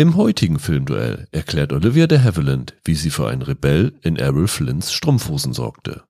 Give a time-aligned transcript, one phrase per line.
[0.00, 4.94] Im heutigen Filmduell erklärt Olivia de Havilland, wie sie für einen Rebell in Errol Flynns
[4.94, 6.04] Strumpfhosen sorgte.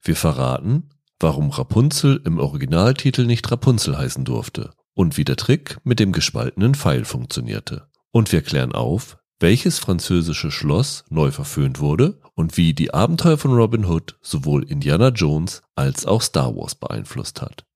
[0.00, 0.88] Wir verraten,
[1.20, 6.74] warum Rapunzel im Originaltitel nicht Rapunzel heißen durfte und wie der Trick mit dem gespaltenen
[6.74, 7.86] Pfeil funktionierte.
[8.12, 13.52] Und wir klären auf, welches französische Schloss neu verföhnt wurde und wie die Abenteuer von
[13.52, 17.66] Robin Hood sowohl Indiana Jones als auch Star Wars beeinflusst hat.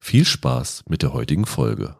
[0.00, 1.98] Viel Spaß mit der heutigen Folge.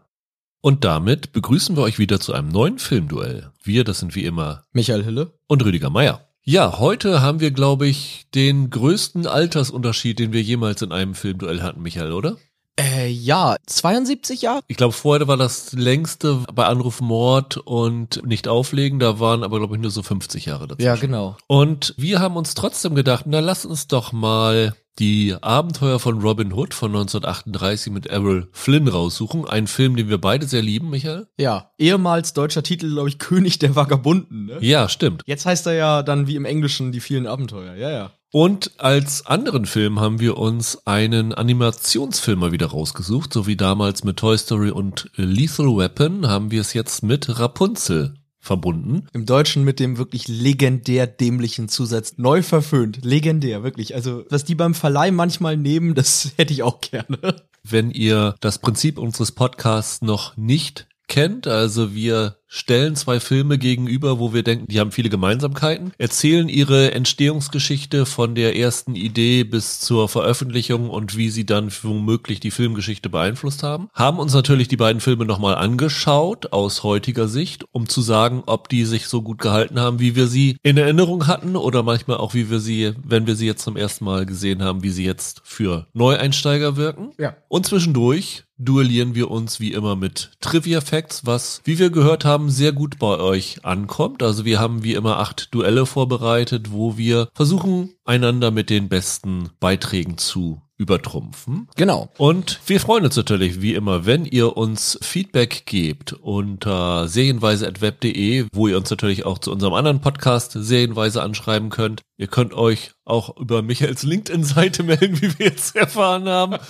[0.61, 3.53] Und damit begrüßen wir euch wieder zu einem neuen Filmduell.
[3.63, 6.29] Wir, das sind wie immer Michael Hille und Rüdiger Meier.
[6.43, 11.63] Ja, heute haben wir, glaube ich, den größten Altersunterschied, den wir jemals in einem Filmduell
[11.63, 12.37] hatten, Michael, oder?
[12.79, 14.63] Äh, ja, 72 Jahre?
[14.67, 18.99] Ich glaube, vorher war das längste bei Anruf Mord und nicht auflegen.
[18.99, 20.83] Da waren aber, glaube ich, nur so 50 Jahre dazu.
[20.83, 21.37] Ja, genau.
[21.49, 26.53] Und wir haben uns trotzdem gedacht, na lass uns doch mal die Abenteuer von Robin
[26.53, 29.47] Hood von 1938 mit Errol Flynn raussuchen.
[29.47, 31.29] Ein Film, den wir beide sehr lieben, Michael.
[31.39, 34.47] Ja, ehemals deutscher Titel, glaube ich, König der Vagabunden.
[34.47, 34.59] Ne?
[34.61, 35.23] Ja, stimmt.
[35.27, 37.75] Jetzt heißt er ja dann wie im Englischen die vielen Abenteuer.
[37.75, 38.11] Ja, ja.
[38.31, 44.05] Und als anderen Film haben wir uns einen Animationsfilm mal wieder rausgesucht, so wie damals
[44.05, 48.15] mit Toy Story und Lethal Weapon haben wir es jetzt mit Rapunzel
[48.49, 49.07] verbunden.
[49.13, 53.05] Im Deutschen mit dem wirklich legendär dämlichen Zusatz neu verföhnt.
[53.05, 53.95] Legendär, wirklich.
[53.95, 57.19] Also, was die beim Verleih manchmal nehmen, das hätte ich auch gerne.
[57.63, 64.19] Wenn ihr das Prinzip unseres Podcasts noch nicht kennt, also wir stellen zwei Filme gegenüber,
[64.19, 69.81] wo wir denken, die haben viele Gemeinsamkeiten, erzählen ihre Entstehungsgeschichte von der ersten Idee bis
[69.81, 73.91] zur Veröffentlichung und wie sie dann womöglich die Filmgeschichte beeinflusst haben.
[73.93, 78.69] Haben uns natürlich die beiden Filme nochmal angeschaut aus heutiger Sicht, um zu sagen, ob
[78.69, 82.35] die sich so gut gehalten haben, wie wir sie in Erinnerung hatten oder manchmal auch,
[82.35, 85.43] wie wir sie, wenn wir sie jetzt zum ersten Mal gesehen haben, wie sie jetzt
[85.45, 87.13] für Neueinsteiger wirken.
[87.19, 87.37] Ja.
[87.49, 92.38] Und zwischendurch duellieren wir uns wie immer mit Trivia Facts, was, wie wir gehört haben,
[92.39, 94.23] haben, sehr gut bei euch ankommt.
[94.23, 99.51] Also wir haben wie immer acht Duelle vorbereitet, wo wir versuchen, einander mit den besten
[99.59, 101.67] Beiträgen zu übertrumpfen.
[101.75, 102.09] Genau.
[102.17, 108.69] Und wir freuen uns natürlich wie immer, wenn ihr uns Feedback gebt unter serienweise.web.de, wo
[108.69, 112.03] ihr uns natürlich auch zu unserem anderen Podcast Serienweise anschreiben könnt.
[112.21, 116.57] Ihr könnt euch auch über Michaels LinkedIn-Seite melden, wie wir jetzt erfahren haben.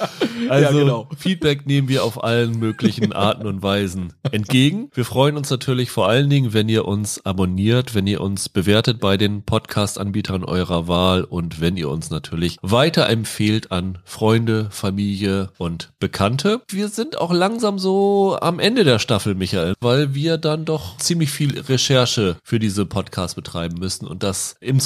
[0.48, 1.08] Also ja, genau.
[1.16, 4.88] Feedback nehmen wir auf allen möglichen Arten und Weisen entgegen.
[4.94, 9.00] Wir freuen uns natürlich vor allen Dingen, wenn ihr uns abonniert, wenn ihr uns bewertet
[9.00, 15.90] bei den Podcast-Anbietern eurer Wahl und wenn ihr uns natürlich weiterempfehlt an Freunde, Familie und
[15.98, 16.62] Bekannte.
[16.68, 21.30] Wir sind auch langsam so am Ende der Staffel, Michael, weil wir dann doch ziemlich
[21.30, 24.78] viel Recherche für diese Podcast betreiben müssen und das im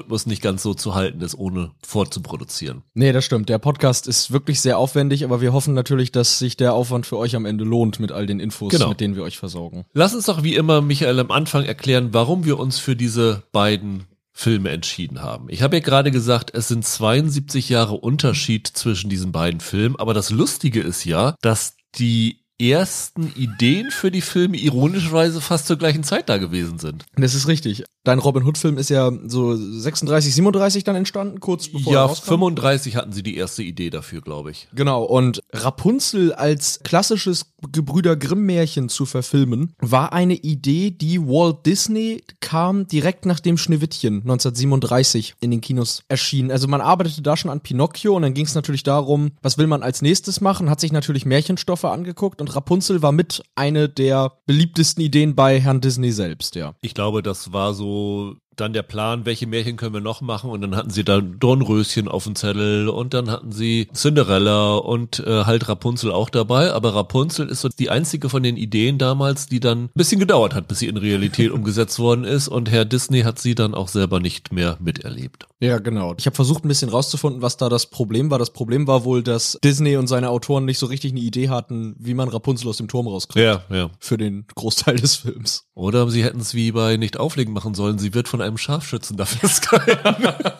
[0.00, 2.82] Zwei-Wochen-Rhythmus nicht ganz so zu halten ist, ohne vorzuproduzieren.
[2.94, 3.48] Nee, das stimmt.
[3.48, 7.16] Der Podcast ist wirklich sehr aufwendig, aber wir hoffen natürlich, dass sich der Aufwand für
[7.16, 8.88] euch am Ende lohnt mit all den Infos, genau.
[8.88, 9.84] mit denen wir euch versorgen.
[9.92, 14.04] Lass uns doch wie immer, Michael, am Anfang erklären, warum wir uns für diese beiden
[14.32, 15.48] Filme entschieden haben.
[15.50, 20.14] Ich habe ja gerade gesagt, es sind 72 Jahre Unterschied zwischen diesen beiden Filmen, aber
[20.14, 26.04] das Lustige ist ja, dass die ersten Ideen für die Filme ironischerweise fast zur gleichen
[26.04, 27.04] Zeit da gewesen sind.
[27.16, 27.84] Das ist richtig.
[28.02, 32.96] Dein Robin Hood Film ist ja so 36, 37 dann entstanden, kurz bevor Ja, 35
[32.96, 34.68] hatten sie die erste Idee dafür, glaube ich.
[34.74, 35.04] Genau.
[35.04, 42.22] Und Rapunzel als klassisches Gebrüder Grimm Märchen zu verfilmen, war eine Idee, die Walt Disney
[42.40, 46.50] kam direkt nachdem Schneewittchen 1937 in den Kinos erschien.
[46.50, 49.66] Also man arbeitete da schon an Pinocchio und dann ging es natürlich darum, was will
[49.66, 54.32] man als nächstes machen, hat sich natürlich Märchenstoffe angeguckt und Rapunzel war mit eine der
[54.46, 56.74] beliebtesten Ideen bei Herrn Disney selbst, ja.
[56.80, 60.60] Ich glaube, das war so dann der Plan, welche Märchen können wir noch machen und
[60.60, 65.44] dann hatten sie da Dornröschen auf dem Zettel und dann hatten sie Cinderella und äh,
[65.44, 69.60] halt Rapunzel auch dabei, aber Rapunzel ist so die einzige von den Ideen damals, die
[69.60, 73.22] dann ein bisschen gedauert hat, bis sie in Realität umgesetzt worden ist und Herr Disney
[73.22, 75.46] hat sie dann auch selber nicht mehr miterlebt.
[75.62, 76.14] Ja, genau.
[76.18, 78.38] Ich habe versucht ein bisschen rauszufinden, was da das Problem war.
[78.38, 81.94] Das Problem war wohl, dass Disney und seine Autoren nicht so richtig eine Idee hatten,
[81.98, 83.44] wie man Rapunzel aus dem Turm rauskriegt.
[83.44, 83.90] Ja, ja.
[83.98, 85.66] Für den Großteil des Films.
[85.74, 87.98] Oder sie hätten es wie bei Nicht auflegen machen sollen.
[87.98, 90.34] Sie wird von einem Scharfschützen dafür gehalten.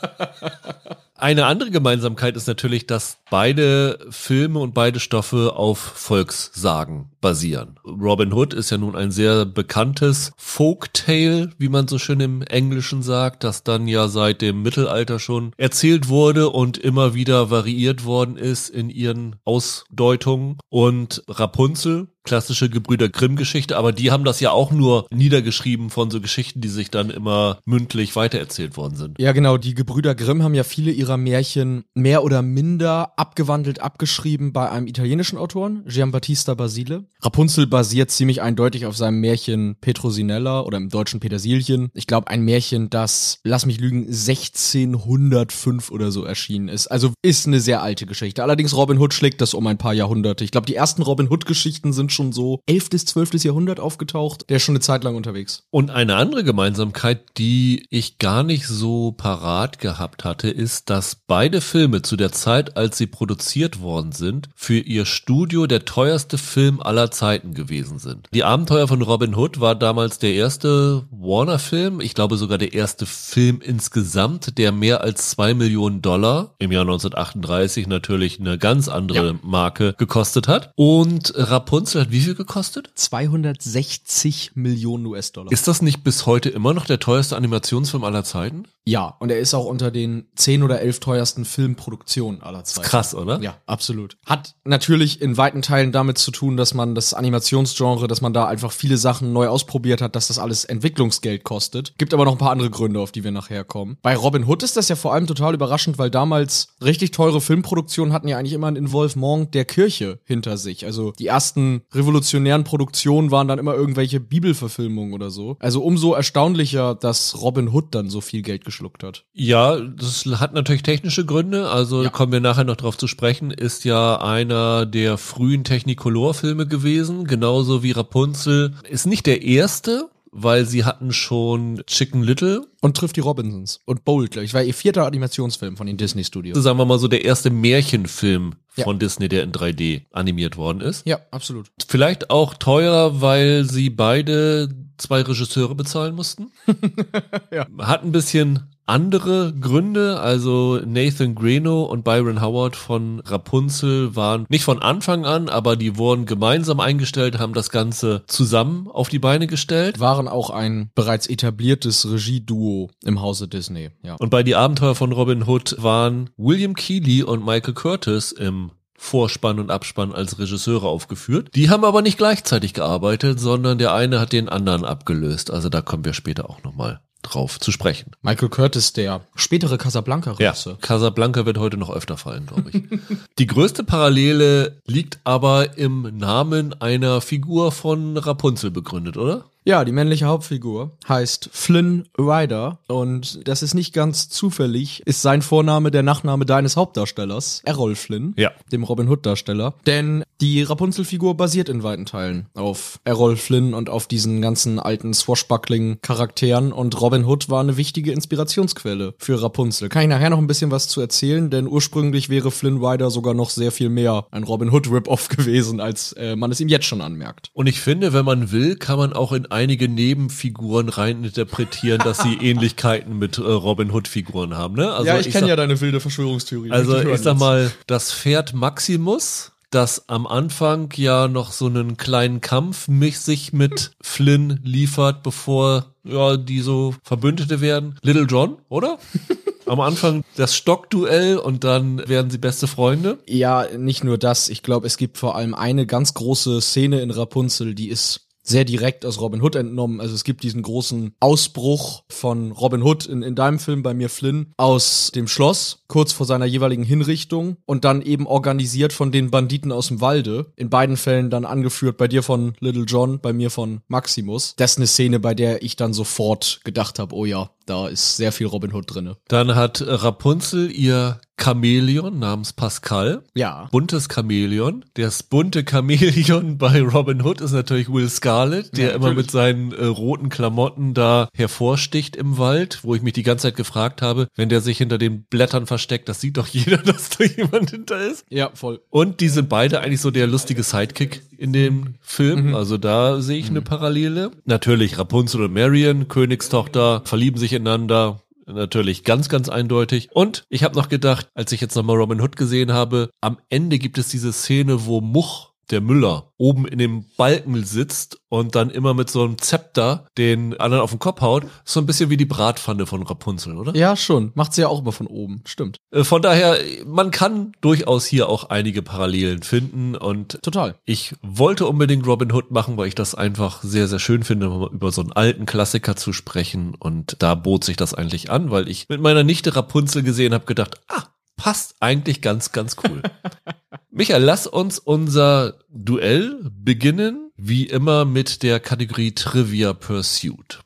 [1.20, 7.78] Eine andere Gemeinsamkeit ist natürlich, dass beide Filme und beide Stoffe auf Volkssagen basieren.
[7.84, 13.02] Robin Hood ist ja nun ein sehr bekanntes Folktale, wie man so schön im Englischen
[13.02, 18.38] sagt, das dann ja seit dem Mittelalter schon erzählt wurde und immer wieder variiert worden
[18.38, 20.56] ist in ihren Ausdeutungen.
[20.70, 26.12] Und Rapunzel klassische Gebrüder Grimm Geschichte, aber die haben das ja auch nur niedergeschrieben von
[26.12, 29.18] so Geschichten, die sich dann immer mündlich weitererzählt worden sind.
[29.18, 34.52] Ja, genau, die Gebrüder Grimm haben ja viele ihrer Märchen mehr oder minder abgewandelt abgeschrieben
[34.52, 37.04] bei einem italienischen Autoren, Giambattista Basile.
[37.20, 41.90] Rapunzel basiert ziemlich eindeutig auf seinem Märchen Petrosinella oder im deutschen Petersilien.
[41.94, 46.86] Ich glaube, ein Märchen, das, lass mich lügen, 1605 oder so erschienen ist.
[46.86, 48.44] Also ist eine sehr alte Geschichte.
[48.44, 50.44] Allerdings Robin Hood schlägt das um ein paar Jahrhunderte.
[50.44, 52.90] Ich glaube, die ersten Robin Hood-Geschichten sind schon so 11.
[52.90, 53.42] bis 12.
[53.44, 54.48] Jahrhundert aufgetaucht.
[54.48, 55.64] Der ist schon eine Zeit lang unterwegs.
[55.70, 61.60] Und eine andere Gemeinsamkeit, die ich gar nicht so parat gehabt hatte, ist, dass beide
[61.60, 66.80] Filme zu der Zeit, als sie produziert worden sind, für ihr Studio der teuerste Film
[66.80, 68.28] aller Zeiten gewesen sind.
[68.32, 73.06] Die Abenteuer von Robin Hood war damals der erste Warner-Film, ich glaube sogar der erste
[73.06, 79.26] Film insgesamt, der mehr als zwei Millionen Dollar im Jahr 1938 natürlich eine ganz andere
[79.28, 79.38] ja.
[79.42, 80.72] Marke gekostet hat.
[80.76, 82.90] Und Rapunzel hat wie viel gekostet?
[82.94, 85.52] 260 Millionen US-Dollar.
[85.52, 88.64] Ist das nicht bis heute immer noch der teuerste Animationsfilm aller Zeiten?
[88.84, 92.88] Ja, und er ist auch unter den zehn oder elf teuersten Filmproduktionen aller Zeiten.
[92.88, 93.40] Krass, oder?
[93.40, 94.16] Ja, absolut.
[94.24, 98.46] Hat natürlich in weiten Teilen damit zu tun, dass man das Animationsgenre, dass man da
[98.46, 101.96] einfach viele Sachen neu ausprobiert hat, dass das alles Entwicklungsgeld kostet.
[101.98, 103.98] Gibt aber noch ein paar andere Gründe, auf die wir nachher kommen.
[104.02, 108.14] Bei Robin Hood ist das ja vor allem total überraschend, weil damals richtig teure Filmproduktionen
[108.14, 110.86] hatten ja eigentlich immer ein Involvement der Kirche hinter sich.
[110.86, 115.56] Also die ersten revolutionären Produktionen waren dann immer irgendwelche Bibelverfilmungen oder so.
[115.60, 119.24] Also umso erstaunlicher, dass Robin Hood dann so viel Geld geschluckt hat.
[119.32, 121.68] Ja, das hat natürlich technische Gründe.
[121.70, 122.10] Also ja.
[122.10, 123.50] kommen wir nachher noch drauf zu sprechen.
[123.50, 128.74] Ist ja einer der frühen Technicolor-Filme gewesen, genauso wie Rapunzel.
[128.88, 132.66] Ist nicht der erste, weil sie hatten schon Chicken Little.
[132.80, 133.80] Und trifft die Robinsons.
[133.84, 134.54] Und Bold, glaube ich.
[134.54, 136.62] War ihr vierter Animationsfilm von den Disney Studios.
[136.62, 138.84] Sagen wir mal so der erste Märchenfilm ja.
[138.84, 141.06] von Disney, der in 3D animiert worden ist.
[141.06, 141.70] Ja, absolut.
[141.86, 146.52] Vielleicht auch teuer, weil sie beide zwei Regisseure bezahlen mussten.
[147.50, 147.66] ja.
[147.78, 150.20] Hat ein bisschen andere Gründe.
[150.20, 155.96] Also Nathan Greno und Byron Howard von Rapunzel waren nicht von Anfang an, aber die
[155.96, 160.00] wurden gemeinsam eingestellt, haben das Ganze zusammen auf die Beine gestellt.
[160.00, 163.90] Waren auch ein bereits etabliertes Regieduo im Hause Disney.
[164.02, 164.16] Ja.
[164.16, 169.58] Und bei die Abenteuer von Robin Hood waren William Keeley und Michael Curtis im Vorspann
[169.58, 171.48] und Abspann als Regisseure aufgeführt.
[171.54, 175.50] Die haben aber nicht gleichzeitig gearbeitet, sondern der eine hat den anderen abgelöst.
[175.50, 178.12] Also da kommen wir später auch nochmal drauf zu sprechen.
[178.22, 180.72] Michael Curtis, der spätere Casablanca-Regisseur.
[180.74, 182.82] Ja, Casablanca wird heute noch öfter fallen, glaube ich.
[183.38, 189.49] Die größte Parallele liegt aber im Namen einer Figur von Rapunzel begründet, oder?
[189.64, 195.42] Ja, die männliche Hauptfigur heißt Flynn Ryder und das ist nicht ganz zufällig, ist sein
[195.42, 198.52] Vorname der Nachname deines Hauptdarstellers, Errol Flynn, ja.
[198.72, 199.74] dem Robin Hood Darsteller.
[199.84, 205.12] Denn die Rapunzel-Figur basiert in weiten Teilen auf Errol Flynn und auf diesen ganzen alten
[205.12, 209.90] Swashbuckling-Charakteren und Robin Hood war eine wichtige Inspirationsquelle für Rapunzel.
[209.90, 213.34] Kann ich nachher noch ein bisschen was zu erzählen, denn ursprünglich wäre Flynn Ryder sogar
[213.34, 216.86] noch sehr viel mehr ein Robin Hood Rip-Off gewesen, als äh, man es ihm jetzt
[216.86, 217.50] schon anmerkt.
[217.52, 222.34] Und ich finde, wenn man will, kann man auch in einige Nebenfiguren reininterpretieren, dass sie
[222.40, 224.74] Ähnlichkeiten mit äh, Robin Hood-Figuren haben.
[224.74, 224.92] Ne?
[224.92, 226.70] Also ja, ich, ich kenne ja deine wilde Verschwörungstheorie.
[226.70, 231.96] Also ich, ich sag mal, das Pferd Maximus, das am Anfang ja noch so einen
[231.96, 237.98] kleinen Kampf mich sich mit Flynn liefert, bevor ja die so Verbündete werden.
[238.02, 238.98] Little John, oder?
[239.66, 243.18] am Anfang das Stockduell und dann werden sie beste Freunde.
[243.26, 244.48] Ja, nicht nur das.
[244.48, 248.64] Ich glaube, es gibt vor allem eine ganz große Szene in Rapunzel, die ist sehr
[248.64, 250.00] direkt aus Robin Hood entnommen.
[250.00, 254.10] Also es gibt diesen großen Ausbruch von Robin Hood in, in deinem Film bei mir
[254.10, 259.30] Flynn aus dem Schloss, kurz vor seiner jeweiligen Hinrichtung und dann eben organisiert von den
[259.30, 260.52] Banditen aus dem Walde.
[260.56, 264.54] In beiden Fällen dann angeführt bei dir von Little John, bei mir von Maximus.
[264.56, 268.16] Das ist eine Szene, bei der ich dann sofort gedacht habe, oh ja, da ist
[268.16, 269.16] sehr viel Robin Hood drinne.
[269.28, 273.22] Dann hat Rapunzel ihr Chamäleon namens Pascal.
[273.34, 273.68] Ja.
[273.72, 274.84] Buntes Chamäleon.
[274.94, 279.72] Das bunte Chamäleon bei Robin Hood ist natürlich Will Scarlett, der ja, immer mit seinen
[279.72, 284.28] äh, roten Klamotten da hervorsticht im Wald, wo ich mich die ganze Zeit gefragt habe,
[284.36, 288.00] wenn der sich hinter den Blättern versteckt, das sieht doch jeder, dass da jemand hinter
[288.00, 288.24] ist.
[288.28, 288.80] Ja, voll.
[288.90, 292.48] Und die sind beide eigentlich so der lustige Sidekick in dem Film.
[292.48, 292.54] Mhm.
[292.54, 293.56] Also da sehe ich mhm.
[293.56, 294.30] eine Parallele.
[294.44, 298.20] Natürlich Rapunzel und Marion, Königstochter, verlieben sich ineinander.
[298.46, 300.08] Natürlich ganz, ganz eindeutig.
[300.12, 303.78] Und ich habe noch gedacht, als ich jetzt nochmal Robin Hood gesehen habe, am Ende
[303.78, 308.70] gibt es diese Szene, wo Much der Müller oben in dem Balken sitzt und dann
[308.70, 311.44] immer mit so einem Zepter den anderen auf den Kopf haut.
[311.64, 313.76] So ein bisschen wie die Bratpfanne von Rapunzel, oder?
[313.76, 314.32] Ja, schon.
[314.34, 315.42] Macht sie ja auch immer von oben.
[315.46, 315.76] Stimmt.
[315.90, 320.76] Äh, von daher, man kann durchaus hier auch einige Parallelen finden und total.
[320.84, 324.92] Ich wollte unbedingt Robin Hood machen, weil ich das einfach sehr, sehr schön finde, über
[324.92, 328.88] so einen alten Klassiker zu sprechen und da bot sich das eigentlich an, weil ich
[328.88, 331.04] mit meiner Nichte Rapunzel gesehen habe, gedacht, ah,
[331.36, 333.02] passt eigentlich ganz, ganz cool.
[333.92, 340.60] Michael, lass uns unser Duell beginnen, wie immer mit der Kategorie Trivia Pursuit.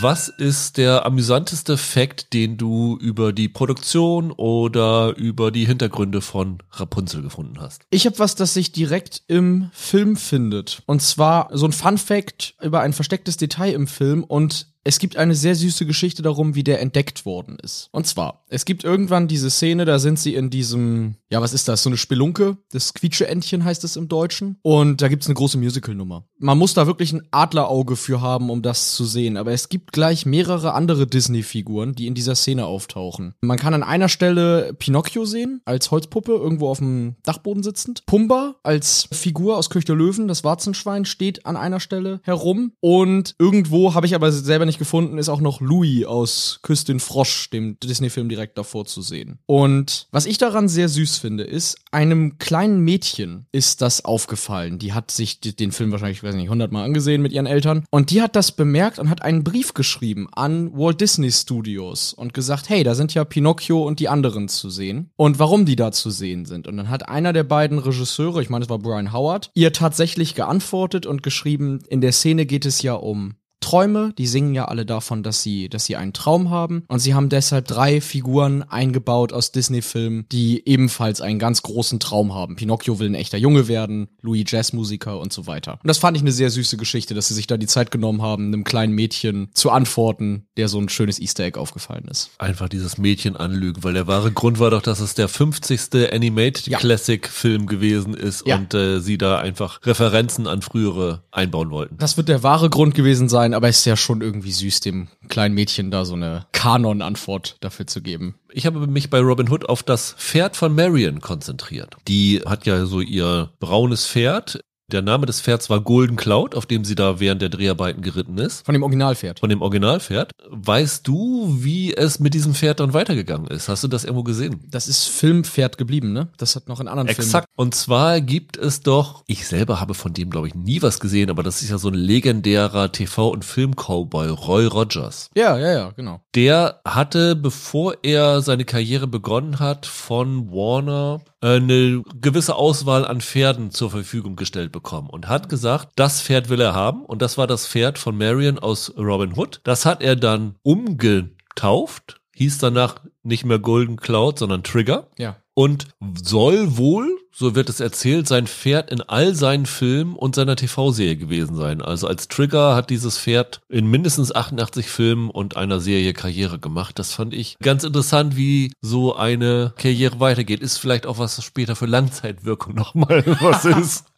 [0.00, 6.62] Was ist der amüsanteste Fakt, den du über die Produktion oder über die Hintergründe von
[6.70, 7.82] Rapunzel gefunden hast?
[7.90, 10.82] Ich habe was, das sich direkt im Film findet.
[10.86, 15.16] Und zwar so ein Fun Fact über ein verstecktes Detail im Film und es gibt
[15.16, 17.88] eine sehr süße Geschichte darum, wie der entdeckt worden ist.
[17.92, 21.68] Und zwar, es gibt irgendwann diese Szene, da sind sie in diesem, ja, was ist
[21.68, 21.84] das?
[21.84, 24.58] So eine Spelunke, das Quietscheentchen heißt es im Deutschen.
[24.62, 26.24] Und da gibt's eine große Musical-Nummer.
[26.40, 29.36] Man muss da wirklich ein Adlerauge für haben, um das zu sehen.
[29.36, 33.34] Aber es gibt gleich mehrere andere Disney-Figuren, die in dieser Szene auftauchen.
[33.42, 38.04] Man kann an einer Stelle Pinocchio sehen, als Holzpuppe, irgendwo auf dem Dachboden sitzend.
[38.06, 42.72] Pumba als Figur aus Köch der Löwen, das Warzenschwein, steht an einer Stelle herum.
[42.80, 46.98] Und irgendwo habe ich aber selber nicht gefunden, ist auch noch Louis aus Küss den
[46.98, 49.38] Frosch, dem Disney-Film direkt davor zu sehen.
[49.46, 54.78] Und was ich daran sehr süß finde, ist, einem kleinen Mädchen ist das aufgefallen.
[54.78, 57.84] Die hat sich den Film wahrscheinlich, ich weiß nicht, hundertmal angesehen mit ihren Eltern.
[57.90, 62.32] Und die hat das bemerkt und hat einen Brief geschrieben an Walt Disney Studios und
[62.32, 65.10] gesagt, hey, da sind ja Pinocchio und die anderen zu sehen.
[65.16, 66.66] Und warum die da zu sehen sind.
[66.66, 70.34] Und dann hat einer der beiden Regisseure, ich meine, es war Brian Howard, ihr tatsächlich
[70.34, 74.86] geantwortet und geschrieben, in der Szene geht es ja um Träume, die singen ja alle
[74.86, 76.84] davon, dass sie, dass sie einen Traum haben.
[76.88, 82.34] Und sie haben deshalb drei Figuren eingebaut aus Disney-Filmen, die ebenfalls einen ganz großen Traum
[82.34, 82.56] haben.
[82.56, 85.72] Pinocchio will ein echter Junge werden, Louis Jazzmusiker und so weiter.
[85.82, 88.22] Und das fand ich eine sehr süße Geschichte, dass sie sich da die Zeit genommen
[88.22, 92.30] haben, einem kleinen Mädchen zu antworten, der so ein schönes Easter Egg aufgefallen ist.
[92.38, 96.12] Einfach dieses Mädchen anlügen, weil der wahre Grund war doch, dass es der 50.
[96.12, 96.78] Animated ja.
[96.78, 98.56] Classic Film gewesen ist ja.
[98.56, 101.96] und äh, sie da einfach Referenzen an frühere einbauen wollten.
[101.98, 104.80] Das wird der wahre Grund gewesen sein, sein, aber es ist ja schon irgendwie süß,
[104.80, 108.36] dem kleinen Mädchen da so eine Kanon-Antwort dafür zu geben.
[108.52, 111.96] Ich habe mich bei Robin Hood auf das Pferd von Marion konzentriert.
[112.08, 114.60] Die hat ja so ihr braunes Pferd
[114.92, 118.38] der Name des Pferds war Golden Cloud, auf dem sie da während der Dreharbeiten geritten
[118.38, 118.64] ist.
[118.64, 119.40] Von dem Originalpferd.
[119.40, 120.32] Von dem Originalpferd.
[120.48, 123.68] Weißt du, wie es mit diesem Pferd dann weitergegangen ist?
[123.68, 124.60] Hast du das irgendwo gesehen?
[124.70, 126.28] Das ist Filmpferd geblieben, ne?
[126.36, 127.22] Das hat noch in anderen Exakt.
[127.22, 127.30] Filmen.
[127.30, 127.48] Exakt.
[127.56, 131.30] Und zwar gibt es doch, ich selber habe von dem, glaube ich, nie was gesehen,
[131.30, 135.30] aber das ist ja so ein legendärer TV- und Film-Cowboy, Roy Rogers.
[135.34, 136.20] Ja, ja, ja, genau.
[136.34, 143.70] Der hatte, bevor er seine Karriere begonnen hat, von Warner eine gewisse Auswahl an Pferden
[143.70, 147.46] zur Verfügung gestellt bekommen und hat gesagt, das Pferd will er haben und das war
[147.46, 149.60] das Pferd von Marion aus Robin Hood.
[149.64, 155.08] Das hat er dann umgetauft, hieß danach nicht mehr Golden Cloud, sondern Trigger.
[155.18, 155.36] Ja.
[155.54, 155.88] Und
[156.22, 161.16] soll wohl so wird es erzählt, sein Pferd in all seinen Filmen und seiner TV-Serie
[161.16, 161.80] gewesen sein.
[161.80, 166.98] Also als Trigger hat dieses Pferd in mindestens 88 Filmen und einer Serie Karriere gemacht.
[166.98, 170.60] Das fand ich ganz interessant, wie so eine Karriere weitergeht.
[170.60, 174.09] Ist vielleicht auch was später für Langzeitwirkung nochmal was ist.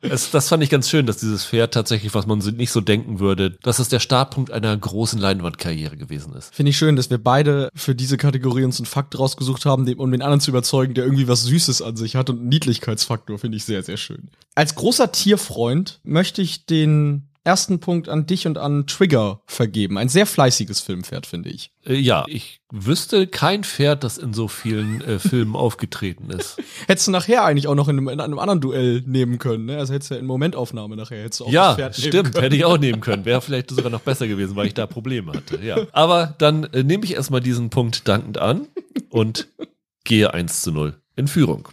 [0.00, 3.18] Es, das fand ich ganz schön, dass dieses Pferd tatsächlich, was man nicht so denken
[3.18, 6.54] würde, dass es der Startpunkt einer großen Leinwandkarriere gewesen ist.
[6.54, 10.12] Finde ich schön, dass wir beide für diese Kategorie uns einen Fakt rausgesucht haben, um
[10.12, 13.64] den anderen zu überzeugen, der irgendwie was Süßes an sich hat und Niedlichkeitsfaktor finde ich
[13.64, 14.28] sehr, sehr schön.
[14.54, 19.98] Als großer Tierfreund möchte ich den ersten Punkt an dich und an Trigger vergeben.
[19.98, 21.70] Ein sehr fleißiges Filmpferd, finde ich.
[21.86, 26.60] Äh, ja, ich wüsste kein Pferd, das in so vielen äh, Filmen aufgetreten ist.
[26.88, 29.78] Hättest du nachher eigentlich auch noch in einem, in einem anderen Duell nehmen können, ne?
[29.78, 32.32] Also hättest du ja in Momentaufnahme nachher hättest du auch ja, das Pferd nehmen stimmt,
[32.32, 32.42] können.
[32.42, 33.24] hätte ich auch nehmen können.
[33.24, 35.64] Wäre vielleicht sogar noch besser gewesen, weil ich da Probleme hatte.
[35.64, 35.86] Ja.
[35.92, 38.66] Aber dann äh, nehme ich erstmal diesen Punkt dankend an
[39.08, 39.46] und
[40.02, 41.68] gehe 1 zu 0 in Führung.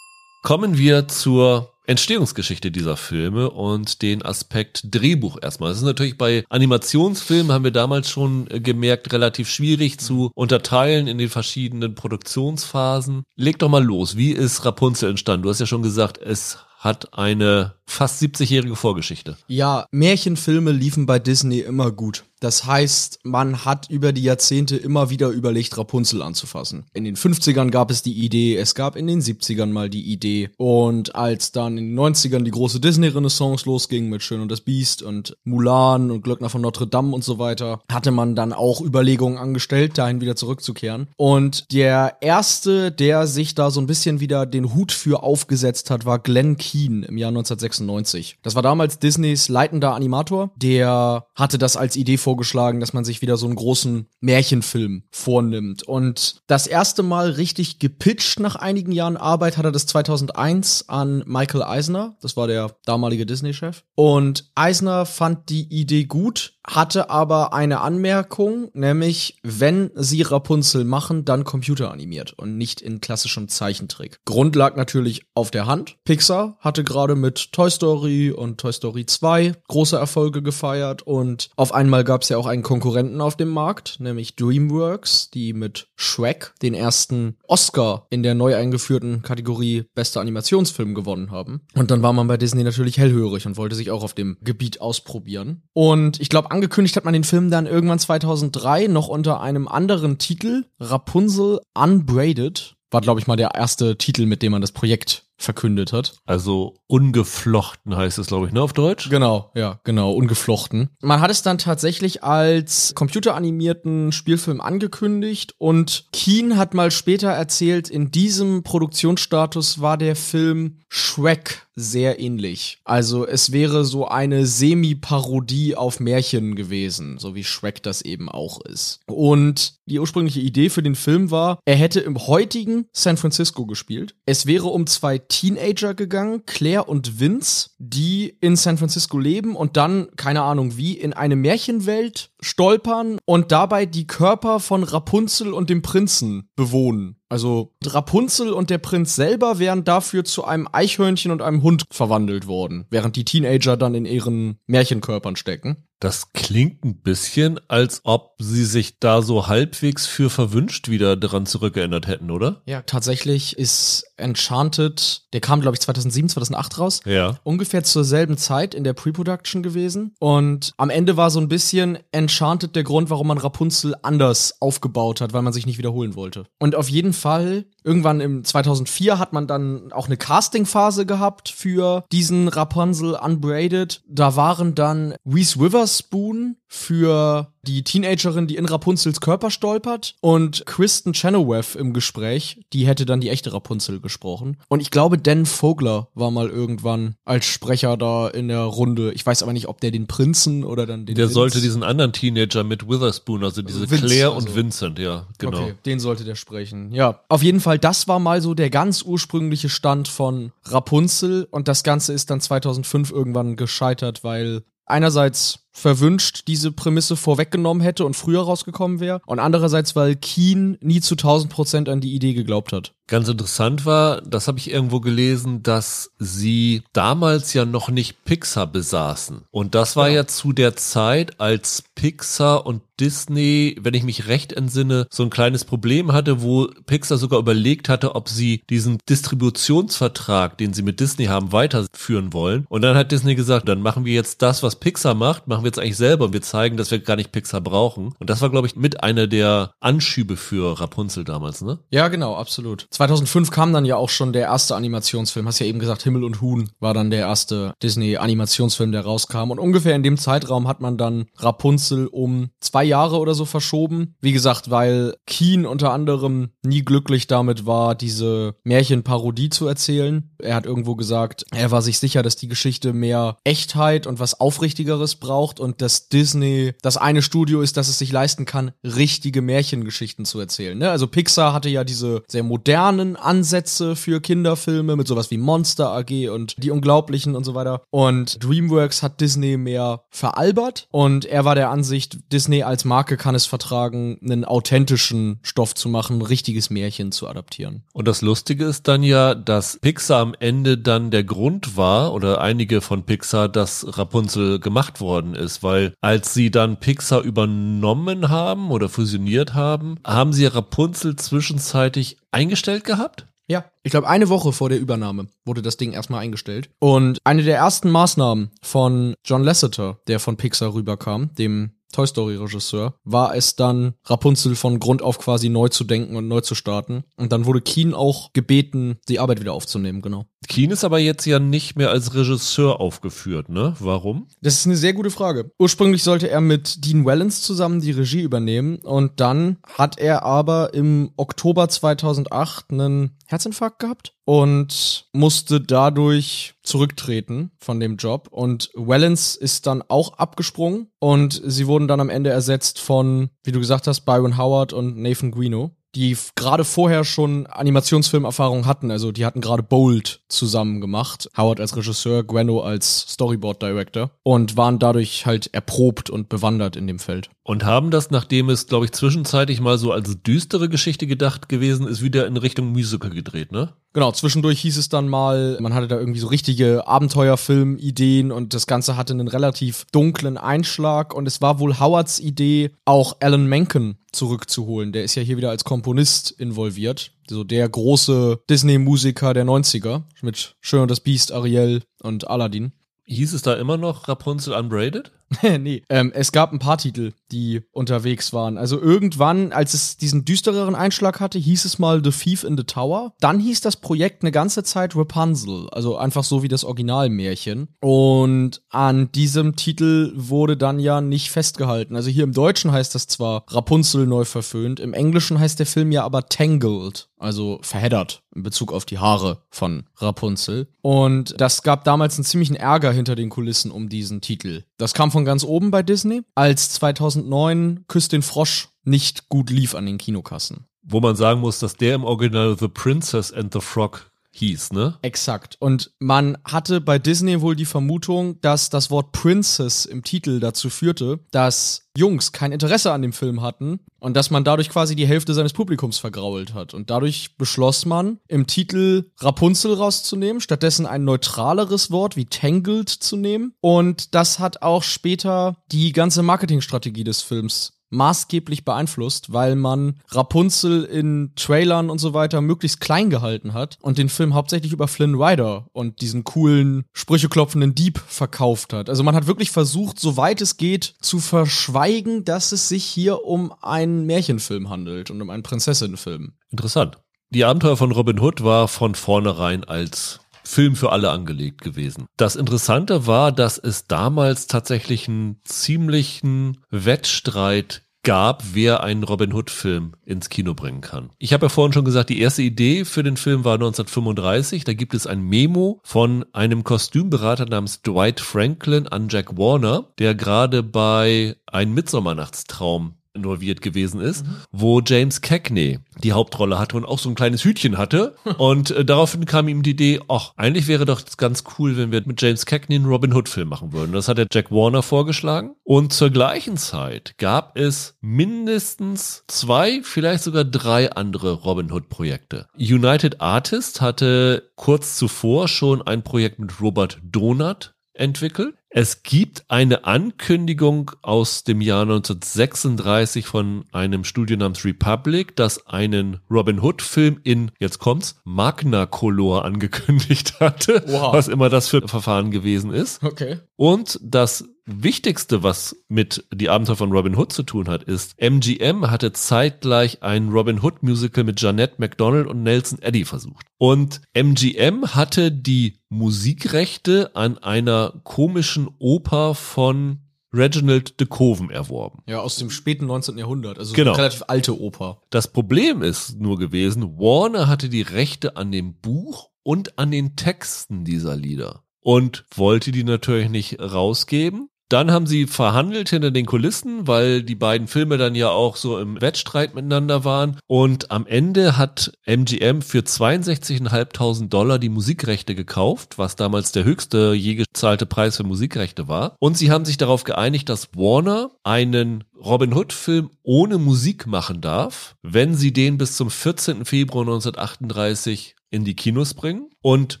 [0.42, 5.70] Kommen wir zur Entstehungsgeschichte dieser Filme und den Aspekt Drehbuch erstmal.
[5.70, 11.06] Das ist natürlich bei Animationsfilmen, haben wir damals schon äh, gemerkt, relativ schwierig zu unterteilen
[11.06, 13.22] in den verschiedenen Produktionsphasen.
[13.36, 14.16] Leg doch mal los.
[14.16, 15.44] Wie ist Rapunzel entstanden?
[15.44, 19.36] Du hast ja schon gesagt, es hat eine fast 70-jährige Vorgeschichte.
[19.48, 22.24] Ja, Märchenfilme liefen bei Disney immer gut.
[22.40, 26.84] Das heißt, man hat über die Jahrzehnte immer wieder überlegt, Rapunzel anzufassen.
[26.92, 30.50] In den 50ern gab es die Idee, es gab in den 70ern mal die Idee.
[30.56, 35.02] Und als dann in den 90ern die große Disney-Renaissance losging mit Schön und das Biest
[35.02, 39.38] und Mulan und Glöckner von Notre Dame und so weiter, hatte man dann auch Überlegungen
[39.38, 41.08] angestellt, dahin wieder zurückzukehren.
[41.16, 46.04] Und der erste, der sich da so ein bisschen wieder den Hut für aufgesetzt hat,
[46.04, 48.38] war Glenn Keane im Jahr 1996.
[48.42, 50.50] Das war damals Disneys leitender Animator.
[50.56, 55.84] Der hatte das als Idee vorgeschlagen, dass man sich wieder so einen großen Märchenfilm vornimmt.
[55.84, 61.22] Und das erste Mal richtig gepitcht nach einigen Jahren Arbeit hat er das 2001 an
[61.24, 62.16] Michael Eisner.
[62.22, 63.84] Das war der damalige Disney-Chef.
[63.94, 71.24] Und Eisner fand die Idee gut, hatte aber eine Anmerkung, nämlich wenn sie Rapunzel machen,
[71.24, 74.18] dann computeranimiert und nicht in klassischem Zeichentrick.
[74.24, 75.96] Grund lag natürlich auf der Hand.
[76.04, 81.72] Pixar hatte gerade mit Toy Story und Toy Story 2 große Erfolge gefeiert und auf
[81.72, 86.54] einmal gab es ja auch einen Konkurrenten auf dem Markt, nämlich DreamWorks, die mit Shrek
[86.62, 91.62] den ersten Oscar in der neu eingeführten Kategorie bester Animationsfilm gewonnen haben.
[91.74, 94.80] Und dann war man bei Disney natürlich hellhörig und wollte sich auch auf dem Gebiet
[94.80, 95.62] ausprobieren.
[95.72, 100.18] Und ich glaube, angekündigt hat man den Film dann irgendwann 2003 noch unter einem anderen
[100.18, 102.76] Titel, Rapunzel Unbraided.
[102.90, 106.14] War, glaube ich, mal der erste Titel, mit dem man das Projekt verkündet hat.
[106.24, 109.10] Also ungeflochten heißt es, glaube ich, ne, auf Deutsch?
[109.10, 110.90] Genau, ja, genau, ungeflochten.
[111.00, 117.90] Man hat es dann tatsächlich als computeranimierten Spielfilm angekündigt und Keen hat mal später erzählt,
[117.90, 122.78] in diesem Produktionsstatus war der Film Shrek sehr ähnlich.
[122.84, 128.62] Also es wäre so eine Semi-Parodie auf Märchen gewesen, so wie Shrek das eben auch
[128.62, 129.00] ist.
[129.06, 134.14] Und die ursprüngliche Idee für den Film war, er hätte im heutigen San Francisco gespielt.
[134.24, 139.76] Es wäre um zwei Teenager gegangen, Claire und Vince, die in San Francisco leben und
[139.76, 145.70] dann, keine Ahnung wie, in eine Märchenwelt stolpern und dabei die Körper von Rapunzel und
[145.70, 147.16] dem Prinzen bewohnen.
[147.28, 152.46] Also Rapunzel und der Prinz selber wären dafür zu einem Eichhörnchen und einem Hund verwandelt
[152.46, 155.85] worden, während die Teenager dann in ihren Märchenkörpern stecken.
[155.98, 161.46] Das klingt ein bisschen, als ob sie sich da so halbwegs für verwünscht wieder dran
[161.46, 162.62] zurückerinnert hätten, oder?
[162.66, 167.00] Ja, tatsächlich ist Enchanted, der kam, glaube ich, 2007, 2008 raus.
[167.06, 167.38] Ja.
[167.44, 170.14] Ungefähr zur selben Zeit in der Pre-Production gewesen.
[170.18, 175.20] Und am Ende war so ein bisschen Enchanted der Grund, warum man Rapunzel anders aufgebaut
[175.20, 176.44] hat, weil man sich nicht wiederholen wollte.
[176.58, 182.04] Und auf jeden Fall, irgendwann im 2004 hat man dann auch eine Casting-Phase gehabt für
[182.10, 184.02] diesen Rapunzel Unbraided.
[184.08, 191.12] Da waren dann Reese Witherspoon für die Teenagerin, die in Rapunzels Körper stolpert und Kristen
[191.12, 194.56] Chenoweth im Gespräch, die hätte dann die echte Rapunzel gesprochen.
[194.68, 199.12] Und ich glaube, Dan Vogler war mal irgendwann als Sprecher da in der Runde.
[199.12, 201.82] Ich weiß aber nicht, ob der den Prinzen oder dann den Der Vince- sollte diesen
[201.82, 204.46] anderen Teenager mit Witherspoon, also diese Vince, Claire also.
[204.48, 205.58] und Vincent, ja, genau.
[205.62, 206.92] Okay, den sollte der sprechen.
[206.92, 211.68] Ja, auf jeden Fall, das war mal so der ganz ursprüngliche Stand von Rapunzel und
[211.68, 218.14] das Ganze ist dann 2005 irgendwann gescheitert, weil einerseits verwünscht diese Prämisse vorweggenommen hätte und
[218.14, 222.72] früher rausgekommen wäre und andererseits, weil Keen nie zu 1000 Prozent an die Idee geglaubt
[222.72, 222.94] hat.
[223.08, 228.66] Ganz interessant war, das habe ich irgendwo gelesen, dass sie damals ja noch nicht Pixar
[228.66, 229.42] besaßen.
[229.50, 230.16] Und das war Genau.
[230.16, 235.30] ja zu der Zeit, als Pixar und Disney, wenn ich mich recht entsinne, so ein
[235.30, 241.00] kleines Problem hatte, wo Pixar sogar überlegt hatte, ob sie diesen Distributionsvertrag, den sie mit
[241.00, 242.66] Disney haben, weiterführen wollen.
[242.68, 245.68] Und dann hat Disney gesagt, dann machen wir jetzt das, was Pixar macht, machen wir
[245.68, 248.14] jetzt eigentlich selber und wir zeigen, dass wir gar nicht Pixar brauchen.
[248.18, 251.78] Und das war, glaube ich, mit einer der Anschübe für Rapunzel damals, ne?
[251.90, 252.86] Ja, genau, absolut.
[252.96, 255.46] 2005 kam dann ja auch schon der erste Animationsfilm.
[255.46, 259.50] Hast ja eben gesagt, Himmel und Huhn war dann der erste Disney-Animationsfilm, der rauskam.
[259.50, 264.14] Und ungefähr in dem Zeitraum hat man dann Rapunzel um zwei Jahre oder so verschoben.
[264.22, 270.30] Wie gesagt, weil Keen unter anderem nie glücklich damit war, diese Märchenparodie zu erzählen.
[270.38, 274.40] Er hat irgendwo gesagt, er war sich sicher, dass die Geschichte mehr Echtheit und was
[274.40, 279.42] Aufrichtigeres braucht und dass Disney das eine Studio ist, das es sich leisten kann, richtige
[279.42, 280.78] Märchengeschichten zu erzählen.
[280.78, 280.90] Ne?
[280.90, 282.42] Also Pixar hatte ja diese sehr
[282.86, 287.82] modernen Ansätze für Kinderfilme mit sowas wie Monster AG und Die Unglaublichen und so weiter.
[287.90, 293.34] Und DreamWorks hat Disney mehr veralbert und er war der Ansicht, Disney als Marke kann
[293.34, 297.82] es vertragen, einen authentischen Stoff zu machen, ein richtiges Märchen zu adaptieren.
[297.92, 302.40] Und das Lustige ist dann ja, dass Pixar am Ende dann der Grund war, oder
[302.40, 308.70] einige von Pixar, dass Rapunzel gemacht worden ist, weil als sie dann Pixar übernommen haben
[308.70, 313.26] oder fusioniert haben, haben sie Rapunzel zwischenzeitlich eingestellt gehabt?
[313.48, 316.68] Ja, ich glaube, eine Woche vor der Übernahme wurde das Ding erstmal eingestellt.
[316.80, 322.36] Und eine der ersten Maßnahmen von John Lasseter, der von Pixar rüberkam, dem Toy Story
[322.36, 326.54] Regisseur, war es dann, Rapunzel von Grund auf quasi neu zu denken und neu zu
[326.54, 327.04] starten.
[327.16, 330.26] Und dann wurde Keen auch gebeten, die Arbeit wieder aufzunehmen, genau.
[330.48, 333.74] Keen ist aber jetzt ja nicht mehr als Regisseur aufgeführt, ne?
[333.80, 334.28] Warum?
[334.40, 335.50] Das ist eine sehr gute Frage.
[335.58, 340.74] Ursprünglich sollte er mit Dean Wellens zusammen die Regie übernehmen und dann hat er aber
[340.74, 349.36] im Oktober 2008 einen Herzinfarkt gehabt und musste dadurch zurücktreten von dem Job und Wellens
[349.36, 353.86] ist dann auch abgesprungen und sie wurden dann am Ende ersetzt von, wie du gesagt
[353.86, 358.90] hast, Byron Howard und Nathan Guino die gerade vorher schon Animationsfilmerfahrung hatten.
[358.90, 361.30] Also die hatten gerade Bold zusammen gemacht.
[361.36, 366.86] Howard als Regisseur, Gueno als Storyboard Director und waren dadurch halt erprobt und bewandert in
[366.86, 367.30] dem Feld.
[367.46, 371.86] Und haben das, nachdem es, glaube ich, zwischenzeitlich mal so als düstere Geschichte gedacht gewesen
[371.86, 373.72] ist, wieder in Richtung Musical gedreht, ne?
[373.92, 378.66] Genau, zwischendurch hieß es dann mal, man hatte da irgendwie so richtige Abenteuerfilm-Ideen und das
[378.66, 383.98] Ganze hatte einen relativ dunklen Einschlag und es war wohl Howards Idee, auch Alan Menken
[384.10, 384.90] zurückzuholen.
[384.90, 387.12] Der ist ja hier wieder als Komponist involviert.
[387.30, 392.72] So der große Disney-Musiker der 90er mit Schön und das Biest, Ariel und Aladdin.
[393.04, 395.12] Hieß es da immer noch Rapunzel Unbraided?
[395.58, 398.58] nee, ähm, es gab ein paar Titel, die unterwegs waren.
[398.58, 402.64] Also irgendwann, als es diesen düstereren Einschlag hatte, hieß es mal The Thief in the
[402.64, 403.14] Tower.
[403.20, 407.68] Dann hieß das Projekt eine ganze Zeit Rapunzel, also einfach so wie das Originalmärchen.
[407.80, 411.96] Und an diesem Titel wurde dann ja nicht festgehalten.
[411.96, 415.92] Also hier im Deutschen heißt das zwar Rapunzel neu verföhnt, im Englischen heißt der Film
[415.92, 420.68] ja aber Tangled, also verheddert in Bezug auf die Haare von Rapunzel.
[420.82, 424.64] Und das gab damals einen ziemlichen Ärger hinter den Kulissen um diesen Titel.
[424.76, 429.74] Das kam von ganz oben bei Disney, als 2009 Küss den Frosch nicht gut lief
[429.74, 430.66] an den Kinokassen.
[430.82, 434.98] Wo man sagen muss, dass der im Original The Princess and the Frog hieß, ne?
[435.02, 435.56] Exakt.
[435.60, 440.70] Und man hatte bei Disney wohl die Vermutung, dass das Wort Princess im Titel dazu
[440.70, 445.06] führte, dass Jungs kein Interesse an dem Film hatten und dass man dadurch quasi die
[445.06, 446.74] Hälfte seines Publikums vergrault hat.
[446.74, 453.16] Und dadurch beschloss man, im Titel Rapunzel rauszunehmen, stattdessen ein neutraleres Wort wie Tangled zu
[453.16, 453.54] nehmen.
[453.60, 460.84] Und das hat auch später die ganze Marketingstrategie des Films maßgeblich beeinflusst, weil man Rapunzel
[460.84, 465.14] in Trailern und so weiter möglichst klein gehalten hat und den Film hauptsächlich über Flynn
[465.14, 468.88] Rider und diesen coolen, sprücheklopfenden Dieb verkauft hat.
[468.88, 473.52] Also man hat wirklich versucht, soweit es geht, zu verschweigen, dass es sich hier um
[473.62, 476.32] einen Märchenfilm handelt und um einen Prinzessinnenfilm.
[476.50, 476.98] Interessant.
[477.30, 482.06] Die Abenteuer von Robin Hood war von vornherein als Film für alle angelegt gewesen.
[482.16, 489.94] Das Interessante war, dass es damals tatsächlich einen ziemlichen Wettstreit gab, wer einen Robin Hood-Film
[490.04, 491.10] ins Kino bringen kann.
[491.18, 494.62] Ich habe ja vorhin schon gesagt, die erste Idee für den Film war 1935.
[494.62, 500.14] Da gibt es ein Memo von einem Kostümberater namens Dwight Franklin an Jack Warner, der
[500.14, 504.36] gerade bei Ein Mitsommernachtstraum involviert gewesen ist, mhm.
[504.52, 508.14] wo James Cagney die Hauptrolle hatte und auch so ein kleines Hütchen hatte.
[508.38, 512.02] und äh, daraufhin kam ihm die Idee, ach, eigentlich wäre doch ganz cool, wenn wir
[512.06, 513.92] mit James Cagney einen Robin Hood Film machen würden.
[513.92, 515.54] Das hat der Jack Warner vorgeschlagen.
[515.64, 522.46] Und zur gleichen Zeit gab es mindestens zwei, vielleicht sogar drei andere Robin Hood Projekte.
[522.56, 528.54] United Artists hatte kurz zuvor schon ein Projekt mit Robert Donat entwickelt.
[528.78, 536.20] Es gibt eine Ankündigung aus dem Jahr 1936 von einem Studio namens Republic, das einen
[536.30, 540.84] Robin Hood Film in, jetzt kommt's, Magna Color angekündigt hatte.
[540.88, 541.14] Wow.
[541.14, 543.02] Was immer das für ein Verfahren gewesen ist.
[543.02, 543.38] Okay.
[543.56, 548.90] Und das Wichtigste, was mit die Abenteuer von Robin Hood zu tun hat, ist, MGM
[548.90, 553.46] hatte zeitgleich ein Robin Hood Musical mit Jeanette MacDonald und Nelson Eddy versucht.
[553.58, 560.00] Und MGM hatte die Musikrechte an einer komischen Oper von
[560.32, 562.02] Reginald de Koven erworben.
[562.06, 563.16] Ja, aus dem späten 19.
[563.18, 563.92] Jahrhundert, also genau.
[563.92, 565.00] eine relativ alte Oper.
[565.10, 570.16] Das Problem ist nur gewesen, Warner hatte die Rechte an dem Buch und an den
[570.16, 574.48] Texten dieser Lieder und wollte die natürlich nicht rausgeben.
[574.68, 578.78] Dann haben sie verhandelt hinter den Kulissen, weil die beiden Filme dann ja auch so
[578.78, 580.38] im Wettstreit miteinander waren.
[580.48, 587.12] Und am Ende hat MGM für 62.500 Dollar die Musikrechte gekauft, was damals der höchste
[587.14, 589.16] je gezahlte Preis für Musikrechte war.
[589.20, 594.40] Und sie haben sich darauf geeinigt, dass Warner einen Robin Hood Film ohne Musik machen
[594.40, 596.64] darf, wenn sie den bis zum 14.
[596.64, 599.50] Februar 1938 in die Kinos bringen.
[599.62, 600.00] Und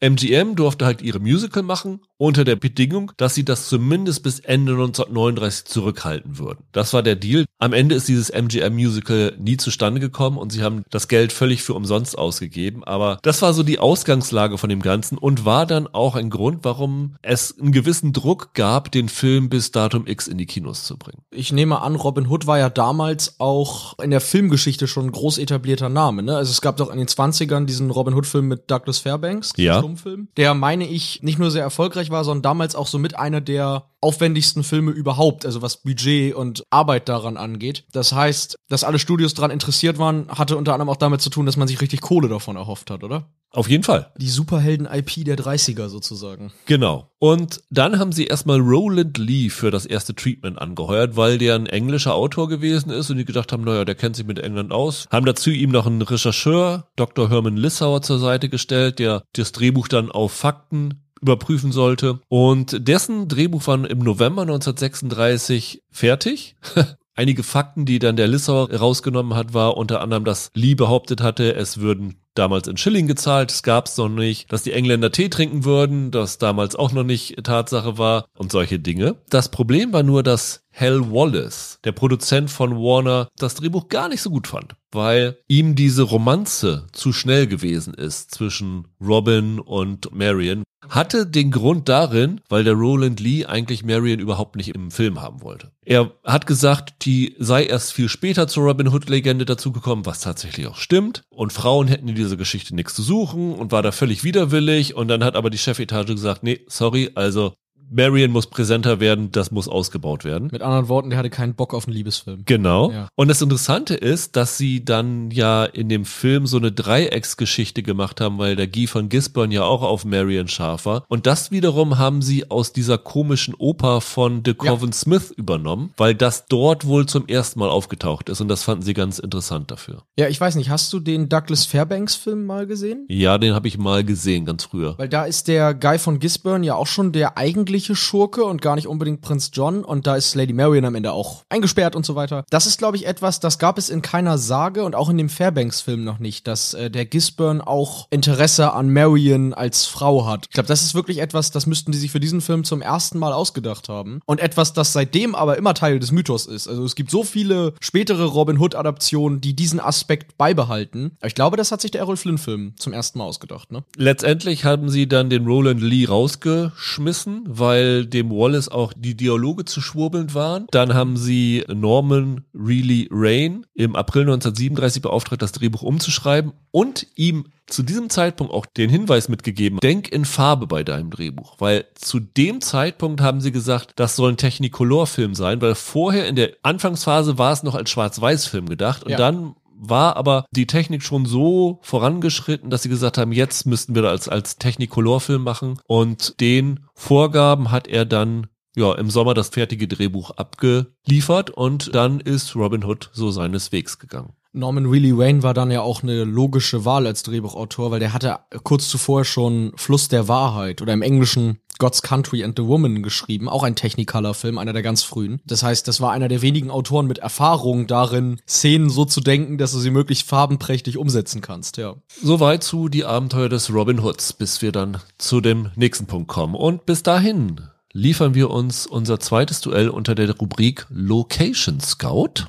[0.00, 4.72] MGM durfte halt ihre Musical machen unter der Bedingung, dass sie das zumindest bis Ende
[4.72, 6.64] 1939 zurückhalten würden.
[6.72, 7.44] Das war der Deal.
[7.58, 11.74] Am Ende ist dieses MGM-Musical nie zustande gekommen und sie haben das Geld völlig für
[11.74, 12.84] umsonst ausgegeben.
[12.84, 16.64] Aber das war so die Ausgangslage von dem Ganzen und war dann auch ein Grund,
[16.64, 20.98] warum es einen gewissen Druck gab, den Film bis Datum X in die Kinos zu
[20.98, 21.22] bringen.
[21.30, 25.38] Ich nehme an, Robin Hood war ja damals auch in der Filmgeschichte schon ein groß
[25.38, 26.22] etablierter Name.
[26.22, 26.36] Ne?
[26.36, 29.52] Also es gab doch in den 20ern diesen Robin Hood-Film mit Douglas Fairbanks.
[29.56, 33.16] Ja Stummfilm, der meine ich nicht nur sehr erfolgreich war, sondern damals auch so mit
[33.16, 37.84] einer der aufwendigsten Filme überhaupt, also was Budget und Arbeit daran angeht.
[37.92, 41.44] Das heißt, dass alle Studios daran interessiert waren, hatte unter anderem auch damit zu tun,
[41.44, 43.28] dass man sich richtig Kohle davon erhofft hat, oder?
[43.50, 44.12] Auf jeden Fall.
[44.18, 46.52] Die Superhelden-IP der 30er sozusagen.
[46.66, 47.10] Genau.
[47.18, 51.66] Und dann haben sie erstmal Roland Lee für das erste Treatment angeheuert, weil der ein
[51.66, 55.06] englischer Autor gewesen ist und die gedacht haben, naja, der kennt sich mit England aus.
[55.10, 57.30] Haben dazu ihm noch einen Rechercheur, Dr.
[57.30, 62.20] Herman Lissauer, zur Seite gestellt, der das Drehbuch dann auf Fakten überprüfen sollte.
[62.28, 66.56] Und dessen Drehbuch war im November 1936 fertig.
[67.14, 71.54] Einige Fakten, die dann der Lissauer rausgenommen hat, war unter anderem, dass Lee behauptet hatte,
[71.54, 75.64] es würden damals in Schilling gezahlt, es gab's noch nicht, dass die Engländer Tee trinken
[75.64, 79.16] würden, das damals auch noch nicht Tatsache war und solche Dinge.
[79.30, 84.20] Das Problem war nur, dass Hal Wallace, der Produzent von Warner, das Drehbuch gar nicht
[84.20, 90.64] so gut fand, weil ihm diese Romanze zu schnell gewesen ist zwischen Robin und Marion.
[90.88, 95.42] Hatte den Grund darin, weil der Roland Lee eigentlich Marion überhaupt nicht im Film haben
[95.42, 95.72] wollte.
[95.84, 100.66] Er hat gesagt, die sei erst viel später zur Robin Hood Legende dazugekommen, was tatsächlich
[100.66, 101.24] auch stimmt.
[101.28, 104.94] Und Frauen hätten in dieser Geschichte nichts zu suchen und war da völlig widerwillig.
[104.94, 107.54] Und dann hat aber die Chefetage gesagt, nee, sorry, also
[107.90, 110.48] Marion muss präsenter werden, das muss ausgebaut werden.
[110.50, 112.42] Mit anderen Worten, der hatte keinen Bock auf einen Liebesfilm.
[112.44, 112.90] Genau.
[112.90, 113.08] Ja.
[113.14, 118.20] Und das Interessante ist, dass sie dann ja in dem Film so eine Dreiecksgeschichte gemacht
[118.20, 121.04] haben, weil der Guy von Gisborne ja auch auf Marion scharf war.
[121.08, 124.94] Und das wiederum haben sie aus dieser komischen Oper von The Coven ja.
[124.94, 128.94] Smith übernommen, weil das dort wohl zum ersten Mal aufgetaucht ist und das fanden sie
[128.94, 130.02] ganz interessant dafür.
[130.18, 133.06] Ja, ich weiß nicht, hast du den Douglas Fairbanks Film mal gesehen?
[133.08, 134.98] Ja, den habe ich mal gesehen, ganz früher.
[134.98, 138.62] Weil da ist der Guy von Gisborne ja auch schon der eigentliche eigentliche Schurke und
[138.62, 139.84] gar nicht unbedingt Prinz John.
[139.84, 142.44] Und da ist Lady Marion am Ende auch eingesperrt und so weiter.
[142.48, 145.28] Das ist, glaube ich, etwas, das gab es in keiner Sage und auch in dem
[145.28, 150.46] Fairbanks-Film noch nicht, dass äh, der Gisburn auch Interesse an Marion als Frau hat.
[150.46, 153.18] Ich glaube, das ist wirklich etwas, das müssten die sich für diesen Film zum ersten
[153.18, 154.20] Mal ausgedacht haben.
[154.24, 156.68] Und etwas, das seitdem aber immer Teil des Mythos ist.
[156.68, 161.12] Also es gibt so viele spätere Robin Hood-Adaptionen, die diesen Aspekt beibehalten.
[161.18, 163.84] Aber ich glaube, das hat sich der Errol Flynn-Film zum ersten Mal ausgedacht, ne?
[163.98, 169.64] Letztendlich haben sie dann den Roland Lee rausgeschmissen, weil weil dem Wallace auch die Dialoge
[169.64, 170.66] zu schwurbelnd waren.
[170.70, 177.46] Dann haben sie Norman Reilly Rain im April 1937 beauftragt, das Drehbuch umzuschreiben und ihm
[177.66, 182.20] zu diesem Zeitpunkt auch den Hinweis mitgegeben, denk in Farbe bei deinem Drehbuch, weil zu
[182.20, 187.38] dem Zeitpunkt haben sie gesagt, das soll ein Technicolor-Film sein, weil vorher in der Anfangsphase
[187.38, 189.16] war es noch als Schwarz-Weiß-Film gedacht und ja.
[189.16, 194.02] dann war aber die Technik schon so vorangeschritten, dass sie gesagt haben, jetzt müssten wir
[194.02, 195.78] das als, als Technicolor-Film machen.
[195.86, 202.20] Und den Vorgaben hat er dann ja, im Sommer das fertige Drehbuch abgeliefert und dann
[202.20, 204.34] ist Robin Hood so seines Wegs gegangen.
[204.52, 208.38] Norman Reilly Wayne war dann ja auch eine logische Wahl als Drehbuchautor, weil der hatte
[208.64, 213.48] kurz zuvor schon Fluss der Wahrheit oder im Englischen God's Country and the Woman geschrieben,
[213.48, 215.40] auch ein Technicolor-Film, einer der ganz frühen.
[215.44, 219.58] Das heißt, das war einer der wenigen Autoren mit Erfahrung darin, Szenen so zu denken,
[219.58, 221.96] dass du sie möglichst farbenprächtig umsetzen kannst, ja.
[222.22, 226.54] Soweit zu die Abenteuer des Robin Hoods, bis wir dann zu dem nächsten Punkt kommen.
[226.54, 227.60] Und bis dahin
[227.92, 232.46] liefern wir uns unser zweites Duell unter der Rubrik Location Scout.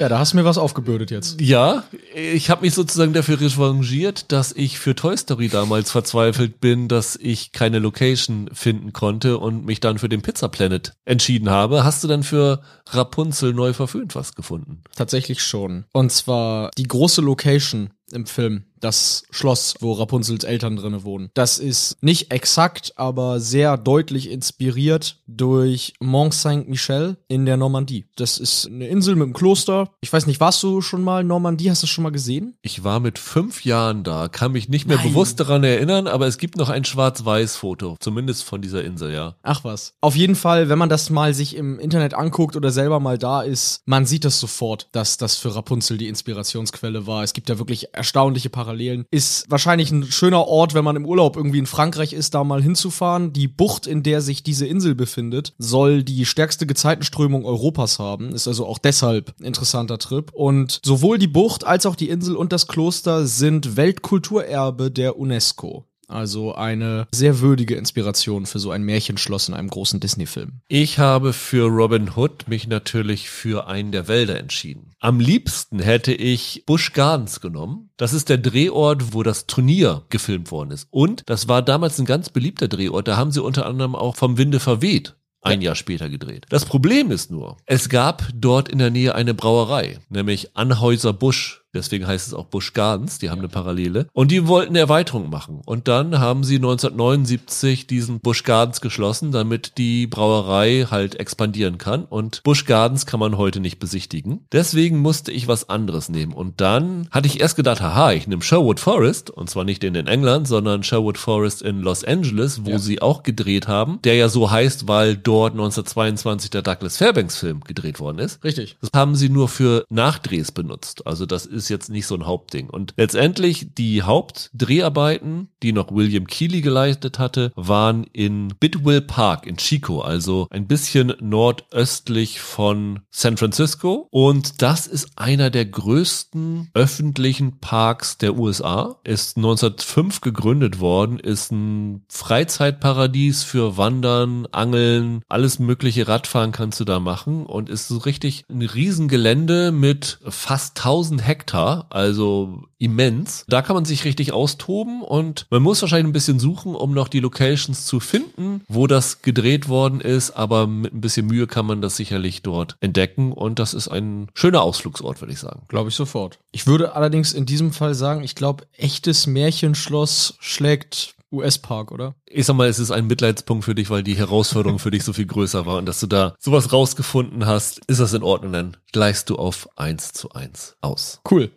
[0.00, 1.38] Ja, da hast du mir was aufgebürdet jetzt.
[1.42, 1.84] Ja,
[2.14, 7.16] ich habe mich sozusagen dafür revanchiert, dass ich für Toy Story damals verzweifelt bin, dass
[7.16, 11.84] ich keine Location finden konnte und mich dann für den Pizza Planet entschieden habe.
[11.84, 14.82] Hast du dann für Rapunzel neu verföhnt was gefunden?
[14.96, 15.84] Tatsächlich schon.
[15.92, 21.30] Und zwar die große Location im Film das Schloss, wo Rapunzels Eltern drinne wohnen.
[21.34, 28.06] Das ist nicht exakt, aber sehr deutlich inspiriert durch Mont Saint-Michel in der Normandie.
[28.16, 29.90] Das ist eine Insel mit einem Kloster.
[30.00, 31.70] Ich weiß nicht, warst du schon mal in Normandie?
[31.70, 32.56] Hast du das schon mal gesehen?
[32.62, 35.08] Ich war mit fünf Jahren da, kann mich nicht mehr Nein.
[35.08, 39.36] bewusst daran erinnern, aber es gibt noch ein Schwarz-Weiß-Foto, zumindest von dieser Insel, ja.
[39.42, 39.94] Ach was.
[40.00, 43.42] Auf jeden Fall, wenn man das mal sich im Internet anguckt oder selber mal da
[43.42, 47.22] ist, man sieht das sofort, dass das für Rapunzel die Inspirationsquelle war.
[47.22, 49.04] Es gibt ja wirklich erstaunliche Parallelen Parallelen.
[49.10, 52.62] Ist wahrscheinlich ein schöner Ort, wenn man im Urlaub irgendwie in Frankreich ist, da mal
[52.62, 53.32] hinzufahren.
[53.32, 58.32] Die Bucht, in der sich diese Insel befindet, soll die stärkste Gezeitenströmung Europas haben.
[58.32, 60.30] Ist also auch deshalb ein interessanter Trip.
[60.32, 65.84] Und sowohl die Bucht als auch die Insel und das Kloster sind Weltkulturerbe der UNESCO.
[66.10, 70.60] Also eine sehr würdige Inspiration für so ein Märchenschloss in einem großen Disney-Film.
[70.68, 74.92] Ich habe für Robin Hood mich natürlich für einen der Wälder entschieden.
[74.98, 77.90] Am liebsten hätte ich Busch Gardens genommen.
[77.96, 80.88] Das ist der Drehort, wo das Turnier gefilmt worden ist.
[80.90, 83.06] Und das war damals ein ganz beliebter Drehort.
[83.06, 86.46] Da haben sie unter anderem auch vom Winde verweht ein Jahr später gedreht.
[86.50, 91.59] Das Problem ist nur, es gab dort in der Nähe eine Brauerei, nämlich Anhäuser Busch
[91.74, 93.18] Deswegen heißt es auch Busch Gardens.
[93.18, 94.06] Die haben eine Parallele.
[94.12, 95.62] Und die wollten eine Erweiterung machen.
[95.64, 102.04] Und dann haben sie 1979 diesen Busch Gardens geschlossen, damit die Brauerei halt expandieren kann.
[102.04, 104.46] Und Busch Gardens kann man heute nicht besichtigen.
[104.52, 106.32] Deswegen musste ich was anderes nehmen.
[106.32, 109.30] Und dann hatte ich erst gedacht, haha, ich nehme Sherwood Forest.
[109.30, 112.78] Und zwar nicht den in England, sondern Sherwood Forest in Los Angeles, wo ja.
[112.78, 114.00] sie auch gedreht haben.
[114.02, 118.42] Der ja so heißt, weil dort 1922 der Douglas Fairbanks Film gedreht worden ist.
[118.42, 118.76] Richtig.
[118.80, 121.06] Das haben sie nur für Nachdrehs benutzt.
[121.06, 122.70] Also das ist jetzt nicht so ein Hauptding.
[122.70, 129.56] Und letztendlich die Hauptdreharbeiten, die noch William Keeley geleistet hatte, waren in Bidwell Park in
[129.56, 134.08] Chico, also ein bisschen nordöstlich von San Francisco.
[134.10, 138.96] Und das ist einer der größten öffentlichen Parks der USA.
[139.04, 146.84] Ist 1905 gegründet worden, ist ein Freizeitparadies für Wandern, Angeln, alles mögliche Radfahren kannst du
[146.84, 153.44] da machen und ist so richtig ein Riesengelände mit fast 1000 Hektar, also immens.
[153.48, 157.08] Da kann man sich richtig austoben und man muss wahrscheinlich ein bisschen suchen, um noch
[157.08, 161.66] die Locations zu finden, wo das gedreht worden ist, aber mit ein bisschen Mühe kann
[161.66, 165.62] man das sicherlich dort entdecken und das ist ein schöner Ausflugsort, würde ich sagen.
[165.68, 166.38] Glaube ich sofort.
[166.52, 172.14] Ich würde allerdings in diesem Fall sagen, ich glaube, echtes Märchenschloss schlägt US-Park, oder?
[172.26, 175.12] Ich sag mal, es ist ein Mitleidspunkt für dich, weil die Herausforderung für dich so
[175.12, 178.76] viel größer war und dass du da sowas rausgefunden hast, ist das in Ordnung, dann
[178.92, 181.20] gleichst du auf eins zu eins aus.
[181.30, 181.50] Cool.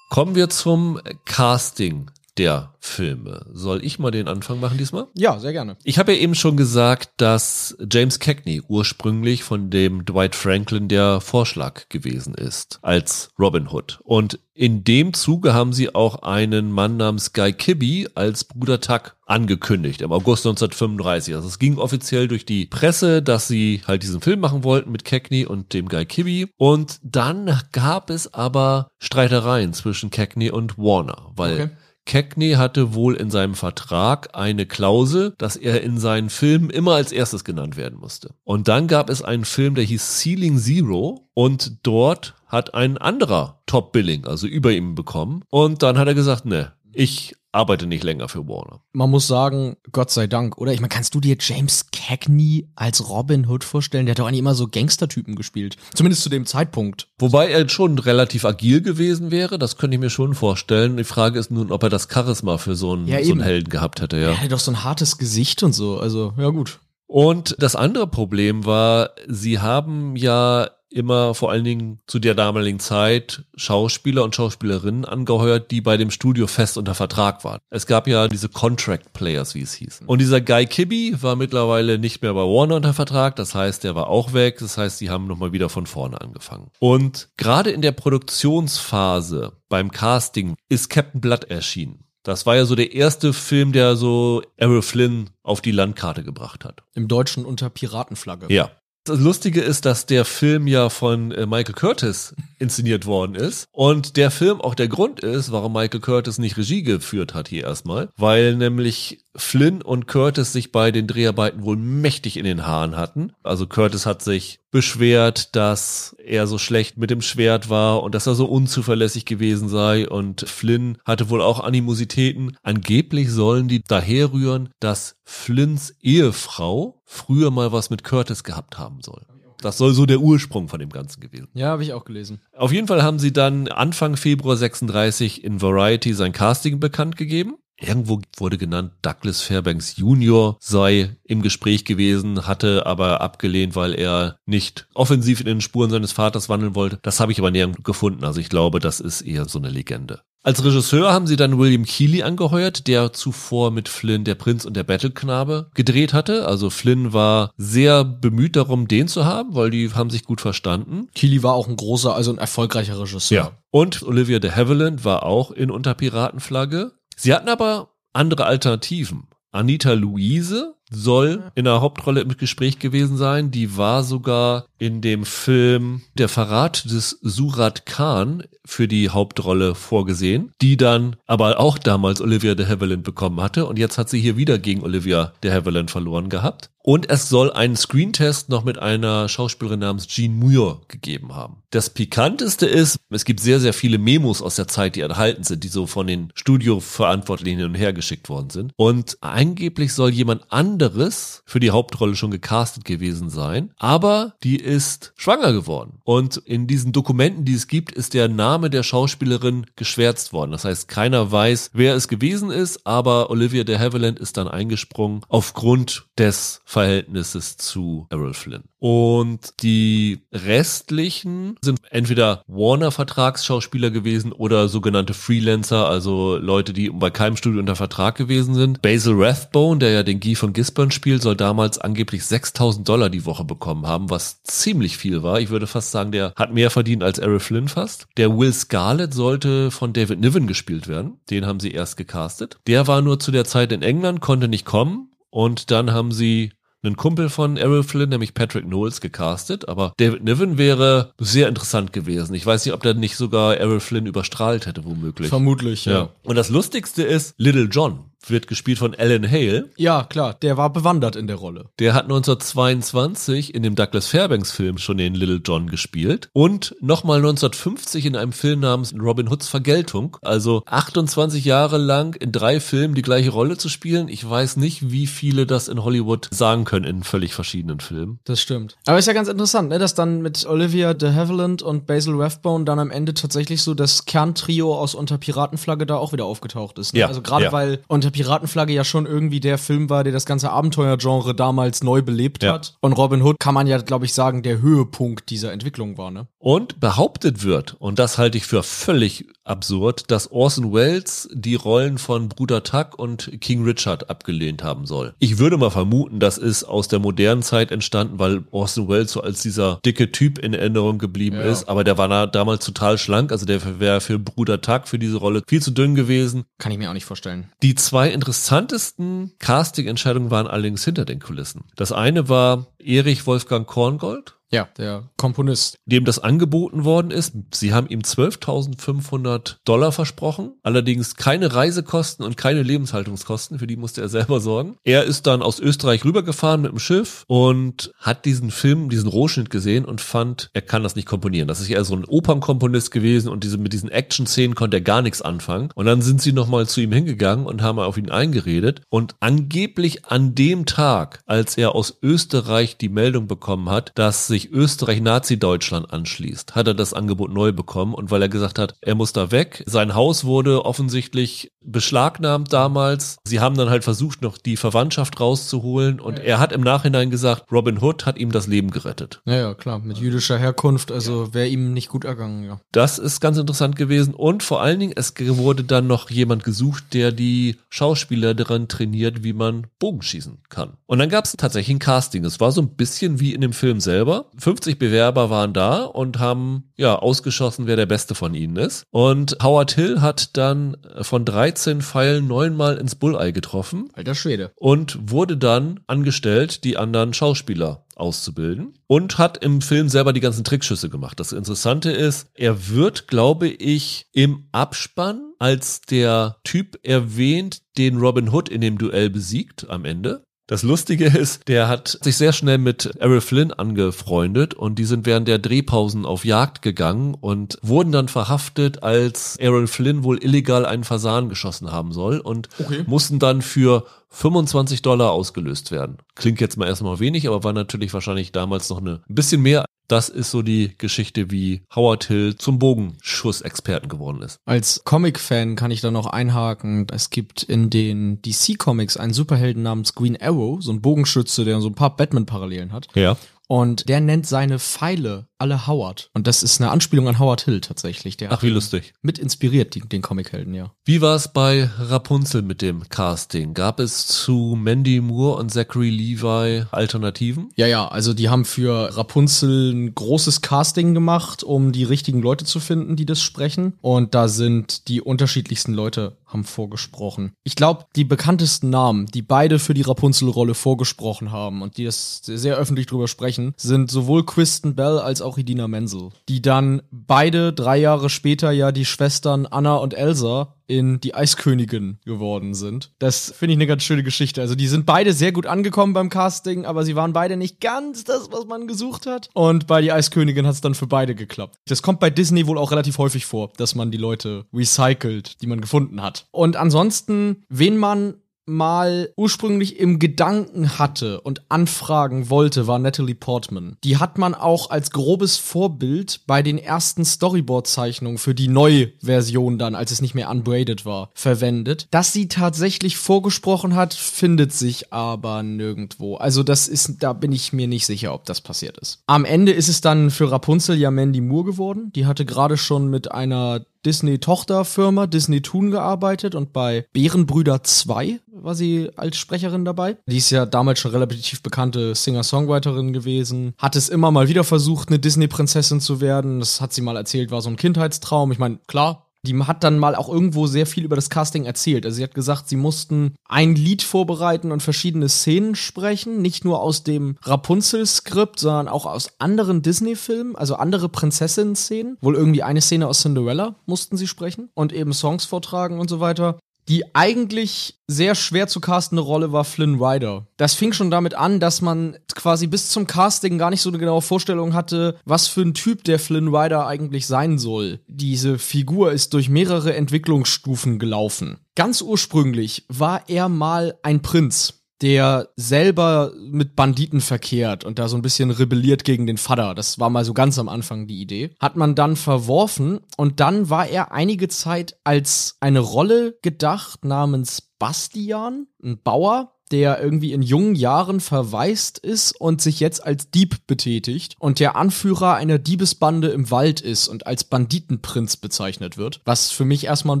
[0.10, 2.10] Kommen wir zum Casting
[2.40, 3.44] der Filme.
[3.52, 5.08] Soll ich mal den Anfang machen diesmal?
[5.12, 5.76] Ja, sehr gerne.
[5.84, 11.20] Ich habe ja eben schon gesagt, dass James Cagney ursprünglich von dem Dwight Franklin der
[11.20, 14.00] Vorschlag gewesen ist als Robin Hood.
[14.04, 19.16] Und in dem Zuge haben sie auch einen Mann namens Guy Kibby als Bruder Tuck
[19.26, 21.34] angekündigt im August 1935.
[21.34, 25.04] Also es ging offiziell durch die Presse, dass sie halt diesen Film machen wollten mit
[25.04, 26.48] Cagney und dem Guy Kibby.
[26.56, 31.70] Und dann gab es aber Streitereien zwischen Cagney und Warner, weil okay
[32.10, 37.12] Cagney hatte wohl in seinem Vertrag eine Klausel, dass er in seinen Filmen immer als
[37.12, 38.34] erstes genannt werden musste.
[38.42, 43.62] Und dann gab es einen Film, der hieß Ceiling Zero und dort hat ein anderer
[43.66, 45.44] Top Billing, also über ihm bekommen.
[45.50, 48.80] Und dann hat er gesagt, ne, ich arbeite nicht länger für Warner.
[48.92, 50.72] Man muss sagen, Gott sei Dank, oder?
[50.72, 54.06] Ich meine, kannst du dir James Cagney als Robin Hood vorstellen?
[54.06, 55.76] Der hat doch eigentlich immer so Gangstertypen gespielt.
[55.94, 57.08] Zumindest zu dem Zeitpunkt.
[57.18, 60.96] Wobei er schon relativ agil gewesen wäre, das könnte ich mir schon vorstellen.
[60.96, 63.70] Die Frage ist nun, ob er das Charisma für so einen, ja, so einen Helden
[63.70, 64.30] gehabt hätte, ja.
[64.30, 66.78] Er hatte doch so ein hartes Gesicht und so, also, ja gut.
[67.06, 72.80] Und das andere Problem war, sie haben ja immer vor allen Dingen zu der damaligen
[72.80, 77.60] Zeit Schauspieler und Schauspielerinnen angeheuert, die bei dem Studio fest unter Vertrag waren.
[77.70, 80.02] Es gab ja diese Contract Players, wie es hieß.
[80.06, 83.94] Und dieser Guy Kibby war mittlerweile nicht mehr bei Warner unter Vertrag, das heißt, der
[83.94, 86.70] war auch weg, das heißt, sie haben nochmal wieder von vorne angefangen.
[86.78, 92.04] Und gerade in der Produktionsphase beim Casting ist Captain Blood erschienen.
[92.22, 96.64] Das war ja so der erste Film, der so Errol Flynn auf die Landkarte gebracht
[96.66, 96.82] hat.
[96.94, 98.52] Im Deutschen unter Piratenflagge.
[98.52, 98.70] Ja.
[99.04, 104.18] Das Lustige ist, dass der Film ja von äh, Michael Curtis inszeniert worden ist und
[104.18, 108.10] der Film auch der Grund ist, warum Michael Curtis nicht Regie geführt hat hier erstmal,
[108.18, 113.32] weil nämlich Flynn und Curtis sich bei den Dreharbeiten wohl mächtig in den Haaren hatten.
[113.42, 118.26] Also Curtis hat sich beschwert, dass er so schlecht mit dem Schwert war und dass
[118.26, 122.56] er so unzuverlässig gewesen sei und Flynn hatte wohl auch Animositäten.
[122.62, 129.26] Angeblich sollen die daherrühren, dass Flynns Ehefrau früher mal was mit Curtis gehabt haben soll.
[129.60, 131.48] Das soll so der Ursprung von dem Ganzen gewesen.
[131.54, 132.40] Ja, habe ich auch gelesen.
[132.56, 137.56] Auf jeden Fall haben sie dann Anfang Februar 36 in Variety sein Casting bekannt gegeben.
[137.80, 140.56] Irgendwo wurde genannt, Douglas Fairbanks Jr.
[140.60, 146.12] sei im Gespräch gewesen, hatte aber abgelehnt, weil er nicht offensiv in den Spuren seines
[146.12, 146.98] Vaters wandeln wollte.
[147.02, 148.24] Das habe ich aber nirgendwo gefunden.
[148.24, 150.20] Also ich glaube, das ist eher so eine Legende.
[150.42, 154.74] Als Regisseur haben sie dann William Keeley angeheuert, der zuvor mit Flynn Der Prinz und
[154.74, 156.46] der Battleknabe gedreht hatte.
[156.46, 161.08] Also Flynn war sehr bemüht darum, den zu haben, weil die haben sich gut verstanden.
[161.14, 163.36] Keeley war auch ein großer, also ein erfolgreicher Regisseur.
[163.36, 163.50] Ja.
[163.70, 166.92] Und Olivia de Havilland war auch in Unterpiratenflagge.
[167.22, 169.28] Sie hatten aber andere Alternativen.
[169.50, 173.50] Anita Luise soll in der Hauptrolle im Gespräch gewesen sein.
[173.50, 180.52] Die war sogar in dem Film Der Verrat des Surat Khan für die Hauptrolle vorgesehen,
[180.60, 184.36] die dann aber auch damals Olivia de Havilland bekommen hatte und jetzt hat sie hier
[184.36, 186.70] wieder gegen Olivia de Havilland verloren gehabt.
[186.82, 191.62] Und es soll einen Screentest noch mit einer Schauspielerin namens Jean Muir gegeben haben.
[191.68, 195.62] Das Pikanteste ist, es gibt sehr, sehr viele Memos aus der Zeit, die erhalten sind,
[195.62, 198.72] die so von den Studioverantwortlichen hin und her geschickt worden sind.
[198.76, 204.56] Und angeblich soll jemand anderes anderes für die Hauptrolle schon gecastet gewesen sein, aber die
[204.56, 206.00] ist schwanger geworden.
[206.04, 210.52] Und in diesen Dokumenten, die es gibt, ist der Name der Schauspielerin geschwärzt worden.
[210.52, 215.20] Das heißt, keiner weiß, wer es gewesen ist, aber Olivia de Havilland ist dann eingesprungen
[215.28, 218.69] aufgrund des Verhältnisses zu Errol Flynn.
[218.80, 227.36] Und die restlichen sind entweder Warner-Vertragsschauspieler gewesen oder sogenannte Freelancer, also Leute, die bei keinem
[227.36, 228.80] Studio unter Vertrag gewesen sind.
[228.80, 233.26] Basil Rathbone, der ja den Guy von Gisborne spielt, soll damals angeblich 6000 Dollar die
[233.26, 235.40] Woche bekommen haben, was ziemlich viel war.
[235.40, 238.06] Ich würde fast sagen, der hat mehr verdient als Errol Flynn fast.
[238.16, 241.20] Der Will Scarlett sollte von David Niven gespielt werden.
[241.28, 242.58] Den haben sie erst gecastet.
[242.66, 245.10] Der war nur zu der Zeit in England, konnte nicht kommen.
[245.30, 246.52] Und dann haben sie
[246.82, 249.68] einen Kumpel von Errol Flynn, nämlich Patrick Knowles, gecastet.
[249.68, 252.34] Aber David Niven wäre sehr interessant gewesen.
[252.34, 255.28] Ich weiß nicht, ob der nicht sogar Errol Flynn überstrahlt hätte, womöglich.
[255.28, 255.92] Vermutlich, ja.
[255.92, 256.08] ja.
[256.22, 259.70] Und das Lustigste ist Little John wird gespielt von Alan Hale.
[259.76, 261.66] Ja, klar, der war bewandert in der Rolle.
[261.78, 267.18] Der hat 1922 in dem Douglas Fairbanks Film schon den Little John gespielt und nochmal
[267.18, 270.16] 1950 in einem Film namens Robin Hoods Vergeltung.
[270.22, 274.08] Also 28 Jahre lang in drei Filmen die gleiche Rolle zu spielen.
[274.08, 278.20] Ich weiß nicht, wie viele das in Hollywood sagen können in völlig verschiedenen Filmen.
[278.24, 278.76] Das stimmt.
[278.86, 282.64] Aber ist ja ganz interessant, ne, dass dann mit Olivia de Havilland und Basil Rathbone
[282.64, 286.94] dann am Ende tatsächlich so das Kerntrio aus Unter Piratenflagge da auch wieder aufgetaucht ist.
[286.94, 287.00] Ne?
[287.00, 287.52] Ja, also gerade ja.
[287.52, 292.02] weil Unter Piratenflagge ja schon irgendwie der Film war, der das ganze Abenteuergenre damals neu
[292.02, 292.54] belebt Ja.
[292.54, 292.74] hat.
[292.80, 296.26] Und Robin Hood kann man ja, glaube ich, sagen, der Höhepunkt dieser Entwicklung war, ne?
[296.38, 301.98] Und behauptet wird, und das halte ich für völlig absurd, dass Orson Welles die Rollen
[301.98, 305.14] von Bruder Tuck und King Richard abgelehnt haben soll.
[305.18, 309.20] Ich würde mal vermuten, das ist aus der modernen Zeit entstanden, weil Orson Welles so
[309.22, 311.42] als dieser dicke Typ in Erinnerung geblieben Ja.
[311.42, 315.16] ist, aber der war damals total schlank, also der wäre für Bruder Tuck für diese
[315.16, 316.44] Rolle viel zu dünn gewesen.
[316.58, 317.50] Kann ich mir auch nicht vorstellen.
[317.62, 321.64] Die zwei interessantesten Casting-Entscheidungen waren allerdings hinter den Kulissen.
[321.76, 325.78] Das eine war Erich Wolfgang Korngold, Ja, der Komponist.
[325.86, 327.34] dem das angeboten worden ist.
[327.54, 334.00] Sie haben ihm 12.500 Dollar versprochen, allerdings keine Reisekosten und keine Lebenshaltungskosten, für die musste
[334.00, 334.76] er selber sorgen.
[334.82, 339.50] Er ist dann aus Österreich rübergefahren mit dem Schiff und hat diesen Film, diesen Rohschnitt
[339.50, 341.46] gesehen und fand, er kann das nicht komponieren.
[341.46, 345.02] Das ist eher so ein Opernkomponist gewesen und diese, mit diesen Action-Szenen konnte er gar
[345.02, 345.70] nichts anfangen.
[345.76, 350.06] Und dann sind sie nochmal zu ihm hingegangen und haben auf ihn eingeredet und angeblich
[350.06, 355.92] an dem Tag, als er aus Österreich die Meldung bekommen hat, dass sich Österreich Nazi-Deutschland
[355.92, 359.30] anschließt, hat er das Angebot neu bekommen und weil er gesagt hat, er muss da
[359.30, 359.62] weg.
[359.66, 363.18] Sein Haus wurde offensichtlich beschlagnahmt damals.
[363.24, 367.52] Sie haben dann halt versucht, noch die Verwandtschaft rauszuholen und er hat im Nachhinein gesagt,
[367.52, 369.20] Robin Hood hat ihm das Leben gerettet.
[369.26, 372.60] Ja, ja, klar, mit jüdischer Herkunft, also wäre ihm nicht gut ergangen, ja.
[372.72, 376.94] Das ist ganz interessant gewesen und vor allen Dingen, es wurde dann noch jemand gesucht,
[376.94, 380.74] der die Schauspieler daran trainiert, wie man Bogenschießen kann.
[380.86, 382.24] Und dann gab es tatsächlich ein Casting.
[382.24, 384.26] Es war so ein bisschen wie in dem Film selber.
[384.38, 388.84] 50 Bewerber waren da und haben ja ausgeschossen, wer der Beste von ihnen ist.
[388.90, 394.52] Und Howard Hill hat dann von 13 Pfeilen neunmal ins Bulleye getroffen Alter Schwede.
[394.56, 400.42] und wurde dann angestellt, die anderen Schauspieler auszubilden und hat im Film selber die ganzen
[400.42, 401.20] Trickschüsse gemacht.
[401.20, 408.30] Das Interessante ist, er wird, glaube ich, im Abspann als der Typ erwähnt, den Robin
[408.30, 410.24] Hood in dem Duell besiegt am Ende.
[410.50, 415.06] Das Lustige ist, der hat sich sehr schnell mit Errol Flynn angefreundet und die sind
[415.06, 420.66] während der Drehpausen auf Jagd gegangen und wurden dann verhaftet, als Errol Flynn wohl illegal
[420.66, 422.82] einen Fasan geschossen haben soll und Okay.
[422.84, 425.98] mussten dann für 25 Dollar ausgelöst werden.
[426.14, 429.64] Klingt jetzt mal erstmal wenig, aber war natürlich wahrscheinlich damals noch eine, ein bisschen mehr.
[429.88, 434.38] Das ist so die Geschichte, wie Howard Hill zum Bogenschussexperten geworden ist.
[434.44, 436.86] Als Comic-Fan kann ich da noch einhaken.
[436.92, 441.68] Es gibt in den DC-Comics einen Superhelden namens Green Arrow, so ein Bogenschütze, der so
[441.68, 442.86] ein paar Batman-Parallelen hat.
[442.94, 443.16] Ja.
[443.50, 446.10] Und der nennt seine Pfeile alle Howard.
[446.14, 448.16] Und das ist eine Anspielung an Howard Hill tatsächlich.
[448.16, 448.92] Der Ach, wie lustig.
[449.02, 450.72] mit inspiriert, die, den Comichelden, ja.
[450.84, 453.52] Wie war es bei Rapunzel mit dem Casting?
[453.54, 457.48] Gab es zu Mandy Moore und Zachary Levi Alternativen?
[457.56, 462.44] Ja, ja, also die haben für Rapunzel ein großes Casting gemacht, um die richtigen Leute
[462.44, 463.78] zu finden, die das sprechen.
[463.80, 467.32] Und da sind die unterschiedlichsten Leute haben vorgesprochen.
[467.42, 472.22] Ich glaube, die bekanntesten Namen, die beide für die Rapunzel-Rolle vorgesprochen haben und die das
[472.24, 477.52] sehr öffentlich drüber sprechen, sind sowohl Kristen Bell als auch Idina Menzel, die dann beide
[477.52, 482.92] drei Jahre später ja die Schwestern Anna und Elsa in die Eiskönigin geworden sind.
[483.00, 484.40] Das finde ich eine ganz schöne Geschichte.
[484.40, 488.04] Also die sind beide sehr gut angekommen beim Casting, aber sie waren beide nicht ganz
[488.04, 489.30] das, was man gesucht hat.
[489.34, 491.56] Und bei die Eiskönigin hat es dann für beide geklappt.
[491.66, 495.48] Das kommt bei Disney wohl auch relativ häufig vor, dass man die Leute recycelt, die
[495.48, 496.26] man gefunden hat.
[496.30, 498.14] Und ansonsten, wen man
[498.50, 503.76] mal ursprünglich im Gedanken hatte und anfragen wollte, war Natalie Portman.
[503.84, 509.58] Die hat man auch als grobes Vorbild bei den ersten Storyboard-Zeichnungen für die neue Version
[509.58, 511.88] dann, als es nicht mehr unbraided war, verwendet.
[511.90, 516.16] Dass sie tatsächlich vorgesprochen hat, findet sich aber nirgendwo.
[516.16, 519.02] Also das ist, da bin ich mir nicht sicher, ob das passiert ist.
[519.06, 521.92] Am Ende ist es dann für Rapunzel ja Mandy Moore geworden.
[521.94, 528.54] Die hatte gerade schon mit einer Disney-Tochterfirma Disney Toon gearbeitet und bei Bärenbrüder 2 war
[528.54, 529.96] sie als Sprecherin dabei.
[530.06, 533.54] Die ist ja damals schon relativ bekannte Singer-Songwriterin gewesen.
[533.58, 536.40] Hat es immer mal wieder versucht, eine Disney-Prinzessin zu werden.
[536.40, 538.32] Das hat sie mal erzählt, war so ein Kindheitstraum.
[538.32, 541.84] Ich meine, klar, die hat dann mal auch irgendwo sehr viel über das Casting erzählt.
[541.84, 546.60] Also sie hat gesagt, sie mussten ein Lied vorbereiten und verschiedene Szenen sprechen, nicht nur
[546.60, 551.98] aus dem Rapunzel-Skript, sondern auch aus anderen Disney-Filmen, also andere Prinzessinnen-Szenen.
[552.00, 556.00] Wohl irgendwie eine Szene aus Cinderella mussten sie sprechen und eben Songs vortragen und so
[556.00, 556.38] weiter.
[556.70, 560.28] Die eigentlich sehr schwer zu castende Rolle war Flynn Rider.
[560.36, 563.78] Das fing schon damit an, dass man quasi bis zum Casting gar nicht so eine
[563.78, 567.80] genaue Vorstellung hatte, was für ein Typ der Flynn Rider eigentlich sein soll.
[567.88, 571.38] Diese Figur ist durch mehrere Entwicklungsstufen gelaufen.
[571.56, 577.96] Ganz ursprünglich war er mal ein Prinz der selber mit Banditen verkehrt und da so
[577.96, 579.54] ein bisschen rebelliert gegen den Vater.
[579.54, 581.34] Das war mal so ganz am Anfang die Idee.
[581.40, 587.42] Hat man dann verworfen und dann war er einige Zeit als eine Rolle gedacht namens
[587.58, 593.46] Bastian, ein Bauer, der irgendwie in jungen Jahren verwaist ist und sich jetzt als Dieb
[593.46, 599.30] betätigt und der Anführer einer Diebesbande im Wald ist und als Banditenprinz bezeichnet wird, was
[599.30, 600.00] für mich erstmal ein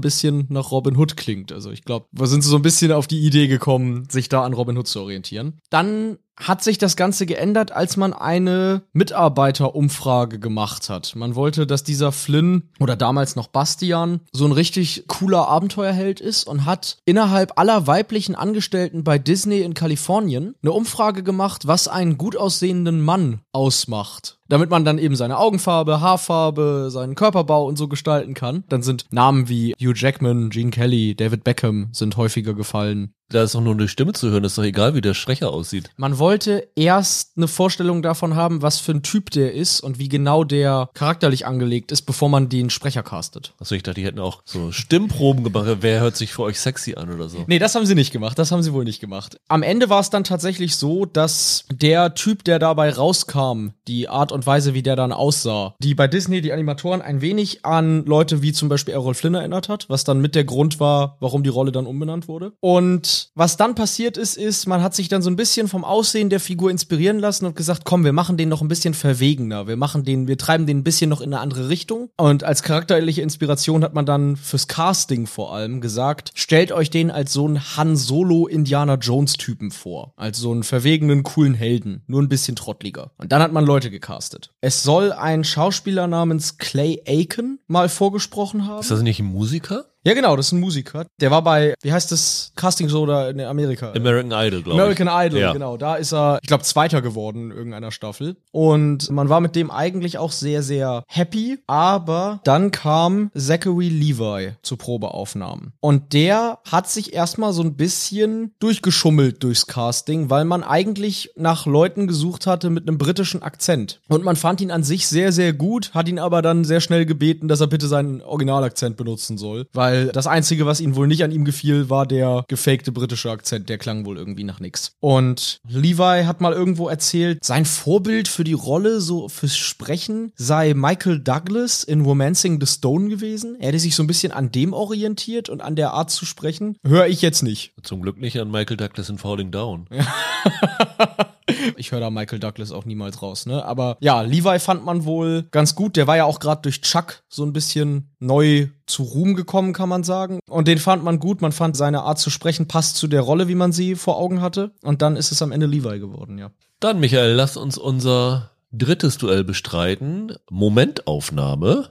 [0.00, 1.52] bisschen nach Robin Hood klingt.
[1.52, 4.52] Also ich glaube, wir sind so ein bisschen auf die Idee gekommen, sich da an
[4.52, 5.60] Robin Hood zu orientieren.
[5.70, 11.14] Dann hat sich das Ganze geändert, als man eine Mitarbeiterumfrage gemacht hat.
[11.14, 16.44] Man wollte, dass dieser Flynn oder damals noch Bastian so ein richtig cooler Abenteuerheld ist
[16.44, 22.18] und hat innerhalb aller weiblichen Angestellten bei Disney in Kalifornien eine Umfrage gemacht, was einen
[22.18, 27.88] gut aussehenden Mann ausmacht damit man dann eben seine Augenfarbe, Haarfarbe, seinen Körperbau und so
[27.88, 28.64] gestalten kann.
[28.68, 33.14] Dann sind Namen wie Hugh Jackman, Gene Kelly, David Beckham sind häufiger gefallen.
[33.30, 35.90] Da ist doch nur eine Stimme zu hören, ist doch egal, wie der Sprecher aussieht.
[35.96, 40.08] Man wollte erst eine Vorstellung davon haben, was für ein Typ der ist und wie
[40.08, 43.54] genau der charakterlich angelegt ist, bevor man den Sprecher castet.
[43.60, 45.78] Achso, ich dachte, die hätten auch so Stimmproben gemacht.
[45.80, 47.44] Wer hört sich für euch sexy an oder so?
[47.46, 48.36] Nee, das haben sie nicht gemacht.
[48.36, 49.36] Das haben sie wohl nicht gemacht.
[49.46, 54.32] Am Ende war es dann tatsächlich so, dass der Typ, der dabei rauskam, die Art
[54.32, 58.42] und Weise, wie der dann aussah, die bei Disney die Animatoren ein wenig an Leute
[58.42, 61.50] wie zum Beispiel Errol Flynn erinnert hat, was dann mit der Grund war, warum die
[61.50, 62.52] Rolle dann umbenannt wurde.
[62.60, 66.30] Und was dann passiert ist, ist, man hat sich dann so ein bisschen vom Aussehen
[66.30, 69.66] der Figur inspirieren lassen und gesagt, komm, wir machen den noch ein bisschen verwegener.
[69.66, 72.10] Wir machen den, wir treiben den ein bisschen noch in eine andere Richtung.
[72.16, 77.10] Und als charakterliche Inspiration hat man dann fürs Casting vor allem gesagt, stellt euch den
[77.10, 80.12] als so einen Han Solo Indiana Jones Typen vor.
[80.16, 82.02] Als so einen verwegenen, coolen Helden.
[82.06, 83.10] Nur ein bisschen trottliger.
[83.18, 84.29] Und dann hat man Leute gecastet.
[84.60, 88.80] Es soll ein Schauspieler namens Clay Aiken mal vorgesprochen haben.
[88.80, 89.86] Ist das nicht ein Musiker?
[90.02, 91.04] Ja, genau, das ist ein Musiker.
[91.20, 93.92] Der war bei, wie heißt das, Casting Soda in Amerika?
[93.92, 94.82] American Idol, glaube ich.
[94.82, 95.52] American Idol, ja.
[95.52, 95.76] genau.
[95.76, 98.36] Da ist er, ich glaube, Zweiter geworden in irgendeiner Staffel.
[98.50, 101.58] Und man war mit dem eigentlich auch sehr, sehr happy.
[101.66, 105.74] Aber dann kam Zachary Levi zu Probeaufnahmen.
[105.80, 111.66] Und der hat sich erstmal so ein bisschen durchgeschummelt durchs Casting, weil man eigentlich nach
[111.66, 114.00] Leuten gesucht hatte mit einem britischen Akzent.
[114.08, 117.04] Und man fand ihn an sich sehr, sehr gut, hat ihn aber dann sehr schnell
[117.04, 119.66] gebeten, dass er bitte seinen Originalakzent benutzen soll.
[119.74, 123.30] Weil weil das Einzige, was ihnen wohl nicht an ihm gefiel, war der gefakte britische
[123.30, 123.68] Akzent.
[123.68, 124.92] Der klang wohl irgendwie nach nix.
[125.00, 130.74] Und Levi hat mal irgendwo erzählt, sein Vorbild für die Rolle, so fürs Sprechen, sei
[130.74, 133.56] Michael Douglas in Romancing the Stone gewesen.
[133.58, 136.76] Er hätte sich so ein bisschen an dem orientiert und an der Art zu sprechen.
[136.86, 137.72] Höre ich jetzt nicht.
[137.82, 139.86] Zum Glück nicht an Michael Douglas in Falling Down.
[141.76, 143.64] ich höre da Michael Douglas auch niemals raus, ne?
[143.64, 145.96] Aber ja, Levi fand man wohl ganz gut.
[145.96, 149.88] Der war ja auch gerade durch Chuck so ein bisschen neu zu Ruhm gekommen, kann
[149.88, 150.40] man sagen.
[150.48, 151.42] Und den fand man gut.
[151.42, 154.40] Man fand seine Art zu sprechen passt zu der Rolle, wie man sie vor Augen
[154.40, 154.72] hatte.
[154.82, 156.50] Und dann ist es am Ende Levi geworden, ja.
[156.80, 160.34] Dann, Michael, lass uns unser drittes Duell bestreiten.
[160.50, 161.90] Momentaufnahme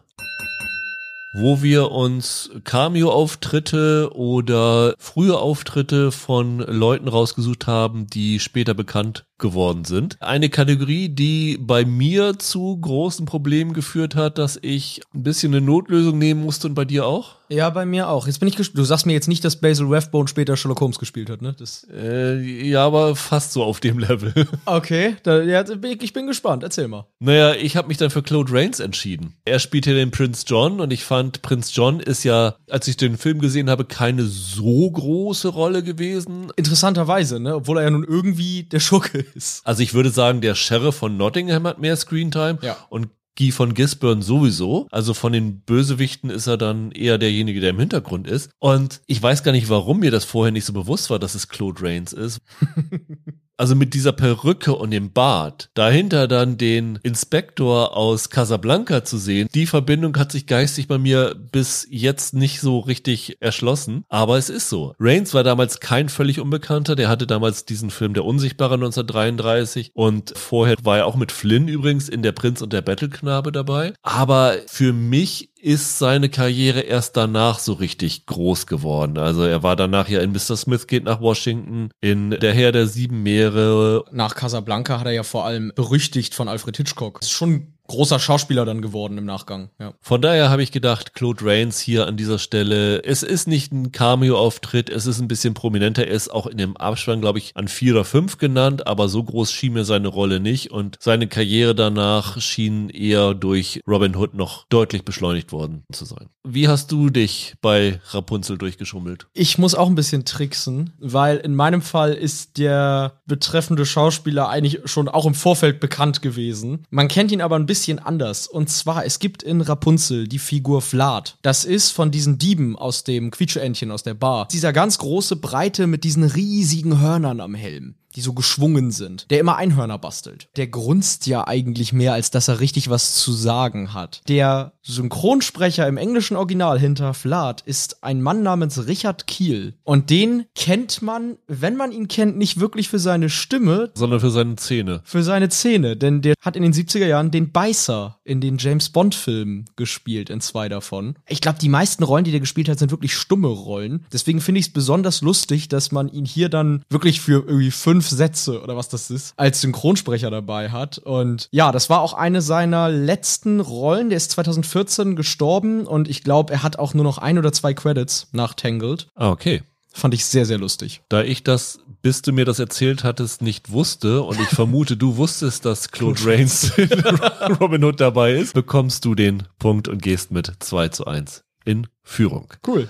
[1.34, 9.86] wo wir uns Cameo-Auftritte oder frühe Auftritte von Leuten rausgesucht haben, die später bekannt geworden
[9.86, 10.18] sind.
[10.22, 15.66] Eine Kategorie, die bei mir zu großen Problemen geführt hat, dass ich ein bisschen eine
[15.66, 17.40] Notlösung nehmen musste und bei dir auch?
[17.50, 18.28] Ja, bei mir auch.
[18.28, 21.30] Jetzt bin ich Du sagst mir jetzt nicht, dass Basil Rathbone später Sherlock Holmes gespielt
[21.30, 21.56] hat, ne?
[21.58, 24.34] Das äh, ja, aber fast so auf dem Level.
[24.66, 26.64] Okay, da, ja, ich bin gespannt.
[26.64, 27.08] Erzähl mal.
[27.20, 29.36] Naja, ich habe mich dann für Claude Rains entschieden.
[29.46, 32.98] Er spielt hier den Prinz John und ich fand, Prinz John ist ja, als ich
[32.98, 36.52] den Film gesehen habe, keine so große Rolle gewesen.
[36.56, 37.56] Interessanterweise, ne?
[37.56, 39.66] Obwohl er ja nun irgendwie der Schurke ist.
[39.66, 42.78] Also ich würde sagen, der Sheriff von Nottingham hat mehr Screentime ja.
[42.90, 44.88] und Guy von Gisborne sowieso.
[44.92, 48.52] Also von den Bösewichten ist er dann eher derjenige, der im Hintergrund ist.
[48.60, 51.48] Und ich weiß gar nicht, warum mir das vorher nicht so bewusst war, dass es
[51.48, 52.42] Claude Rains ist.
[53.60, 59.50] Also mit dieser Perücke und dem Bart, dahinter dann den Inspektor aus Casablanca zu sehen,
[59.54, 64.06] die Verbindung hat sich geistig bei mir bis jetzt nicht so richtig erschlossen.
[64.08, 64.94] Aber es ist so.
[64.98, 66.96] Reigns war damals kein völlig Unbekannter.
[66.96, 71.68] Der hatte damals diesen Film Der Unsichtbare 1933 und vorher war er auch mit Flynn
[71.68, 73.94] übrigens in Der Prinz und der Battleknabe dabei.
[74.04, 79.18] Aber für mich ist seine Karriere erst danach so richtig groß geworden.
[79.18, 80.56] Also er war danach ja in Mr.
[80.56, 84.06] Smith geht nach Washington, in Der Herr der Sieben Meere.
[84.12, 87.20] Nach Casablanca hat er ja vor allem berüchtigt von Alfred Hitchcock.
[87.20, 89.70] Das ist schon großer Schauspieler dann geworden im Nachgang.
[89.80, 89.94] Ja.
[90.00, 93.92] Von daher habe ich gedacht, Claude Rains hier an dieser Stelle, es ist nicht ein
[93.92, 97.68] Cameo-Auftritt, es ist ein bisschen prominenter, er ist auch in dem Abspann, glaube ich, an
[97.68, 101.76] vier oder fünf genannt, aber so groß schien mir seine Rolle nicht und seine Karriere
[101.76, 106.30] danach schien eher durch Robin Hood noch deutlich beschleunigt worden zu sein.
[106.44, 109.28] Wie hast du dich bei Rapunzel durchgeschummelt?
[109.34, 114.80] Ich muss auch ein bisschen tricksen, weil in meinem Fall ist der betreffende Schauspieler eigentlich
[114.86, 116.86] schon auch im Vorfeld bekannt gewesen.
[116.90, 118.48] Man kennt ihn aber ein bisschen bisschen anders.
[118.48, 121.38] Und zwar, es gibt in Rapunzel die Figur Vlad.
[121.42, 124.50] Das ist von diesen Dieben aus dem Quietscheentchen aus der Bar.
[124.52, 129.40] Dieser ganz große Breite mit diesen riesigen Hörnern am Helm die so geschwungen sind, der
[129.40, 130.50] immer Einhörner bastelt.
[130.56, 134.22] Der grunzt ja eigentlich mehr, als dass er richtig was zu sagen hat.
[134.28, 139.76] Der Synchronsprecher im englischen Original hinter Vlad ist ein Mann namens Richard Kiel.
[139.84, 144.32] Und den kennt man, wenn man ihn kennt, nicht wirklich für seine Stimme, sondern für
[144.32, 145.02] seine Zähne.
[145.04, 148.90] Für seine Zähne, denn der hat in den 70er Jahren den Beißer in den James
[148.90, 151.16] Bond Filmen gespielt, in zwei davon.
[151.28, 154.06] Ich glaube, die meisten Rollen, die der gespielt hat, sind wirklich stumme Rollen.
[154.12, 157.99] Deswegen finde ich es besonders lustig, dass man ihn hier dann wirklich für irgendwie fünf
[158.00, 161.00] fünf Sätze oder was das ist, als Synchronsprecher dabei hat.
[161.00, 164.10] Und ja, das war auch eine seiner letzten Rollen.
[164.10, 167.74] Der ist 2014 gestorben und ich glaube, er hat auch nur noch ein oder zwei
[167.74, 169.08] Credits nach Tangled.
[169.16, 169.64] Ah, okay.
[169.92, 171.02] Fand ich sehr, sehr lustig.
[171.10, 175.18] Da ich das, bis du mir das erzählt hattest, nicht wusste und ich vermute, du
[175.18, 180.32] wusstest, dass Claude Rains in Robin Hood dabei ist, bekommst du den Punkt und gehst
[180.32, 182.48] mit 2 zu 1 in Führung.
[182.66, 182.88] Cool.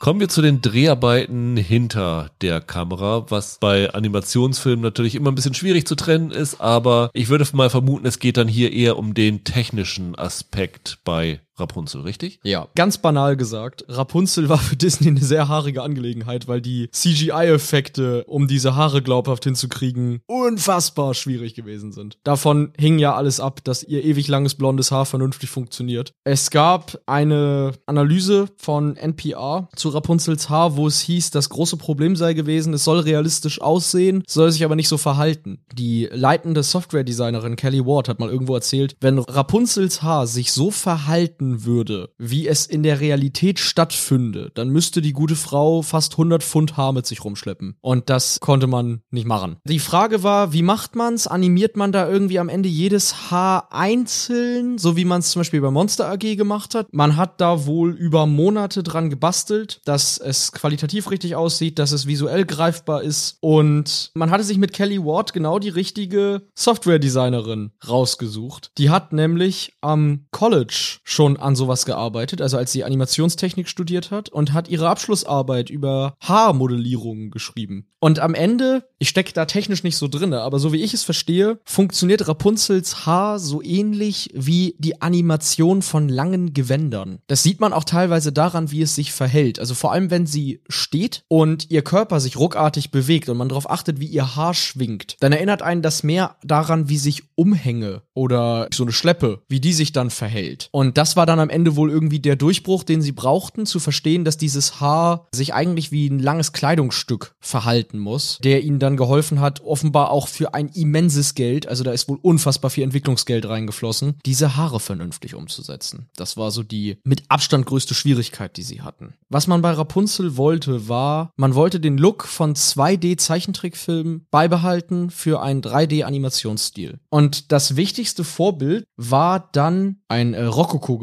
[0.00, 5.52] Kommen wir zu den Dreharbeiten hinter der Kamera, was bei Animationsfilmen natürlich immer ein bisschen
[5.52, 9.12] schwierig zu trennen ist, aber ich würde mal vermuten, es geht dann hier eher um
[9.12, 12.40] den technischen Aspekt bei Rapunzel, richtig?
[12.42, 12.68] Ja.
[12.74, 18.48] Ganz banal gesagt, Rapunzel war für Disney eine sehr haarige Angelegenheit, weil die CGI-Effekte, um
[18.48, 22.18] diese Haare glaubhaft hinzukriegen, unfassbar schwierig gewesen sind.
[22.24, 26.12] Davon hing ja alles ab, dass ihr ewig langes blondes Haar vernünftig funktioniert.
[26.24, 32.16] Es gab eine Analyse von NPR zu Rapunzels Haar, wo es hieß, das große Problem
[32.16, 35.64] sei gewesen, es soll realistisch aussehen, soll sich aber nicht so verhalten.
[35.74, 41.49] Die leitende Software-Designerin Kelly Ward hat mal irgendwo erzählt, wenn Rapunzels Haar sich so verhalten
[41.64, 46.76] würde, wie es in der Realität stattfünde, dann müsste die gute Frau fast 100 Pfund
[46.76, 47.76] Haar mit sich rumschleppen.
[47.80, 49.56] Und das konnte man nicht machen.
[49.64, 51.26] Die Frage war, wie macht man's?
[51.26, 55.60] Animiert man da irgendwie am Ende jedes Haar einzeln, so wie man es zum Beispiel
[55.60, 56.88] bei Monster AG gemacht hat?
[56.92, 62.06] Man hat da wohl über Monate dran gebastelt, dass es qualitativ richtig aussieht, dass es
[62.06, 68.72] visuell greifbar ist und man hatte sich mit Kelly Ward genau die richtige Software-Designerin rausgesucht.
[68.78, 74.28] Die hat nämlich am College schon an sowas gearbeitet, also als sie Animationstechnik studiert hat
[74.28, 77.86] und hat ihre Abschlussarbeit über Haarmodellierungen geschrieben.
[78.02, 81.04] Und am Ende, ich stecke da technisch nicht so drinne, aber so wie ich es
[81.04, 87.18] verstehe, funktioniert Rapunzels Haar so ähnlich wie die Animation von langen Gewändern.
[87.26, 89.58] Das sieht man auch teilweise daran, wie es sich verhält.
[89.58, 93.68] Also vor allem, wenn sie steht und ihr Körper sich ruckartig bewegt und man darauf
[93.68, 98.68] achtet, wie ihr Haar schwingt, dann erinnert einen das mehr daran, wie sich Umhänge oder
[98.72, 100.68] so eine Schleppe, wie die sich dann verhält.
[100.72, 103.78] Und das war war dann am Ende wohl irgendwie der Durchbruch, den sie brauchten, zu
[103.78, 108.96] verstehen, dass dieses Haar sich eigentlich wie ein langes Kleidungsstück verhalten muss, der ihnen dann
[108.96, 113.46] geholfen hat, offenbar auch für ein immenses Geld, also da ist wohl unfassbar viel Entwicklungsgeld
[113.46, 116.08] reingeflossen, diese Haare vernünftig umzusetzen.
[116.16, 119.12] Das war so die mit Abstand größte Schwierigkeit, die sie hatten.
[119.28, 125.60] Was man bei Rapunzel wollte, war, man wollte den Look von 2D-Zeichentrickfilmen beibehalten für einen
[125.60, 126.98] 3D-Animationsstil.
[127.10, 130.44] Und das wichtigste Vorbild war dann ein äh,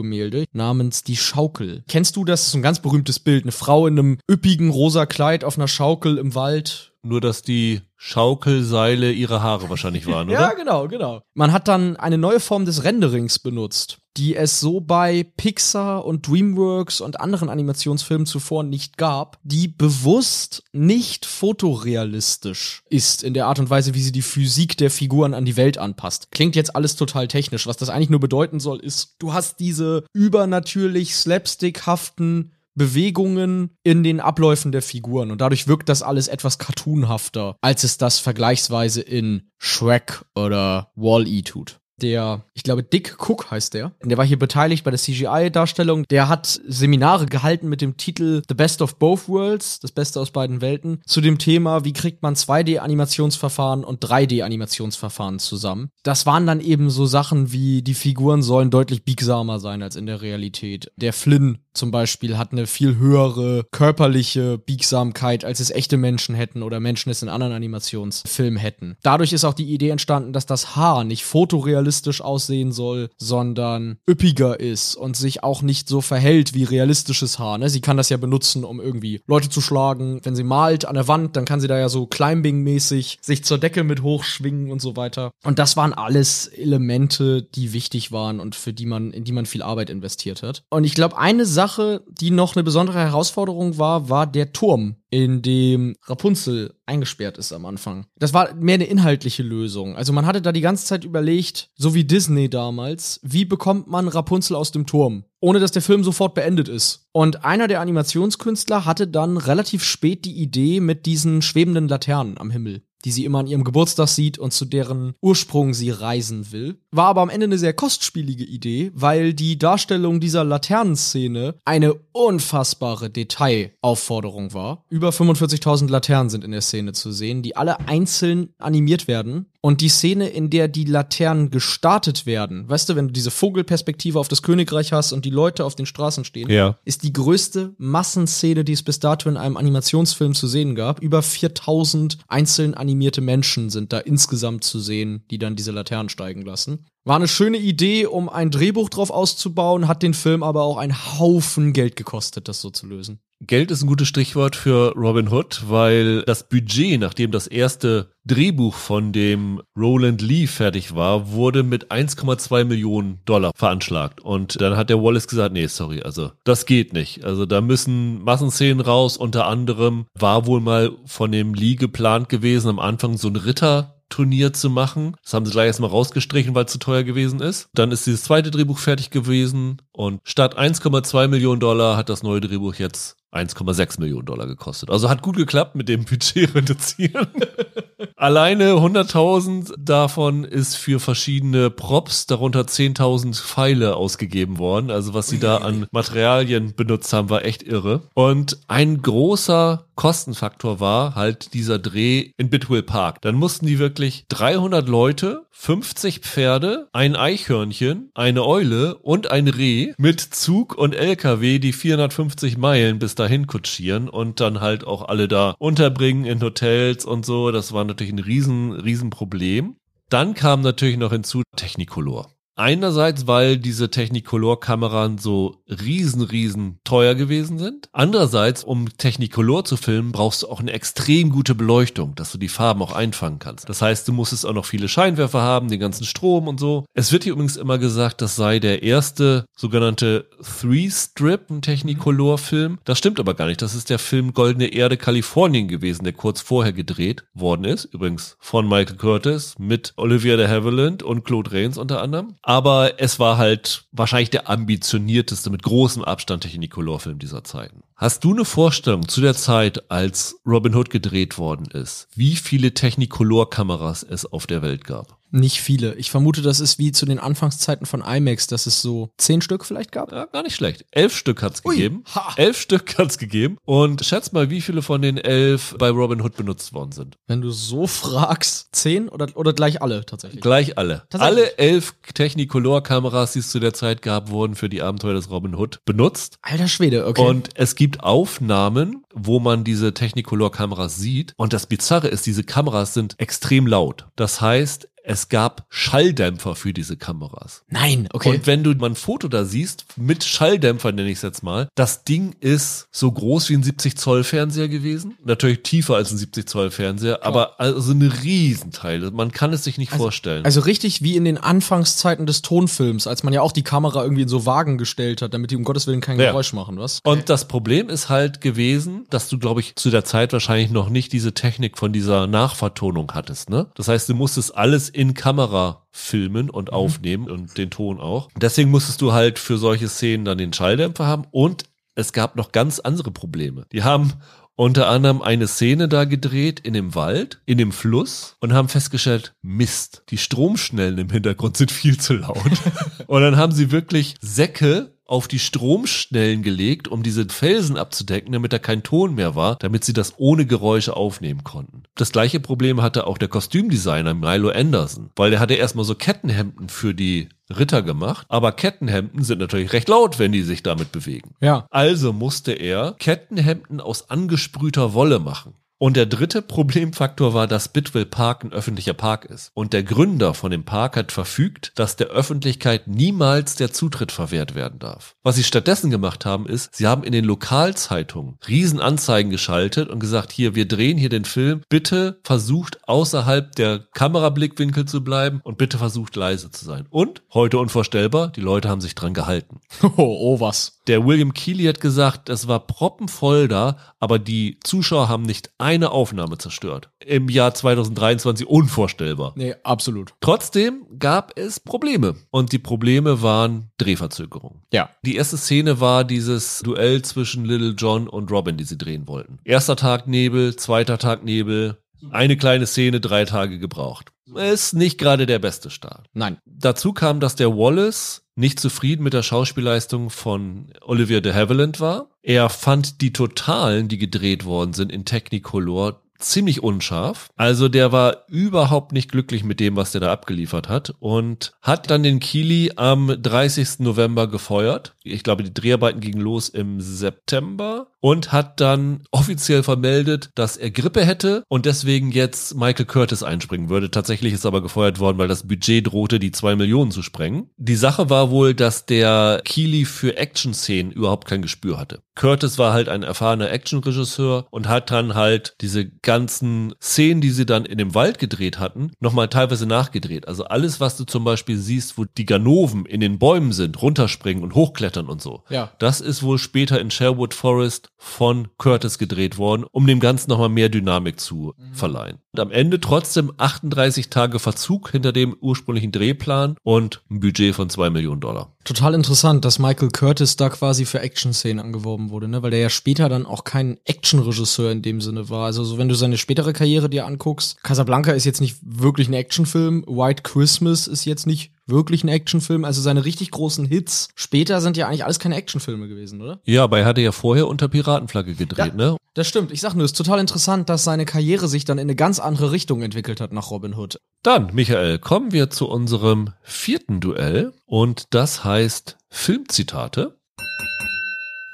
[0.08, 1.84] Rokoko-Gemälde namens Die Schaukel.
[1.88, 2.42] Kennst du das?
[2.42, 3.44] Das ist ein ganz berühmtes Bild.
[3.44, 6.94] Eine Frau in einem üppigen rosa Kleid auf einer Schaukel im Wald.
[7.04, 10.40] Nur, dass die Schaukelseile ihre Haare wahrscheinlich waren, oder?
[10.40, 11.22] Ja, genau, genau.
[11.34, 16.28] Man hat dann eine neue Form des Renderings benutzt, die es so bei Pixar und
[16.28, 23.60] DreamWorks und anderen Animationsfilmen zuvor nicht gab, die bewusst nicht fotorealistisch ist in der Art
[23.60, 26.32] und Weise, wie sie die Physik der Figuren an die Welt anpasst.
[26.32, 27.68] Klingt jetzt alles total technisch.
[27.68, 34.20] Was das eigentlich nur bedeuten soll, ist, du hast diese übernatürlich slapstickhaften Bewegungen in den
[34.20, 39.50] Abläufen der Figuren und dadurch wirkt das alles etwas cartoonhafter, als es das vergleichsweise in
[39.58, 43.94] Shrek oder Wall-E tut der, ich glaube, Dick Cook heißt der.
[44.04, 46.06] Der war hier beteiligt bei der CGI-Darstellung.
[46.10, 50.32] Der hat Seminare gehalten mit dem Titel The Best of Both Worlds, das Beste aus
[50.32, 55.90] beiden Welten, zu dem Thema, wie kriegt man 2D-Animationsverfahren und 3D-Animationsverfahren zusammen.
[56.04, 60.06] Das waren dann eben so Sachen wie, die Figuren sollen deutlich biegsamer sein als in
[60.06, 60.92] der Realität.
[60.98, 66.64] Der Flynn zum Beispiel hat eine viel höhere körperliche Biegsamkeit, als es echte Menschen hätten
[66.64, 68.98] oder Menschen es in anderen Animationsfilmen hätten.
[69.04, 74.60] Dadurch ist auch die Idee entstanden, dass das Haar nicht fotorealistisch aussehen soll, sondern üppiger
[74.60, 77.58] ist und sich auch nicht so verhält wie realistisches Haar.
[77.58, 77.70] Ne?
[77.70, 80.20] Sie kann das ja benutzen, um irgendwie Leute zu schlagen.
[80.24, 83.58] Wenn sie malt an der Wand, dann kann sie da ja so Climbing-mäßig sich zur
[83.58, 85.32] Decke mit hochschwingen und so weiter.
[85.44, 89.46] Und das waren alles Elemente, die wichtig waren und für die man, in die man
[89.46, 90.64] viel Arbeit investiert hat.
[90.70, 94.96] Und ich glaube, eine Sache, Sache, die noch eine besondere Herausforderung war, war der Turm,
[95.10, 98.06] in dem Rapunzel eingesperrt ist am Anfang.
[98.18, 99.98] Das war mehr eine inhaltliche Lösung.
[99.98, 104.08] Also man hatte da die ganze Zeit überlegt, so wie Disney damals, wie bekommt man
[104.08, 105.26] Rapunzel aus dem Turm?
[105.40, 107.08] ohne dass der Film sofort beendet ist.
[107.12, 112.50] Und einer der Animationskünstler hatte dann relativ spät die Idee mit diesen schwebenden Laternen am
[112.50, 116.80] Himmel die sie immer an ihrem Geburtstag sieht und zu deren Ursprung sie reisen will.
[116.92, 123.10] War aber am Ende eine sehr kostspielige Idee, weil die Darstellung dieser Laternenszene eine unfassbare
[123.10, 124.86] Detailaufforderung war.
[124.90, 129.82] Über 45.000 Laternen sind in der Szene zu sehen, die alle einzeln animiert werden und
[129.82, 134.28] die Szene, in der die Laternen gestartet werden, weißt du, wenn du diese Vogelperspektive auf
[134.28, 136.78] das Königreich hast und die Leute auf den Straßen stehen, ja.
[136.86, 141.02] ist die größte Massenszene, die es bis dato in einem Animationsfilm zu sehen gab.
[141.02, 146.44] Über 4000 einzeln animierte Menschen sind da insgesamt zu sehen, die dann diese Laternen steigen
[146.44, 146.86] lassen.
[147.04, 151.20] War eine schöne Idee, um ein Drehbuch drauf auszubauen, hat den Film aber auch einen
[151.20, 153.20] Haufen Geld gekostet, das so zu lösen.
[153.46, 158.74] Geld ist ein gutes Stichwort für Robin Hood, weil das Budget, nachdem das erste Drehbuch
[158.74, 164.22] von dem Roland Lee fertig war, wurde mit 1,2 Millionen Dollar veranschlagt.
[164.22, 167.26] Und dann hat der Wallace gesagt, nee, sorry, also das geht nicht.
[167.26, 169.18] Also da müssen Massenszenen raus.
[169.18, 173.94] Unter anderem war wohl mal von dem Lee geplant gewesen, am Anfang so ein Ritter
[174.10, 175.16] Turnier zu machen.
[175.22, 177.70] Das haben sie gleich erstmal rausgestrichen, weil es zu teuer gewesen ist.
[177.74, 182.42] Dann ist dieses zweite Drehbuch fertig gewesen und statt 1,2 Millionen Dollar hat das neue
[182.42, 184.90] Drehbuch jetzt 1,6 Millionen Dollar gekostet.
[184.90, 187.28] Also hat gut geklappt mit dem Budget reduzieren.
[188.16, 194.92] Alleine 100.000 davon ist für verschiedene Props, darunter 10.000 Pfeile ausgegeben worden.
[194.92, 198.04] Also was sie da an Materialien benutzt haben, war echt irre.
[198.14, 203.22] Und ein großer Kostenfaktor war halt dieser Dreh in Bitwill Park.
[203.22, 209.94] Dann mussten die wirklich 300 Leute 50 Pferde, ein Eichhörnchen, eine Eule und ein Reh
[209.98, 215.28] mit Zug und LKW die 450 Meilen bis dahin kutschieren und dann halt auch alle
[215.28, 217.52] da unterbringen in Hotels und so.
[217.52, 219.76] Das war natürlich ein riesen, riesen Problem.
[220.10, 222.37] Dann kam natürlich noch hinzu Technicolor.
[222.58, 227.88] Einerseits, weil diese Technicolor-Kameran so riesen, riesen teuer gewesen sind.
[227.94, 232.48] Andererseits, um Technicolor zu filmen, brauchst du auch eine extrem gute Beleuchtung, dass du die
[232.48, 233.70] Farben auch einfangen kannst.
[233.70, 236.86] Das heißt, du musstest auch noch viele Scheinwerfer haben, den ganzen Strom und so.
[236.96, 242.80] Es wird hier übrigens immer gesagt, das sei der erste sogenannte Three-Strip, ein Technicolor-Film.
[242.86, 243.62] Das stimmt aber gar nicht.
[243.62, 247.86] Das ist der Film Goldene Erde Kalifornien gewesen, der kurz vorher gedreht worden ist.
[247.86, 253.20] Übrigens von Michael Curtis mit Olivia de Havilland und Claude Rains unter anderem aber es
[253.20, 257.84] war halt wahrscheinlich der ambitionierteste mit großem Abstand Technicolor-Film dieser Zeiten.
[258.00, 262.76] Hast du eine Vorstellung zu der Zeit, als Robin Hood gedreht worden ist, wie viele
[262.76, 265.18] Technicolor-Kameras es auf der Welt gab?
[265.30, 265.94] Nicht viele.
[265.96, 269.66] Ich vermute, das ist wie zu den Anfangszeiten von IMAX, dass es so zehn Stück
[269.66, 270.12] vielleicht gab.
[270.14, 270.86] Ja, gar nicht schlecht.
[270.92, 272.04] Elf Stück hat's Ui, gegeben.
[272.16, 272.34] ha.
[272.38, 273.58] Elf Stück hat's gegeben.
[273.66, 277.18] Und schätz mal, wie viele von den elf bei Robin Hood benutzt worden sind.
[277.28, 280.42] Wenn du so fragst, zehn oder, oder gleich alle tatsächlich?
[280.42, 281.04] Gleich alle.
[281.12, 285.56] Alle elf Technicolor-Kameras, die es zu der Zeit gab, wurden für die Abenteuer des Robin
[285.56, 286.38] Hood benutzt.
[286.42, 287.22] Alter Schwede, okay.
[287.22, 291.34] Und es gibt Aufnahmen, wo man diese Technicolor-Kameras sieht.
[291.38, 294.08] Und das Bizarre ist, diese Kameras sind extrem laut.
[294.16, 297.64] Das heißt, es gab Schalldämpfer für diese Kameras.
[297.70, 298.30] Nein, okay.
[298.30, 301.70] Und wenn du mal ein Foto da siehst, mit Schalldämpfer nenne ich es jetzt mal,
[301.76, 305.16] das Ding ist so groß wie ein 70 Zoll Fernseher gewesen.
[305.24, 309.12] Natürlich tiefer als ein 70 Zoll Fernseher, aber also eine Riesenteile.
[309.12, 310.44] Man kann es sich nicht vorstellen.
[310.44, 314.24] Also richtig wie in den Anfangszeiten des Tonfilms, als man ja auch die Kamera irgendwie
[314.24, 316.32] in so Wagen gestellt hat, damit die um Gottes Willen kein Ja.
[316.32, 317.00] Geräusch machen, was?
[317.06, 320.90] Und das Problem ist halt gewesen, dass du, glaube ich, zu der Zeit wahrscheinlich noch
[320.90, 323.68] nicht diese Technik von dieser Nachvertonung hattest, ne?
[323.76, 328.30] Das heißt, du musstest alles in Kamera filmen und aufnehmen und den Ton auch.
[328.36, 332.52] Deswegen musstest du halt für solche Szenen dann den Schalldämpfer haben und es gab noch
[332.52, 333.68] ganz andere Probleme.
[333.72, 334.14] Die haben
[334.56, 339.36] unter anderem eine Szene da gedreht in dem Wald, in dem Fluss und haben festgestellt,
[339.44, 342.52] Mist, die Stromschnellen im Hintergrund sind viel zu laut.
[343.06, 348.54] und dann haben sie wirklich Säcke auf die Stromschnellen gelegt, um diese Felsen abzudecken, damit
[348.54, 351.84] da kein Ton mehr war, damit sie das ohne Geräusche aufnehmen konnten.
[351.96, 356.70] Das gleiche Problem hatte auch der Kostümdesigner Milo Anderson, weil der hatte erstmal so Kettenhemden
[356.70, 361.36] für die Ritter gemacht, aber Kettenhemden sind natürlich recht laut, wenn die sich damit bewegen.
[361.40, 361.66] Ja.
[361.72, 365.54] Also musste er Kettenhemden aus angesprühter Wolle machen.
[365.80, 369.52] Und der dritte Problemfaktor war, dass Bitwell Park ein öffentlicher Park ist.
[369.54, 374.56] Und der Gründer von dem Park hat verfügt, dass der Öffentlichkeit niemals der Zutritt verwehrt
[374.56, 375.16] werden darf.
[375.22, 380.32] Was sie stattdessen gemacht haben, ist, sie haben in den Lokalzeitungen Riesenanzeigen geschaltet und gesagt,
[380.32, 385.78] hier, wir drehen hier den Film, bitte versucht außerhalb der Kamerablickwinkel zu bleiben und bitte
[385.78, 386.88] versucht leise zu sein.
[386.90, 389.60] Und, heute unvorstellbar, die Leute haben sich dran gehalten.
[389.98, 390.77] Oh, oh was.
[390.88, 395.92] Der William Keeley hat gesagt, es war proppenvoll da, aber die Zuschauer haben nicht eine
[395.92, 396.90] Aufnahme zerstört.
[397.06, 399.34] Im Jahr 2023 unvorstellbar.
[399.36, 400.14] Nee, absolut.
[400.22, 402.16] Trotzdem gab es Probleme.
[402.30, 404.62] Und die Probleme waren Drehverzögerung.
[404.72, 404.90] Ja.
[405.04, 409.40] Die erste Szene war dieses Duell zwischen Little John und Robin, die sie drehen wollten.
[409.44, 411.78] Erster Tag Nebel, zweiter Tag Nebel,
[412.12, 414.12] eine kleine Szene, drei Tage gebraucht.
[414.36, 416.08] Ist nicht gerade der beste Start.
[416.14, 416.38] Nein.
[416.46, 422.10] Dazu kam, dass der Wallace nicht zufrieden mit der Schauspielleistung von Olivia de Havilland war.
[422.22, 427.30] Er fand die Totalen, die gedreht worden sind in Technicolor, ziemlich unscharf.
[427.36, 431.90] Also der war überhaupt nicht glücklich mit dem, was der da abgeliefert hat und hat
[431.90, 433.80] dann den Keely am 30.
[433.80, 434.96] November gefeuert.
[435.12, 440.72] Ich glaube, die Dreharbeiten gingen los im September und hat dann offiziell vermeldet, dass er
[440.72, 443.92] Grippe hätte und deswegen jetzt Michael Curtis einspringen würde.
[443.92, 447.50] Tatsächlich ist er aber gefeuert worden, weil das Budget drohte, die zwei Millionen zu sprengen.
[447.58, 452.02] Die Sache war wohl, dass der Keely für Action-Szenen überhaupt kein Gespür hatte.
[452.16, 457.46] Curtis war halt ein erfahrener Action-Regisseur und hat dann halt diese ganzen Szenen, die sie
[457.46, 460.28] dann in dem Wald gedreht hatten, nochmal teilweise nachgedreht.
[460.28, 464.44] Also alles, was du zum Beispiel siehst, wo die Ganoven in den Bäumen sind, runterspringen
[464.44, 465.44] und hochklettern und so.
[465.50, 465.72] Ja.
[465.80, 470.50] Das ist wohl später in Sherwood Forest von Curtis gedreht worden, um dem Ganzen nochmal
[470.50, 472.18] mehr Dynamik zu verleihen.
[472.34, 477.70] Und am Ende trotzdem 38 Tage Verzug hinter dem ursprünglichen Drehplan und ein Budget von
[477.70, 478.56] zwei Millionen Dollar.
[478.64, 482.44] Total interessant, dass Michael Curtis da quasi für Action-Szenen angeworben wurde, ne?
[482.44, 485.46] Weil der ja später dann auch kein Action-Regisseur in dem Sinne war.
[485.46, 489.14] Also so wenn du seine spätere Karriere dir anguckst, Casablanca ist jetzt nicht wirklich ein
[489.14, 492.66] Actionfilm, White Christmas ist jetzt nicht wirklich ein Actionfilm.
[492.66, 496.40] Also seine richtig großen Hits später sind ja eigentlich alles keine Actionfilme gewesen, oder?
[496.46, 498.98] Ja, aber er hatte ja vorher unter Piratenflagge gedreht, ne?
[499.14, 499.52] Das stimmt.
[499.52, 502.20] Ich sag nur, es ist total interessant, dass seine Karriere sich dann in eine ganz
[502.20, 503.98] andere Richtung entwickelt hat nach Robin Hood.
[504.24, 510.17] Dann, Michael, kommen wir zu unserem vierten Duell und das heißt Filmzitate.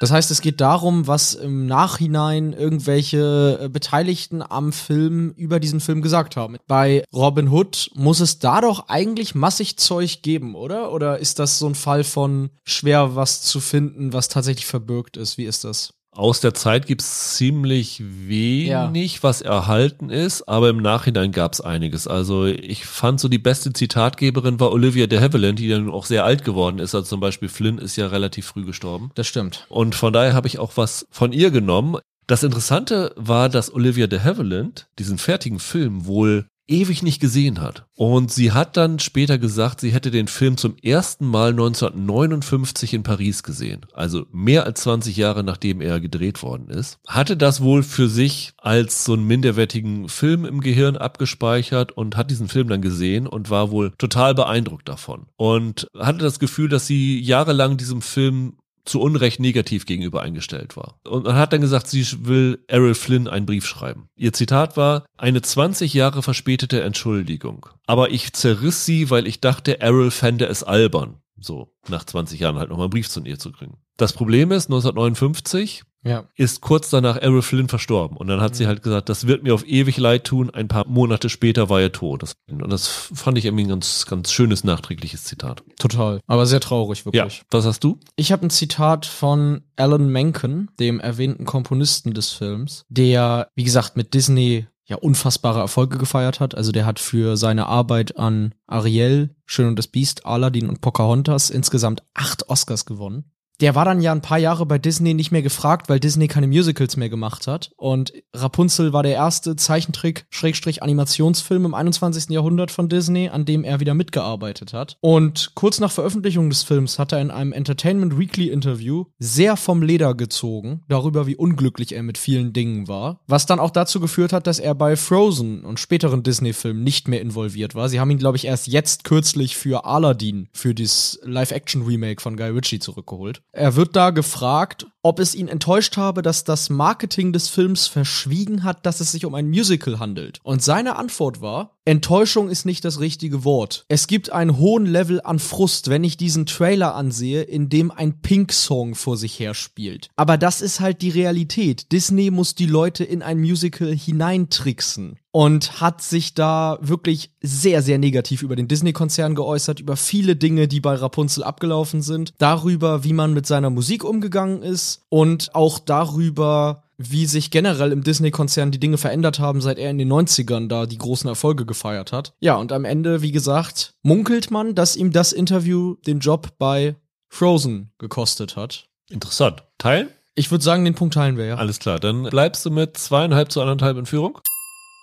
[0.03, 5.79] Das heißt, es geht darum, was im Nachhinein irgendwelche äh, Beteiligten am Film über diesen
[5.79, 6.57] Film gesagt haben.
[6.67, 10.91] Bei Robin Hood muss es da doch eigentlich massig Zeug geben, oder?
[10.91, 15.37] Oder ist das so ein Fall von schwer was zu finden, was tatsächlich verbirgt ist?
[15.37, 15.93] Wie ist das?
[16.15, 22.07] Aus der Zeit gibt's ziemlich wenig, was erhalten ist, aber im Nachhinein gab's einiges.
[22.07, 26.23] Also ich fand so die beste Zitatgeberin war Olivia de Havilland, die dann auch sehr
[26.23, 26.93] alt geworden ist.
[26.93, 29.11] Also zum Beispiel Flynn ist ja relativ früh gestorben.
[29.15, 29.65] Das stimmt.
[29.69, 31.97] Und von daher habe ich auch was von ihr genommen.
[32.27, 37.85] Das Interessante war, dass Olivia de Havilland diesen fertigen Film wohl ewig nicht gesehen hat.
[37.95, 43.03] Und sie hat dann später gesagt, sie hätte den Film zum ersten Mal 1959 in
[43.03, 43.85] Paris gesehen.
[43.93, 46.99] Also mehr als 20 Jahre nachdem er gedreht worden ist.
[47.07, 52.31] Hatte das wohl für sich als so einen minderwertigen Film im Gehirn abgespeichert und hat
[52.31, 55.27] diesen Film dann gesehen und war wohl total beeindruckt davon.
[55.35, 60.99] Und hatte das Gefühl, dass sie jahrelang diesem Film zu Unrecht negativ gegenüber eingestellt war.
[61.07, 64.09] Und man hat dann gesagt, sie will Errol Flynn einen Brief schreiben.
[64.15, 67.67] Ihr Zitat war, eine 20 Jahre verspätete Entschuldigung.
[67.85, 71.19] Aber ich zerriss sie, weil ich dachte, Errol fände es albern.
[71.37, 73.77] So, nach 20 Jahren halt nochmal einen Brief zu ihr zu kriegen.
[73.97, 76.25] Das Problem ist, 1959 Ja.
[76.35, 78.17] ist kurz danach Errol Flynn verstorben.
[78.17, 80.49] Und dann hat sie halt gesagt, das wird mir auf ewig leid tun.
[80.49, 82.23] Ein paar Monate später war er tot.
[82.23, 85.63] Das, und das fand ich irgendwie ein ganz, ganz schönes nachträgliches Zitat.
[85.79, 86.19] Total.
[86.27, 87.43] Aber sehr traurig, Ja, wirklich.
[87.51, 87.99] was hast du?
[88.15, 93.95] Ich habe ein Zitat von Alan Menken, dem erwähnten Komponisten des Films, der, wie gesagt,
[93.97, 96.55] mit Disney ja unfassbare Erfolge gefeiert hat.
[96.55, 101.49] Also der hat für seine Arbeit an Ariel, Schön und das Biest, Aladdin und Pocahontas
[101.49, 103.31] insgesamt acht Oscars gewonnen.
[103.61, 106.47] Der war dann ja ein paar Jahre bei Disney nicht mehr gefragt, weil Disney keine
[106.47, 107.71] Musicals mehr gemacht hat.
[107.77, 112.29] Und Rapunzel war der erste Zeichentrick-Animationsfilm im 21.
[112.29, 114.97] Jahrhundert von Disney, an dem er wieder mitgearbeitet hat.
[115.01, 119.81] Und kurz nach Veröffentlichung des Films hat er in einem Entertainment Weekly Interview sehr vom
[119.81, 123.21] Leder gezogen, darüber, wie unglücklich er mit vielen Dingen war.
[123.27, 127.21] Was dann auch dazu geführt hat, dass er bei Frozen und späteren Disney-Filmen nicht mehr
[127.21, 127.87] involviert war.
[127.87, 132.49] Sie haben ihn, glaube ich, erst jetzt kürzlich für Aladdin, für das Live-Action-Remake von Guy
[132.49, 133.43] Ritchie zurückgeholt.
[133.55, 138.63] Er wird da gefragt, ob es ihn enttäuscht habe, dass das Marketing des Films verschwiegen
[138.63, 140.39] hat, dass es sich um ein Musical handelt.
[140.41, 143.83] Und seine Antwort war, Enttäuschung ist nicht das richtige Wort.
[143.89, 148.21] Es gibt einen hohen Level an Frust, wenn ich diesen Trailer ansehe, in dem ein
[148.21, 150.09] Pink-Song vor sich her spielt.
[150.15, 151.91] Aber das ist halt die Realität.
[151.91, 157.97] Disney muss die Leute in ein Musical hineintricksen und hat sich da wirklich sehr, sehr
[157.97, 163.13] negativ über den Disney-Konzern geäußert, über viele Dinge, die bei Rapunzel abgelaufen sind, darüber, wie
[163.13, 168.79] man mit seiner Musik umgegangen ist und auch darüber, wie sich generell im Disney-Konzern die
[168.79, 172.33] Dinge verändert haben, seit er in den 90ern da die großen Erfolge gefeiert hat.
[172.39, 176.95] Ja, und am Ende, wie gesagt, munkelt man, dass ihm das Interview den Job bei
[177.29, 178.87] Frozen gekostet hat.
[179.09, 179.63] Interessant.
[179.77, 180.09] Teil?
[180.35, 181.55] Ich würde sagen, den Punkt teilen wir ja.
[181.55, 181.99] Alles klar.
[181.99, 184.39] Dann bleibst du mit zweieinhalb zu anderthalb in Führung.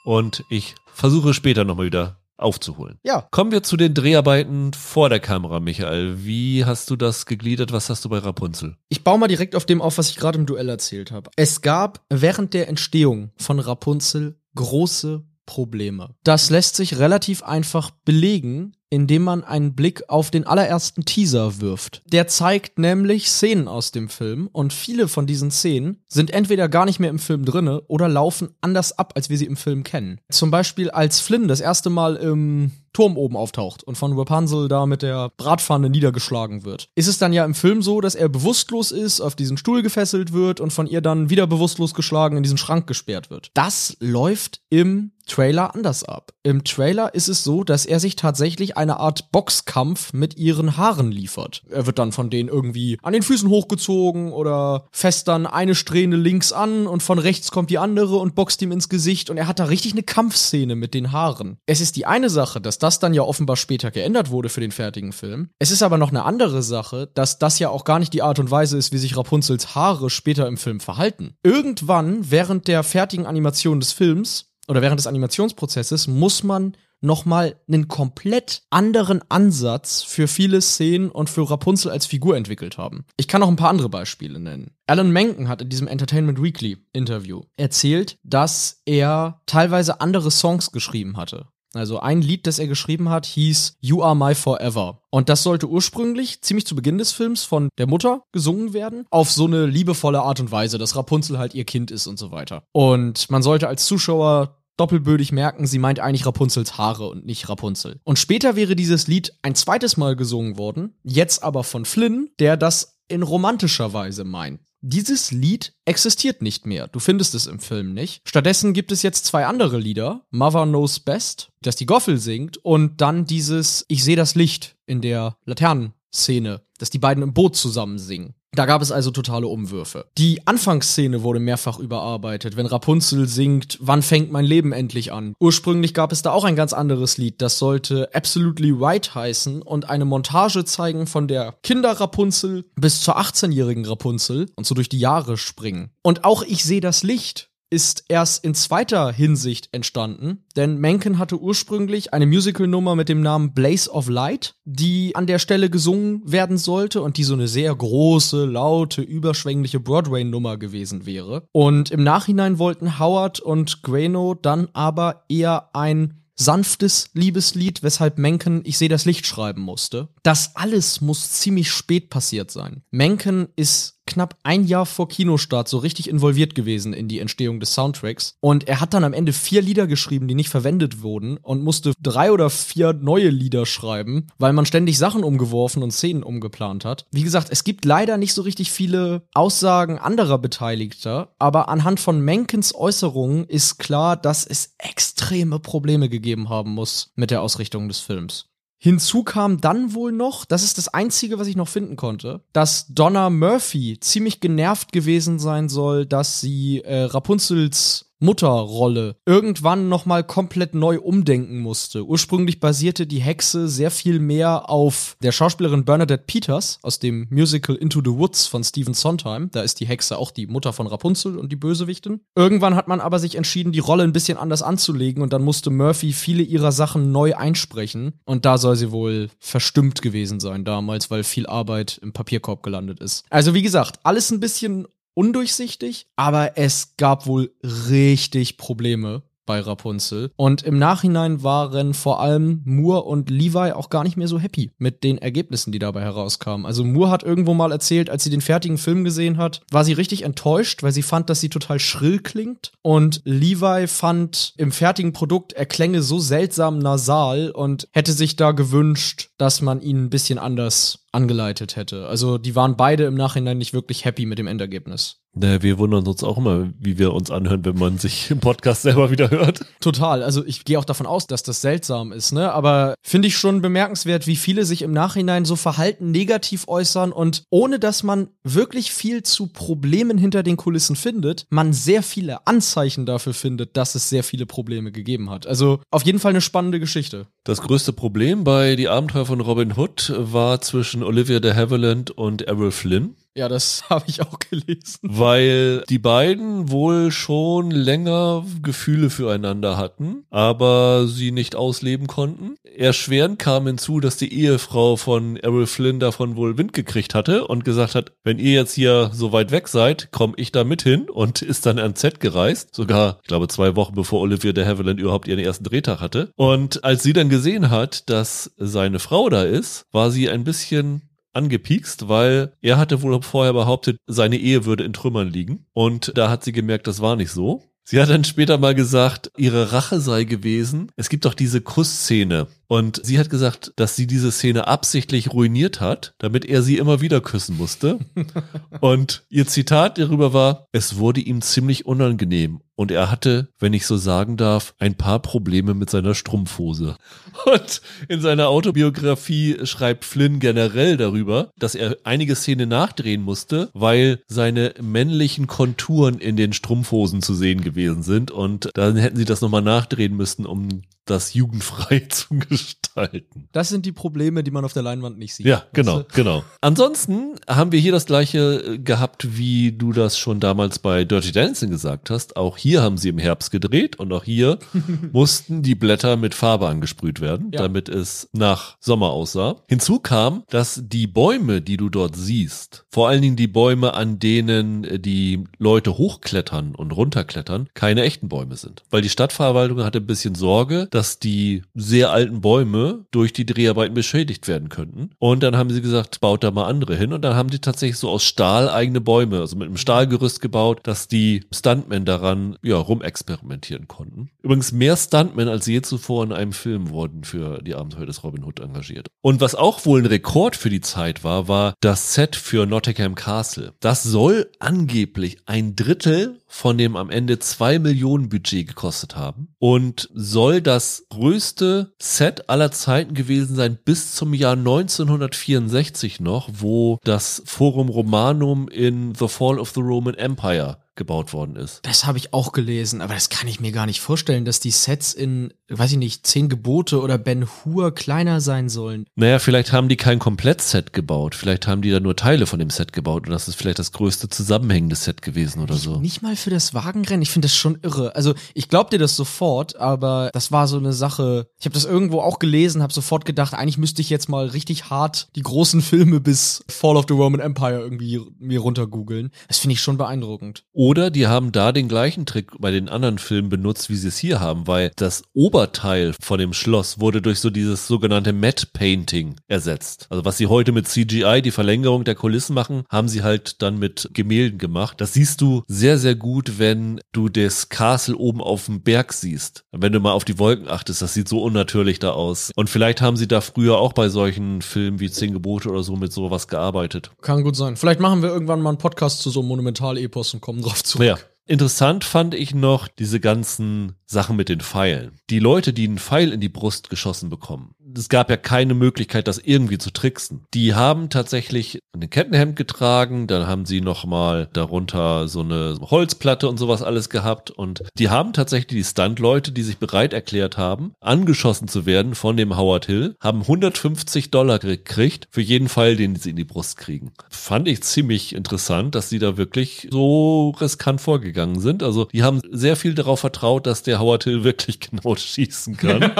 [0.04, 2.98] Und ich versuche später nochmal wieder aufzuholen.
[3.02, 3.26] Ja.
[3.30, 6.24] Kommen wir zu den Dreharbeiten vor der Kamera, Michael.
[6.24, 7.72] Wie hast du das gegliedert?
[7.72, 8.76] Was hast du bei Rapunzel?
[8.88, 11.30] Ich baue mal direkt auf dem auf, was ich gerade im Duell erzählt habe.
[11.36, 16.14] Es gab während der Entstehung von Rapunzel große Probleme.
[16.22, 22.02] Das lässt sich relativ einfach belegen, indem man einen Blick auf den allerersten Teaser wirft.
[22.06, 26.84] Der zeigt nämlich Szenen aus dem Film und viele von diesen Szenen sind entweder gar
[26.84, 30.20] nicht mehr im Film drinne oder laufen anders ab, als wir sie im Film kennen.
[30.30, 34.86] Zum Beispiel als Flynn das erste Mal im Turm oben auftaucht und von Rapunzel da
[34.86, 36.88] mit der Bratpfanne niedergeschlagen wird.
[36.94, 40.32] Ist es dann ja im Film so, dass er bewusstlos ist, auf diesen Stuhl gefesselt
[40.32, 43.50] wird und von ihr dann wieder bewusstlos geschlagen in diesen Schrank gesperrt wird.
[43.54, 46.32] Das läuft im Trailer anders ab.
[46.42, 51.12] Im Trailer ist es so, dass er sich tatsächlich eine Art Boxkampf mit ihren Haaren
[51.12, 51.62] liefert.
[51.70, 56.16] Er wird dann von denen irgendwie an den Füßen hochgezogen oder fest dann eine Strähne
[56.16, 59.46] links an und von rechts kommt die andere und boxt ihm ins Gesicht und er
[59.46, 61.58] hat da richtig eine Kampfszene mit den Haaren.
[61.66, 64.72] Es ist die eine Sache, dass das dann ja offenbar später geändert wurde für den
[64.72, 65.50] fertigen Film.
[65.58, 68.38] Es ist aber noch eine andere Sache, dass das ja auch gar nicht die Art
[68.38, 71.34] und Weise ist, wie sich Rapunzels Haare später im Film verhalten.
[71.42, 77.88] Irgendwann während der fertigen Animation des Films oder während des Animationsprozesses muss man nochmal einen
[77.88, 83.04] komplett anderen Ansatz für viele Szenen und für Rapunzel als Figur entwickelt haben.
[83.16, 84.72] Ich kann noch ein paar andere Beispiele nennen.
[84.86, 91.16] Alan Menken hat in diesem Entertainment Weekly Interview erzählt, dass er teilweise andere Songs geschrieben
[91.16, 91.46] hatte.
[91.74, 95.02] Also ein Lied, das er geschrieben hat, hieß You Are My Forever.
[95.10, 99.30] Und das sollte ursprünglich ziemlich zu Beginn des Films von der Mutter gesungen werden, auf
[99.30, 102.64] so eine liebevolle Art und Weise, dass Rapunzel halt ihr Kind ist und so weiter.
[102.72, 108.00] Und man sollte als Zuschauer doppelbödig merken, sie meint eigentlich Rapunzels Haare und nicht Rapunzel.
[108.02, 112.56] Und später wäre dieses Lied ein zweites Mal gesungen worden, jetzt aber von Flynn, der
[112.56, 114.60] das in romantischer Weise meint.
[114.82, 116.88] Dieses Lied existiert nicht mehr.
[116.88, 118.22] Du findest es im Film nicht.
[118.26, 120.24] Stattdessen gibt es jetzt zwei andere Lieder.
[120.30, 125.02] Mother Knows Best, das die Goffel singt, und dann dieses Ich sehe das Licht in
[125.02, 128.34] der Laternenszene, dass die beiden im Boot zusammen singen.
[128.52, 130.06] Da gab es also totale Umwürfe.
[130.18, 135.34] Die Anfangsszene wurde mehrfach überarbeitet, wenn Rapunzel singt, wann fängt mein Leben endlich an?
[135.38, 139.88] Ursprünglich gab es da auch ein ganz anderes Lied, das sollte Absolutely Right heißen und
[139.88, 145.36] eine Montage zeigen von der Kinder-Rapunzel bis zur 18-jährigen Rapunzel und so durch die Jahre
[145.36, 145.90] springen.
[146.02, 151.40] Und auch Ich sehe das Licht ist erst in zweiter Hinsicht entstanden, denn Mencken hatte
[151.40, 156.58] ursprünglich eine Musicalnummer mit dem Namen Blaze of Light, die an der Stelle gesungen werden
[156.58, 161.46] sollte und die so eine sehr große, laute, überschwängliche Broadway-Nummer gewesen wäre.
[161.52, 168.62] Und im Nachhinein wollten Howard und Grano dann aber eher ein sanftes Liebeslied, weshalb Mencken
[168.64, 170.08] Ich sehe das Licht schreiben musste.
[170.22, 172.82] Das alles muss ziemlich spät passiert sein.
[172.90, 177.72] Mencken ist knapp ein Jahr vor Kinostart so richtig involviert gewesen in die Entstehung des
[177.74, 178.34] Soundtracks.
[178.40, 181.92] Und er hat dann am Ende vier Lieder geschrieben, die nicht verwendet wurden und musste
[182.02, 187.06] drei oder vier neue Lieder schreiben, weil man ständig Sachen umgeworfen und Szenen umgeplant hat.
[187.10, 192.20] Wie gesagt, es gibt leider nicht so richtig viele Aussagen anderer Beteiligter, aber anhand von
[192.20, 198.00] Menkens Äußerungen ist klar, dass es extreme Probleme gegeben haben muss mit der Ausrichtung des
[198.00, 198.49] Films.
[198.82, 202.86] Hinzu kam dann wohl noch, das ist das Einzige, was ich noch finden konnte, dass
[202.88, 210.74] Donna Murphy ziemlich genervt gewesen sein soll, dass sie äh, Rapunzels Mutterrolle irgendwann nochmal komplett
[210.74, 212.06] neu umdenken musste.
[212.06, 217.76] Ursprünglich basierte die Hexe sehr viel mehr auf der Schauspielerin Bernadette Peters aus dem Musical
[217.76, 219.50] Into the Woods von Stephen Sondheim.
[219.50, 222.20] Da ist die Hexe auch die Mutter von Rapunzel und die Bösewichtin.
[222.36, 225.70] Irgendwann hat man aber sich entschieden, die Rolle ein bisschen anders anzulegen und dann musste
[225.70, 228.20] Murphy viele ihrer Sachen neu einsprechen.
[228.26, 233.00] Und da soll sie wohl verstimmt gewesen sein damals, weil viel Arbeit im Papierkorb gelandet
[233.00, 233.24] ist.
[233.30, 234.86] Also wie gesagt, alles ein bisschen
[235.20, 240.30] undurchsichtig, aber es gab wohl richtig Probleme bei Rapunzel.
[240.36, 244.70] Und im Nachhinein waren vor allem Moore und Levi auch gar nicht mehr so happy
[244.78, 246.66] mit den Ergebnissen, die dabei herauskamen.
[246.66, 249.92] Also Moore hat irgendwo mal erzählt, als sie den fertigen Film gesehen hat, war sie
[249.92, 252.70] richtig enttäuscht, weil sie fand, dass sie total schrill klingt.
[252.82, 258.52] Und Levi fand im fertigen Produkt, er klänge so seltsam nasal und hätte sich da
[258.52, 262.06] gewünscht, dass man ihn ein bisschen anders angeleitet hätte.
[262.06, 265.19] Also die waren beide im Nachhinein nicht wirklich happy mit dem Endergebnis.
[265.32, 268.82] Naja, wir wundern uns auch immer, wie wir uns anhören, wenn man sich im Podcast
[268.82, 269.64] selber wieder hört.
[269.80, 270.24] Total.
[270.24, 272.52] Also ich gehe auch davon aus, dass das seltsam ist, ne?
[272.52, 277.44] Aber finde ich schon bemerkenswert, wie viele sich im Nachhinein so verhalten negativ äußern und
[277.48, 283.06] ohne dass man wirklich viel zu Problemen hinter den Kulissen findet, man sehr viele Anzeichen
[283.06, 285.46] dafür findet, dass es sehr viele Probleme gegeben hat.
[285.46, 287.28] Also auf jeden Fall eine spannende Geschichte.
[287.44, 292.42] Das größte Problem bei Die Abenteuer von Robin Hood war zwischen Olivia de Havilland und
[292.42, 293.16] Errol Flynn.
[293.34, 294.98] Ja, das habe ich auch gelesen.
[295.02, 302.56] Weil die beiden wohl schon länger Gefühle füreinander hatten, aber sie nicht ausleben konnten.
[302.76, 307.64] Erschwerend kam hinzu, dass die Ehefrau von Errol Flynn davon wohl Wind gekriegt hatte und
[307.64, 311.08] gesagt hat, wenn ihr jetzt hier so weit weg seid, komme ich da mit hin
[311.08, 312.74] und ist dann ans Set gereist.
[312.74, 316.32] Sogar, ich glaube, zwei Wochen bevor Olivia de Havilland überhaupt ihren ersten Drehtag hatte.
[316.36, 321.02] Und als sie dann gesehen hat, dass seine Frau da ist, war sie ein bisschen
[321.32, 325.66] angepiekst, weil er hatte wohl vorher behauptet, seine Ehe würde in Trümmern liegen.
[325.72, 327.62] Und da hat sie gemerkt, das war nicht so.
[327.84, 330.92] Sie hat dann später mal gesagt, ihre Rache sei gewesen.
[330.96, 332.46] Es gibt doch diese Kussszene.
[332.70, 337.00] Und sie hat gesagt, dass sie diese Szene absichtlich ruiniert hat, damit er sie immer
[337.00, 337.98] wieder küssen musste.
[338.80, 342.60] und ihr Zitat darüber war, es wurde ihm ziemlich unangenehm.
[342.76, 346.96] Und er hatte, wenn ich so sagen darf, ein paar Probleme mit seiner Strumpfhose.
[347.44, 354.22] Und in seiner Autobiografie schreibt Flynn generell darüber, dass er einige Szenen nachdrehen musste, weil
[354.28, 358.30] seine männlichen Konturen in den Strumpfhosen zu sehen gewesen sind.
[358.30, 363.48] Und dann hätten sie das nochmal nachdrehen müssen, um das jugendfrei zu gestalten.
[363.52, 365.46] Das sind die Probleme, die man auf der Leinwand nicht sieht.
[365.46, 366.44] Ja, genau, genau.
[366.60, 371.32] Ansonsten haben wir hier das gleiche äh, gehabt, wie du das schon damals bei Dirty
[371.32, 372.36] Dancing gesagt hast.
[372.36, 374.58] Auch hier haben sie im Herbst gedreht und auch hier
[375.12, 377.60] mussten die Blätter mit Farbe angesprüht werden, ja.
[377.60, 379.56] damit es nach Sommer aussah.
[379.68, 384.18] Hinzu kam, dass die Bäume, die du dort siehst, vor allen Dingen die Bäume, an
[384.18, 388.82] denen äh, die Leute hochklettern und runterklettern, keine echten Bäume sind.
[388.90, 393.94] Weil die Stadtverwaltung hatte ein bisschen Sorge, dass die sehr alten Bäume durch die Dreharbeiten
[393.94, 395.10] beschädigt werden könnten.
[395.18, 397.12] Und dann haben sie gesagt, baut da mal andere hin.
[397.12, 400.80] Und dann haben die tatsächlich so aus Stahl eigene Bäume, also mit einem Stahlgerüst gebaut,
[400.84, 404.30] dass die Stuntmen daran ja rumexperimentieren konnten.
[404.42, 408.44] Übrigens mehr Stuntmen als je zuvor in einem Film wurden für die Abenteuer des Robin
[408.44, 409.08] Hood engagiert.
[409.22, 413.14] Und was auch wohl ein Rekord für die Zeit war, war das Set für Nottingham
[413.14, 413.72] Castle.
[413.80, 419.54] Das soll angeblich ein Drittel von dem am Ende zwei Millionen Budget gekostet haben.
[419.60, 426.98] Und soll das größte Set aller Zeiten gewesen sein bis zum Jahr 1964 noch, wo
[427.04, 431.80] das Forum Romanum in The Fall of the Roman Empire gebaut worden ist.
[431.82, 434.70] Das habe ich auch gelesen, aber das kann ich mir gar nicht vorstellen, dass die
[434.70, 439.06] Sets in, weiß ich nicht, Zehn Gebote oder Ben Hur kleiner sein sollen.
[439.16, 441.34] Naja, vielleicht haben die kein Komplettset gebaut.
[441.34, 443.92] Vielleicht haben die da nur Teile von dem Set gebaut und das ist vielleicht das
[443.92, 445.98] größte zusammenhängende Set gewesen oder so.
[446.00, 447.22] Nicht mal für das Wagenrennen.
[447.22, 448.14] Ich finde das schon irre.
[448.14, 451.46] Also ich glaub dir das sofort, aber das war so eine Sache.
[451.58, 454.90] Ich habe das irgendwo auch gelesen, habe sofort gedacht, eigentlich müsste ich jetzt mal richtig
[454.90, 459.30] hart die großen Filme bis Fall of the Roman Empire irgendwie mir runtergoogeln.
[459.48, 460.64] Das finde ich schon beeindruckend.
[460.90, 464.18] Oder die haben da den gleichen Trick bei den anderen Filmen benutzt, wie sie es
[464.18, 469.36] hier haben, weil das Oberteil von dem Schloss wurde durch so dieses sogenannte Matte Painting
[469.46, 470.08] ersetzt.
[470.10, 473.78] Also was sie heute mit CGI, die Verlängerung der Kulissen machen, haben sie halt dann
[473.78, 475.00] mit Gemälden gemacht.
[475.00, 479.62] Das siehst du sehr, sehr gut, wenn du das Castle oben auf dem Berg siehst.
[479.70, 482.50] Wenn du mal auf die Wolken achtest, das sieht so unnatürlich da aus.
[482.56, 485.94] Und vielleicht haben sie da früher auch bei solchen Filmen wie Zehn Gebote oder so
[485.94, 487.12] mit sowas gearbeitet.
[487.20, 487.76] Kann gut sein.
[487.76, 491.06] Vielleicht machen wir irgendwann mal einen Podcast zu so Monumental-Epos und kommen drauf zurück.
[491.06, 491.18] Ja.
[491.46, 495.18] Interessant fand ich noch diese ganzen Sachen mit den Pfeilen.
[495.30, 499.28] Die Leute, die einen Pfeil in die Brust geschossen bekommen, es gab ja keine Möglichkeit,
[499.28, 500.46] das irgendwie zu tricksen.
[500.54, 506.58] Die haben tatsächlich ein Kettenhemd getragen, dann haben sie nochmal darunter so eine Holzplatte und
[506.58, 511.68] sowas alles gehabt und die haben tatsächlich die Stunt-Leute, die sich bereit erklärt haben, angeschossen
[511.68, 516.30] zu werden von dem Howard Hill, haben 150 Dollar gekriegt für jeden Pfeil, den sie
[516.30, 517.12] in die Brust kriegen.
[517.30, 521.82] Fand ich ziemlich interessant, dass sie da wirklich so riskant vorgegangen sind.
[521.82, 526.12] Also die haben sehr viel darauf vertraut, dass der Howard Hill wirklich genau schießen kann.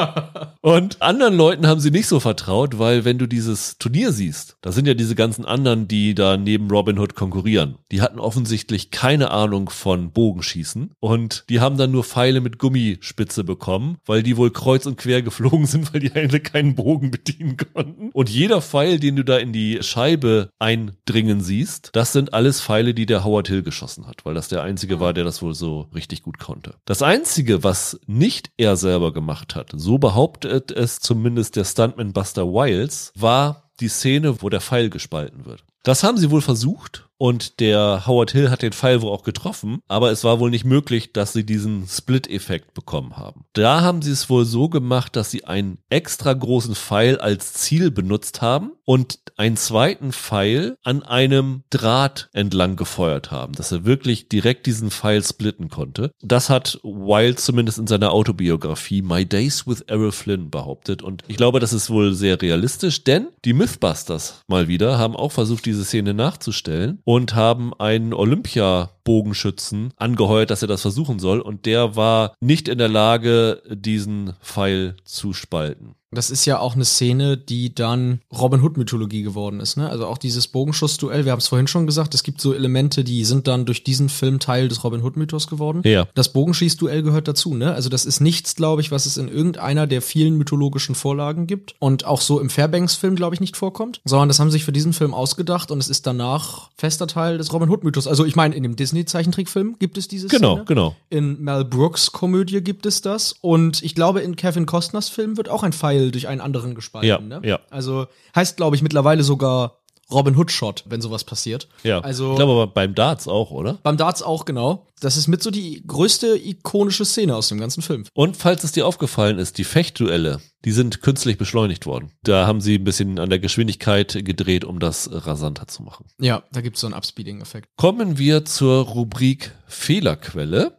[0.61, 4.73] und anderen Leuten haben sie nicht so vertraut, weil wenn du dieses Turnier siehst, da
[4.73, 7.77] sind ja diese ganzen anderen, die da neben Robin Hood konkurrieren.
[7.91, 13.45] Die hatten offensichtlich keine Ahnung von Bogenschießen und die haben dann nur Pfeile mit Gummispitze
[13.45, 17.57] bekommen, weil die wohl kreuz und quer geflogen sind, weil die eigentlich keinen Bogen bedienen
[17.57, 18.11] konnten.
[18.13, 22.95] Und jeder Pfeil, den du da in die Scheibe eindringen siehst, das sind alles Pfeile,
[22.95, 25.89] die der Howard Hill geschossen hat, weil das der einzige war, der das wohl so
[25.95, 26.75] richtig gut konnte.
[26.85, 32.47] Das einzige, was nicht er selber gemacht hat, so behauptet es zumindest der Stuntman Buster
[32.47, 35.65] Wiles, war die Szene, wo der Pfeil gespalten wird.
[35.83, 39.81] Das haben sie wohl versucht und der Howard Hill hat den Pfeil wohl auch getroffen,
[39.89, 43.45] aber es war wohl nicht möglich, dass sie diesen Split-Effekt bekommen haben.
[43.53, 47.91] Da haben sie es wohl so gemacht, dass sie einen extra großen Pfeil als Ziel
[47.91, 54.31] benutzt haben und einen zweiten Pfeil an einem Draht entlang gefeuert haben, dass er wirklich
[54.31, 56.13] direkt diesen Pfeil splitten konnte.
[56.23, 61.37] Das hat Wilde zumindest in seiner Autobiografie My Days with Errol Flynn behauptet und ich
[61.37, 65.85] glaube, das ist wohl sehr realistisch, denn die Mythbusters mal wieder haben auch versucht, diese
[65.85, 71.41] Szene nachzustellen und haben einen Olympia-Bogenschützen angeheuert, dass er das versuchen soll.
[71.41, 75.97] Und der war nicht in der Lage, diesen Pfeil zu spalten.
[76.13, 79.89] Das ist ja auch eine Szene, die dann Robin Hood Mythologie geworden ist, ne?
[79.89, 83.25] Also auch dieses Bogenschussduell, wir haben es vorhin schon gesagt, es gibt so Elemente, die
[83.25, 85.83] sind dann durch diesen Film Teil des Robin Hood Mythos geworden.
[85.85, 86.09] Ja.
[86.15, 87.73] Das Bogenschießduell gehört dazu, ne?
[87.75, 91.77] Also das ist nichts, glaube ich, was es in irgendeiner der vielen mythologischen Vorlagen gibt
[91.79, 94.65] und auch so im Fairbanks Film, glaube ich, nicht vorkommt, sondern das haben sie sich
[94.65, 98.09] für diesen Film ausgedacht und es ist danach fester Teil des Robin Hood Mythos.
[98.09, 100.65] Also ich meine, in dem Disney Zeichentrickfilm gibt es diese Genau, Szene.
[100.67, 100.97] genau.
[101.09, 105.49] In Mel Brooks Komödie gibt es das und ich glaube in Kevin Costners Film wird
[105.49, 107.09] auch ein Pfeil durch einen anderen gespalten.
[107.09, 107.41] Ja, ne?
[107.45, 107.61] ja.
[107.71, 111.69] Also heißt, glaube ich, mittlerweile sogar Robin Hood Shot, wenn sowas passiert.
[111.83, 112.01] Ja.
[112.01, 113.79] Also ich glaube aber beim Darts auch, oder?
[113.83, 114.87] beim Darts auch genau.
[115.01, 118.05] Das ist mit so die größte ikonische Szene aus dem ganzen Film.
[118.13, 122.13] Und falls es dir aufgefallen ist, die Fechtduelle, die sind künstlich beschleunigt worden.
[122.23, 126.07] Da haben sie ein bisschen an der Geschwindigkeit gedreht, um das rasanter zu machen.
[126.19, 127.69] Ja, da gibt's so einen Upspeeding-Effekt.
[127.77, 130.79] Kommen wir zur Rubrik Fehlerquelle,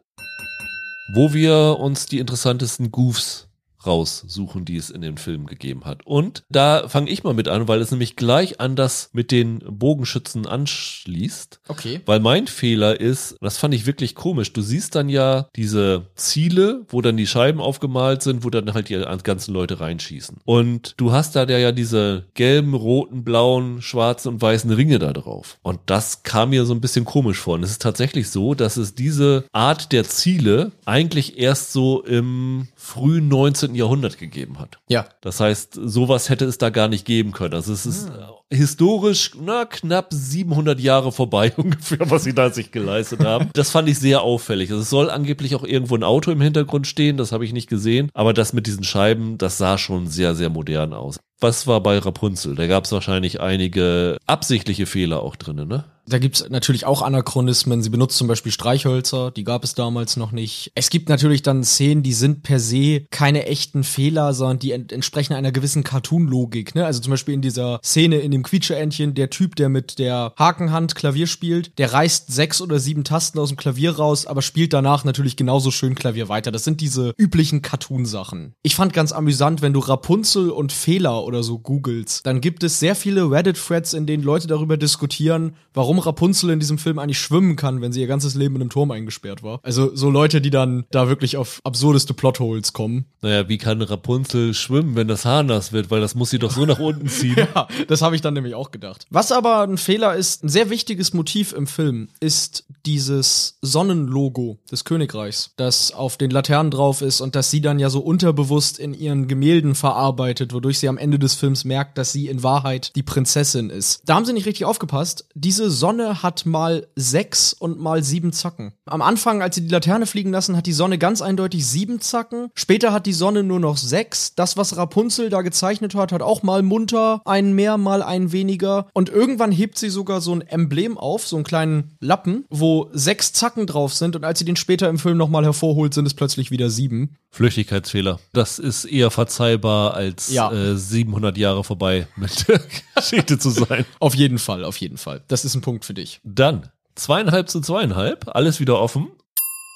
[1.14, 3.48] wo wir uns die interessantesten Goofs
[3.86, 6.06] raussuchen, die es in den Filmen gegeben hat.
[6.06, 9.60] Und da fange ich mal mit an, weil es nämlich gleich an das mit den
[9.60, 11.62] Bogenschützen anschließt.
[11.68, 12.02] Okay.
[12.06, 16.86] Weil mein Fehler ist, das fand ich wirklich komisch, du siehst dann ja diese Ziele,
[16.90, 20.38] wo dann die Scheiben aufgemalt sind, wo dann halt die ganzen Leute reinschießen.
[20.46, 25.58] Und du hast da ja diese gelben, roten, blauen, schwarzen und weißen Ringe da drauf.
[25.62, 27.56] Und das kam mir so ein bisschen komisch vor.
[27.56, 32.68] Und es ist tatsächlich so, dass es diese Art der Ziele eigentlich erst so im
[32.76, 33.71] frühen 19.
[33.76, 34.80] Jahrhundert gegeben hat.
[34.88, 35.06] Ja.
[35.22, 37.54] Das heißt, sowas hätte es da gar nicht geben können.
[37.54, 42.72] Also es ist äh, historisch na, knapp 700 Jahre vorbei ungefähr, was sie da sich
[42.72, 43.50] geleistet haben.
[43.54, 44.72] Das fand ich sehr auffällig.
[44.72, 47.70] Also es soll angeblich auch irgendwo ein Auto im Hintergrund stehen, das habe ich nicht
[47.70, 48.10] gesehen.
[48.14, 51.20] Aber das mit diesen Scheiben, das sah schon sehr, sehr modern aus.
[51.42, 52.56] Was war bei Rapunzel?
[52.56, 55.86] Da gab es wahrscheinlich einige absichtliche Fehler auch drin, ne?
[56.08, 57.82] Da gibt's natürlich auch Anachronismen.
[57.82, 60.72] Sie benutzt zum Beispiel Streichhölzer, die gab es damals noch nicht.
[60.76, 64.92] Es gibt natürlich dann Szenen, die sind per se keine echten Fehler, sondern die ent
[64.92, 66.76] entsprechen einer gewissen Cartoon-Logik.
[66.76, 66.86] Ne?
[66.86, 70.96] Also zum Beispiel in dieser Szene in dem Quietscheentchen, der Typ, der mit der Hakenhand
[70.96, 75.06] Klavier spielt, der reißt sechs oder sieben Tasten aus dem Klavier raus, aber spielt danach
[75.06, 76.52] natürlich genauso schön Klavier weiter.
[76.52, 78.54] Das sind diese üblichen Cartoon-Sachen.
[78.64, 82.80] Ich fand ganz amüsant, wenn du Rapunzel und Fehler oder so googelst, dann gibt es
[82.80, 87.56] sehr viele Reddit-Threads, in denen Leute darüber diskutieren, warum Rapunzel in diesem Film eigentlich schwimmen
[87.56, 89.60] kann, wenn sie ihr ganzes Leben in einem Turm eingesperrt war.
[89.64, 93.06] Also so Leute, die dann da wirklich auf absurdeste Plotholes kommen.
[93.22, 95.90] Naja, wie kann Rapunzel schwimmen, wenn das Haar nass wird?
[95.90, 97.38] Weil das muss sie doch so nach unten ziehen.
[97.56, 99.06] ja, das habe ich dann nämlich auch gedacht.
[99.10, 104.84] Was aber ein Fehler ist, ein sehr wichtiges Motiv im Film ist dieses Sonnenlogo des
[104.84, 108.94] Königreichs, das auf den Laternen drauf ist und das sie dann ja so unterbewusst in
[108.94, 113.04] ihren Gemälden verarbeitet, wodurch sie am Ende des Films merkt, dass sie in Wahrheit die
[113.04, 114.02] Prinzessin ist.
[114.06, 115.26] Da haben sie nicht richtig aufgepasst.
[115.36, 118.74] Diese Sonne hat mal sechs und mal sieben Zacken.
[118.86, 122.50] Am Anfang, als sie die Laterne fliegen lassen, hat die Sonne ganz eindeutig sieben Zacken.
[122.56, 124.36] Später hat die Sonne nur noch sechs.
[124.36, 128.88] Das, was Rapunzel da gezeichnet hat, hat auch mal munter einen mehr, mal einen weniger.
[128.94, 133.32] Und irgendwann hebt sie sogar so ein Emblem auf, so einen kleinen Lappen, wo sechs
[133.34, 134.16] Zacken drauf sind.
[134.16, 137.16] Und als sie den später im Film nochmal hervorholt, sind es plötzlich wieder sieben.
[137.32, 138.20] Flüchtigkeitsfehler.
[138.34, 140.52] Das ist eher verzeihbar als Ja.
[140.52, 142.62] äh, 700 Jahre vorbei mit der
[142.96, 143.86] Geschichte zu sein.
[144.00, 145.24] Auf jeden Fall, auf jeden Fall.
[145.28, 146.22] Das ist ein Punkt für dich.
[146.24, 149.12] Dann zweieinhalb zu zweieinhalb, alles wieder offen.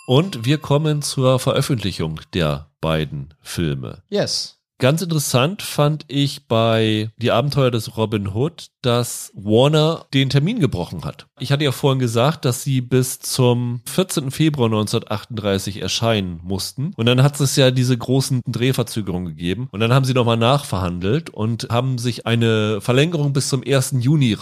[0.07, 4.03] Und wir kommen zur Veröffentlichung der beiden Filme.
[4.09, 4.54] Yes.
[4.77, 11.05] Ganz interessant fand ich bei Die Abenteuer des Robin Hood, dass Warner den Termin gebrochen
[11.05, 11.27] hat.
[11.39, 14.31] Ich hatte ja vorhin gesagt, dass sie bis zum 14.
[14.31, 16.91] Februar 1938 erscheinen mussten.
[16.97, 19.69] Und dann hat es ja diese großen Drehverzögerungen gegeben.
[19.71, 23.95] Und dann haben sie nochmal nachverhandelt und haben sich eine Verlängerung bis zum 1.
[23.99, 24.33] Juni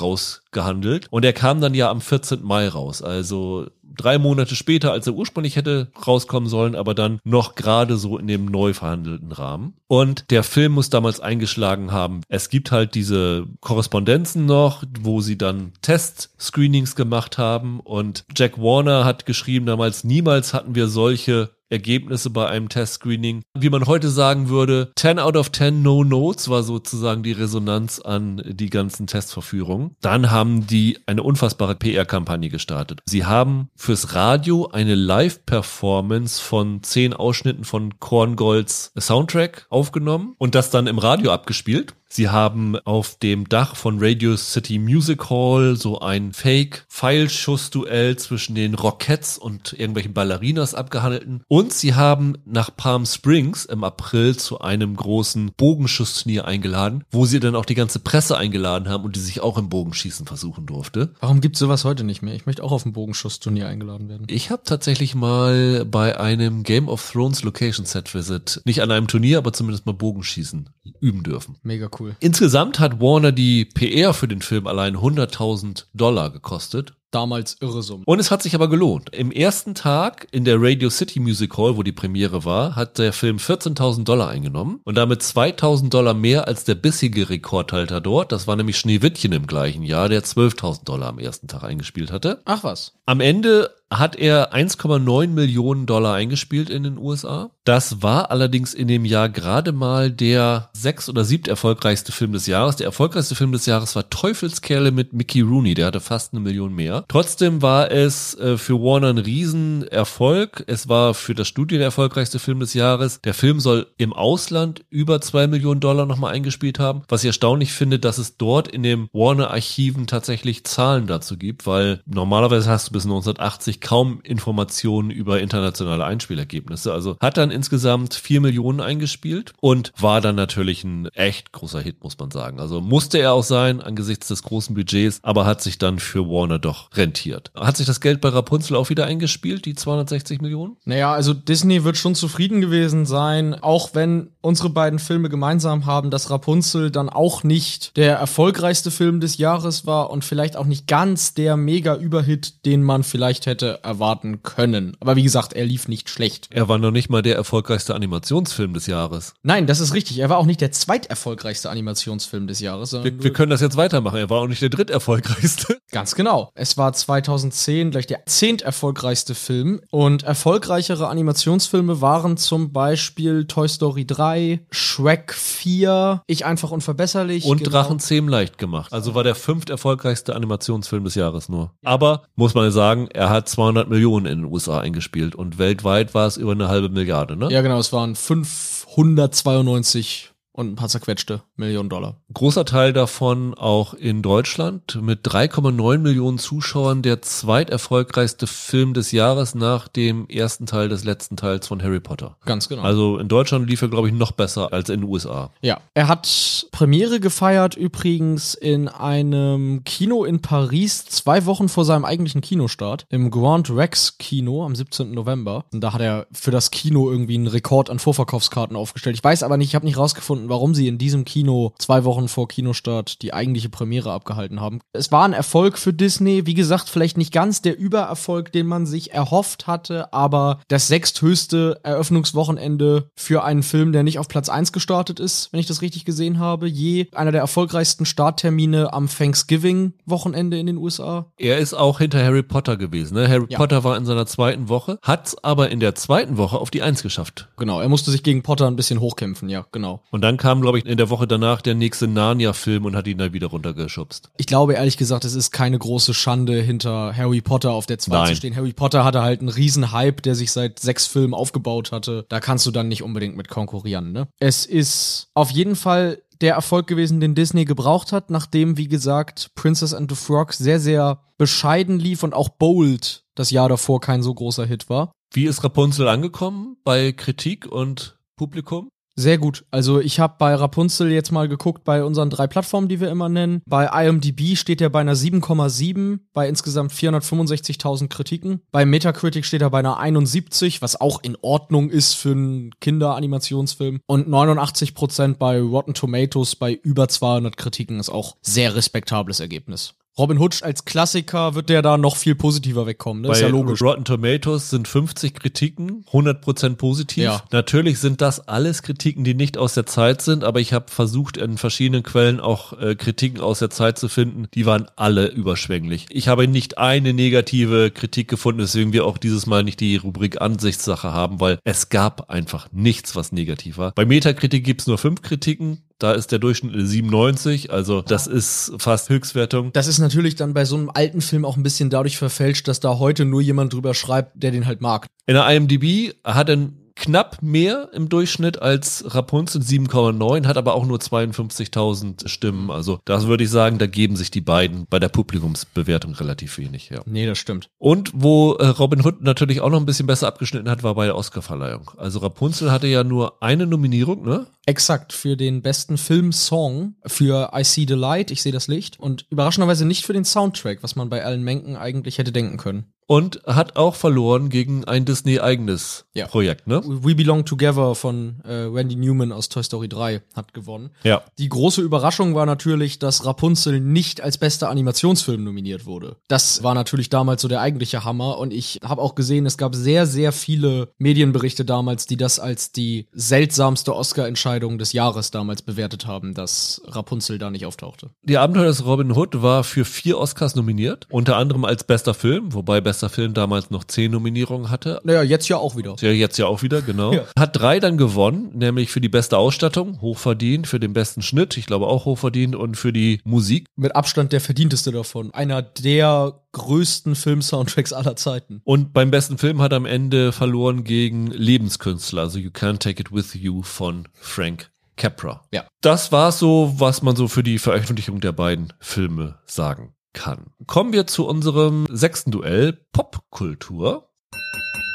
[0.53, 1.07] rausgehandelt.
[1.09, 2.43] Und er kam dann ja am 14.
[2.43, 3.01] Mai raus.
[3.01, 8.17] Also drei Monate später, als er ursprünglich hätte rauskommen sollen, aber dann noch gerade so
[8.17, 9.75] in dem neu verhandelten Rahmen.
[9.87, 12.21] Und der Film muss damals eingeschlagen haben.
[12.27, 19.05] Es gibt halt diese Korrespondenzen noch, wo sie dann Test-Screenings gemacht haben und Jack Warner
[19.05, 23.41] hat geschrieben damals, niemals hatten wir solche Ergebnisse bei einem Testscreening.
[23.57, 27.99] Wie man heute sagen würde, 10 out of 10 No Notes war sozusagen die Resonanz
[27.99, 29.95] an die ganzen Testverführungen.
[30.01, 33.01] Dann haben die eine unfassbare PR-Kampagne gestartet.
[33.05, 40.69] Sie haben fürs Radio eine Live-Performance von zehn Ausschnitten von Korngolds Soundtrack aufgenommen und das
[40.69, 41.95] dann im Radio abgespielt.
[42.15, 48.75] Sie haben auf dem Dach von Radio City Music Hall so ein Fake-Pfeilschussduell zwischen den
[48.75, 51.41] Rockettes und irgendwelchen Ballerinas abgehalten.
[51.47, 57.39] Und sie haben nach Palm Springs im April zu einem großen Bogenschussturnier eingeladen, wo sie
[57.39, 61.15] dann auch die ganze Presse eingeladen haben und die sich auch im Bogenschießen versuchen durfte.
[61.19, 62.35] Warum gibt's sowas heute nicht mehr?
[62.35, 64.27] Ich möchte auch auf ein Bogenschussturnier eingeladen werden.
[64.29, 69.07] Ich habe tatsächlich mal bei einem Game of Thrones Location Set Visit, nicht an einem
[69.07, 70.69] Turnier, aber zumindest mal Bogenschießen
[70.99, 71.55] üben dürfen.
[71.63, 72.02] Mega cool.
[72.19, 76.93] Insgesamt hat Warner die PR für den Film allein 100.000 Dollar gekostet.
[77.13, 78.03] Damals irre Summe.
[78.07, 79.13] Und es hat sich aber gelohnt.
[79.13, 83.13] Im ersten Tag in der Radio City Music Hall, wo die Premiere war, hat der
[83.13, 88.31] Film 14.000 Dollar eingenommen und damit 2.000 Dollar mehr als der bisherige Rekordhalter dort.
[88.31, 92.41] Das war nämlich Schneewittchen im gleichen Jahr, der 12.000 Dollar am ersten Tag eingespielt hatte.
[92.45, 92.93] Ach was.
[93.05, 97.51] Am Ende hat er 1,9 Millionen Dollar eingespielt in den USA.
[97.63, 102.45] Das war allerdings in dem Jahr gerade mal der sechs- oder siebt erfolgreichste Film des
[102.45, 102.75] Jahres.
[102.75, 105.73] Der erfolgreichste Film des Jahres war Teufelskerle mit Mickey Rooney.
[105.73, 107.05] Der hatte fast eine Million mehr.
[107.07, 110.63] Trotzdem war es äh, für Warner ein Riesenerfolg.
[110.67, 113.21] Es war für das Studio der erfolgreichste Film des Jahres.
[113.21, 117.03] Der Film soll im Ausland über zwei Millionen Dollar nochmal eingespielt haben.
[117.07, 122.01] Was ich erstaunlich finde, dass es dort in den Warner-Archiven tatsächlich Zahlen dazu gibt, weil
[122.05, 126.91] normalerweise hast du bis 1980 kaum Informationen über internationale Einspielergebnisse.
[126.91, 132.03] Also hat dann insgesamt vier Millionen eingespielt und war dann natürlich ein echt großer Hit,
[132.03, 132.59] muss man sagen.
[132.59, 136.57] Also musste er auch sein angesichts des großen Budgets, aber hat sich dann für Warner
[136.57, 137.51] doch rentiert.
[137.55, 140.77] Hat sich das Geld bei Rapunzel auch wieder eingespielt, die 260 Millionen?
[140.85, 146.11] Naja, also Disney wird schon zufrieden gewesen sein, auch wenn unsere beiden Filme gemeinsam haben,
[146.11, 150.85] dass Rapunzel dann auch nicht der erfolgreichste Film des Jahres war und vielleicht auch nicht
[150.85, 154.97] ganz der Mega-Überhit, den man vielleicht hätte erwarten können.
[154.99, 156.49] Aber wie gesagt, er lief nicht schlecht.
[156.51, 159.33] Er war noch nicht mal der erfolgreichste Animationsfilm des Jahres.
[159.43, 160.19] Nein, das ist richtig.
[160.19, 164.17] Er war auch nicht der zweiterfolgreichste Animationsfilm des Jahres, Wir, wir können das jetzt weitermachen.
[164.17, 165.77] Er war auch nicht der dritterfolgreichste.
[165.91, 166.51] Ganz genau.
[166.53, 173.69] Es war 2010 gleich der zehnt erfolgreichste Film und erfolgreichere Animationsfilme waren zum Beispiel Toy
[173.69, 177.45] Story 3, 2, Shrek 4, Ich einfach unverbesserlich.
[177.45, 177.71] Und genau.
[177.71, 178.91] Drachenzähm leicht gemacht.
[178.91, 181.71] Also war der fünft erfolgreichste Animationsfilm des Jahres nur.
[181.83, 186.27] Aber, muss man sagen, er hat 200 Millionen in den USA eingespielt und weltweit war
[186.27, 187.49] es über eine halbe Milliarde, ne?
[187.51, 192.21] Ja, genau, es waren 592 und ein paar zerquetschte Millionen Dollar.
[192.33, 199.55] Großer Teil davon auch in Deutschland mit 3,9 Millionen Zuschauern der zweiterfolgreichste Film des Jahres
[199.55, 202.37] nach dem ersten Teil des letzten Teils von Harry Potter.
[202.45, 202.83] Ganz genau.
[202.83, 205.51] Also in Deutschland lief er, glaube ich, noch besser als in den USA.
[205.61, 212.05] Ja, er hat Premiere gefeiert übrigens in einem Kino in Paris zwei Wochen vor seinem
[212.05, 215.11] eigentlichen Kinostart im Grand Rex Kino am 17.
[215.11, 215.65] November.
[215.73, 219.15] Und da hat er für das Kino irgendwie einen Rekord an Vorverkaufskarten aufgestellt.
[219.15, 222.27] Ich weiß aber nicht, ich habe nicht rausgefunden, warum sie in diesem Kino zwei Wochen
[222.27, 224.79] vor Kinostart die eigentliche Premiere abgehalten haben.
[224.93, 228.85] Es war ein Erfolg für Disney, wie gesagt, vielleicht nicht ganz der Übererfolg, den man
[228.85, 234.71] sich erhofft hatte, aber das sechsthöchste Eröffnungswochenende für einen Film, der nicht auf Platz 1
[234.71, 240.57] gestartet ist, wenn ich das richtig gesehen habe, je einer der erfolgreichsten Starttermine am Thanksgiving-Wochenende
[240.59, 241.31] in den USA.
[241.37, 243.15] Er ist auch hinter Harry Potter gewesen.
[243.15, 243.27] Ne?
[243.27, 243.57] Harry Ja.
[243.57, 247.03] Potter war in seiner zweiten Woche, hat's aber in der zweiten Woche auf die Eins
[247.03, 247.49] geschafft.
[247.57, 250.01] Genau, er musste sich gegen Potter ein bisschen hochkämpfen, ja, genau.
[250.11, 253.17] Und dann kam, glaube ich, in der Woche danach der nächste Narnia-Film und hat ihn
[253.17, 254.29] dann wieder runtergeschubst.
[254.37, 258.15] Ich glaube ehrlich gesagt, es ist keine große Schande, hinter Harry Potter auf der 2
[258.15, 258.27] Nein.
[258.27, 258.55] zu stehen.
[258.55, 262.25] Harry Potter hatte halt einen riesen Hype, der sich seit sechs Filmen aufgebaut hatte.
[262.29, 264.27] Da kannst du dann nicht unbedingt mit konkurrieren, ne?
[264.39, 269.51] Es ist auf jeden Fall der Erfolg gewesen, den Disney gebraucht hat, nachdem, wie gesagt,
[269.55, 274.21] Princess and the Frog sehr, sehr bescheiden lief und auch Bold das Jahr davor kein
[274.21, 275.11] so großer Hit war.
[275.33, 278.89] Wie ist Rapunzel angekommen bei Kritik und Publikum?
[279.15, 279.65] Sehr gut.
[279.69, 283.29] Also ich habe bei Rapunzel jetzt mal geguckt bei unseren drei Plattformen, die wir immer
[283.29, 283.61] nennen.
[283.67, 288.61] Bei IMDb steht er bei einer 7,7 bei insgesamt 465.000 Kritiken.
[288.71, 293.99] Bei Metacritic steht er bei einer 71, was auch in Ordnung ist für einen Kinderanimationsfilm.
[294.07, 299.93] Und 89% bei Rotten Tomatoes bei über 200 Kritiken ist auch sehr respektables Ergebnis.
[300.15, 303.29] Robin Hood als Klassiker wird der da noch viel positiver wegkommen, ne?
[303.29, 303.81] Bei ist ja logisch.
[303.81, 307.23] Rotten Tomatoes sind 50 Kritiken, 100% positiv.
[307.23, 307.43] Ja.
[307.51, 311.37] Natürlich sind das alles Kritiken, die nicht aus der Zeit sind, aber ich habe versucht,
[311.37, 314.47] in verschiedenen Quellen auch äh, Kritiken aus der Zeit zu finden.
[314.53, 316.05] Die waren alle überschwänglich.
[316.11, 320.39] Ich habe nicht eine negative Kritik gefunden, deswegen wir auch dieses Mal nicht die Rubrik
[320.39, 323.93] Ansichtssache haben, weil es gab einfach nichts, was negativ war.
[323.95, 325.79] Bei Metakritik gibt's nur fünf Kritiken.
[325.99, 329.71] Da ist der Durchschnitt eine 97, also das ist fast Höchstwertung.
[329.73, 332.79] Das ist natürlich dann bei so einem alten Film auch ein bisschen dadurch verfälscht, dass
[332.79, 335.07] da heute nur jemand drüber schreibt, der den halt mag.
[335.25, 336.57] In der IMDb hat er
[336.95, 342.71] knapp mehr im Durchschnitt als Rapunzel 7,9, hat aber auch nur 52.000 Stimmen.
[342.71, 346.89] Also das würde ich sagen, da geben sich die beiden bei der Publikumsbewertung relativ wenig.
[346.89, 347.01] Ja.
[347.05, 347.69] Nee, das stimmt.
[347.77, 351.05] Und wo äh, Robin Hood natürlich auch noch ein bisschen besser abgeschnitten hat, war bei
[351.05, 351.91] der Oscarverleihung.
[351.97, 354.47] Also Rapunzel hatte ja nur eine Nominierung, ne?
[354.65, 359.25] Exakt, für den besten Filmsong, für I See the Light, ich sehe das Licht und
[359.29, 362.92] überraschenderweise nicht für den Soundtrack, was man bei Alan Menken eigentlich hätte denken können.
[363.13, 366.25] Und hat auch verloren gegen ein Disney-eigenes Ja.
[366.25, 366.81] Projekt, ne?
[366.83, 370.89] We Belong Together von äh, Randy Newman aus Toy Story 3 hat gewonnen.
[371.03, 371.21] Ja.
[371.37, 376.15] Die große Überraschung war natürlich, dass Rapunzel nicht als bester Animationsfilm nominiert wurde.
[376.27, 379.75] Das war natürlich damals so der eigentliche Hammer und ich habe auch gesehen, es gab
[379.75, 386.07] sehr, sehr viele Medienberichte damals, die das als die seltsamste Oscar-Entscheidung des Jahres damals bewertet
[386.07, 388.09] haben, dass Rapunzel da nicht auftauchte.
[388.23, 392.53] Die Abenteuer des Robin Hood war für vier Oscars nominiert, unter anderem als bester Film,
[392.55, 395.01] wobei bester Film damals noch zehn Nominierungen hatte.
[395.03, 395.95] Naja, jetzt ja auch wieder.
[395.99, 397.13] Ja, jetzt ja auch wieder, genau.
[397.13, 397.23] Ja.
[397.37, 401.65] Hat drei dann gewonnen, nämlich für die beste Ausstattung, hochverdient, für den besten Schnitt, ich
[401.65, 403.65] glaube auch hochverdient, und für die Musik.
[403.75, 405.33] Mit Abstand der verdienteste davon.
[405.33, 408.61] Einer der größten Film-Soundtracks aller Zeiten.
[408.63, 413.01] Und beim besten Film hat er am Ende verloren gegen Lebenskünstler, also You Can't Take
[413.01, 415.43] It With You von Frank Capra.
[415.51, 415.65] Ja.
[415.81, 420.47] Das war so, was man so für die Veröffentlichung der beiden Filme sagen kann.
[420.67, 424.09] Kommen wir zu unserem sechsten Duell, Popkultur.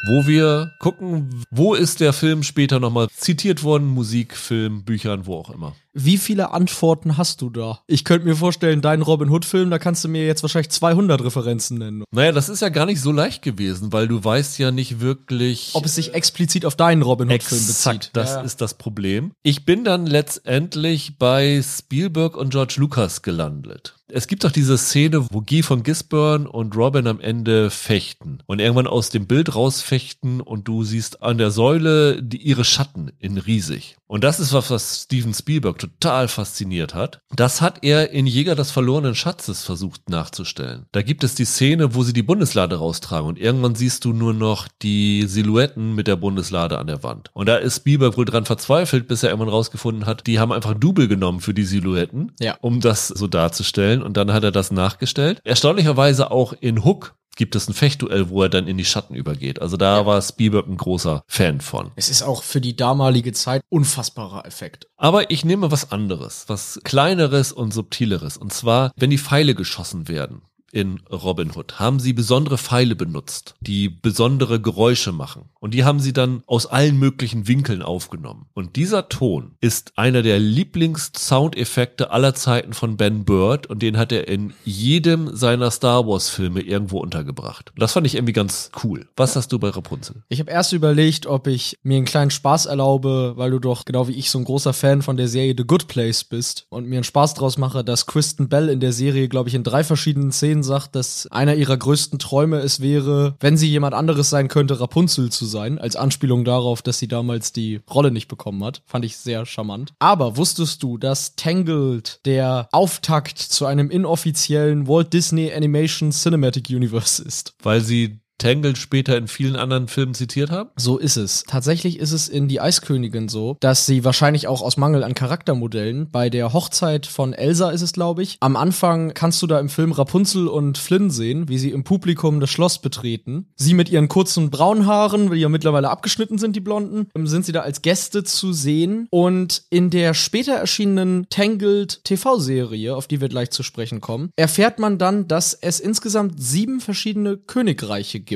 [0.06, 5.34] Wo wir gucken, wo ist der Film später nochmal zitiert worden, Musik, Film, Büchern, wo
[5.34, 5.74] auch immer.
[5.92, 7.80] Wie viele Antworten hast du da?
[7.88, 11.78] Ich könnte mir vorstellen, deinen Robin Hood-Film, da kannst du mir jetzt wahrscheinlich 200 Referenzen
[11.78, 12.04] nennen.
[12.12, 15.70] Naja, das ist ja gar nicht so leicht gewesen, weil du weißt ja nicht wirklich.
[15.74, 18.10] Ob es sich explizit auf deinen Robin Hood-Film bezieht.
[18.12, 18.40] Das Ja.
[18.42, 19.32] ist das Problem.
[19.42, 23.96] Ich bin dann letztendlich bei Spielberg und George Lucas gelandet.
[24.10, 28.58] Es gibt doch diese Szene, wo Guy von Gisborne und Robin am Ende fechten und
[28.58, 33.36] irgendwann aus dem Bild rausfechten und du siehst an der Säule die, ihre Schatten in
[33.36, 33.96] riesig.
[34.06, 37.20] Und das ist was, was Steven Spielberg total fasziniert hat.
[37.36, 40.86] Das hat er in Jäger des verlorenen Schatzes versucht nachzustellen.
[40.92, 44.32] Da gibt es die Szene, wo sie die Bundeslade raustragen und irgendwann siehst du nur
[44.32, 47.28] noch die Silhouetten mit der Bundeslade an der Wand.
[47.34, 50.72] Und da ist Spielberg wohl dran verzweifelt, bis er irgendwann rausgefunden hat, die haben einfach
[50.72, 52.56] Double genommen für die Silhouetten, Ja.
[52.62, 55.40] um das so darzustellen und dann hat er das nachgestellt.
[55.44, 59.62] Erstaunlicherweise auch in Hook gibt es ein Fechtduell, wo er dann in die Schatten übergeht.
[59.62, 61.92] Also da war Spielberg ein großer Fan von.
[61.94, 64.88] Es ist auch für die damalige Zeit unfassbarer Effekt.
[64.96, 68.36] Aber ich nehme was anderes, was kleineres und subtileres.
[68.36, 70.42] Und zwar, wenn die Pfeile geschossen werden
[70.72, 75.46] in Robin Hood, haben sie besondere Pfeile benutzt, die besondere Geräusche machen.
[75.60, 78.46] Und die haben sie dann aus allen möglichen Winkeln aufgenommen.
[78.54, 84.12] Und dieser Ton ist einer der Lieblings-Soundeffekte aller Zeiten von Ben Bird und den hat
[84.12, 87.70] er in jedem seiner Star Wars-Filme irgendwo untergebracht.
[87.70, 89.08] Und das fand ich irgendwie ganz cool.
[89.16, 90.22] Was hast du bei Rapunzel?
[90.28, 94.08] Ich habe erst überlegt, ob ich mir einen kleinen Spaß erlaube, weil du doch genau
[94.08, 96.96] wie ich so ein großer Fan von der Serie The Good Place bist und mir
[96.96, 100.32] einen Spaß draus mache, dass Kristen Bell in der Serie, glaube ich, in drei verschiedenen
[100.32, 104.80] Szenen sagt, dass einer ihrer größten Träume es wäre, wenn sie jemand anderes sein könnte,
[104.80, 108.82] Rapunzel zu sein, als Anspielung darauf, dass sie damals die Rolle nicht bekommen hat.
[108.86, 109.92] Fand ich sehr charmant.
[109.98, 117.22] Aber wusstest du, dass Tangled der Auftakt zu einem inoffiziellen Walt Disney Animation Cinematic Universe
[117.22, 117.54] ist?
[117.62, 120.70] Weil sie Tangled später in vielen anderen Filmen zitiert haben?
[120.76, 121.42] So ist es.
[121.46, 126.08] Tatsächlich ist es in Die Eiskönigin so, dass sie wahrscheinlich auch aus Mangel an Charaktermodellen
[126.10, 128.36] bei der Hochzeit von Elsa ist es, glaube ich.
[128.40, 132.38] Am Anfang kannst du da im Film Rapunzel und Flynn sehen, wie sie im Publikum
[132.38, 133.46] das Schloss betreten.
[133.56, 137.52] Sie mit ihren kurzen braunen Haaren, die ja mittlerweile abgeschnitten sind, die Blonden, sind sie
[137.52, 139.08] da als Gäste zu sehen.
[139.10, 144.78] Und in der später erschienenen Tangled TV-Serie, auf die wir gleich zu sprechen kommen, erfährt
[144.78, 148.27] man dann, dass es insgesamt sieben verschiedene Königreiche gibt.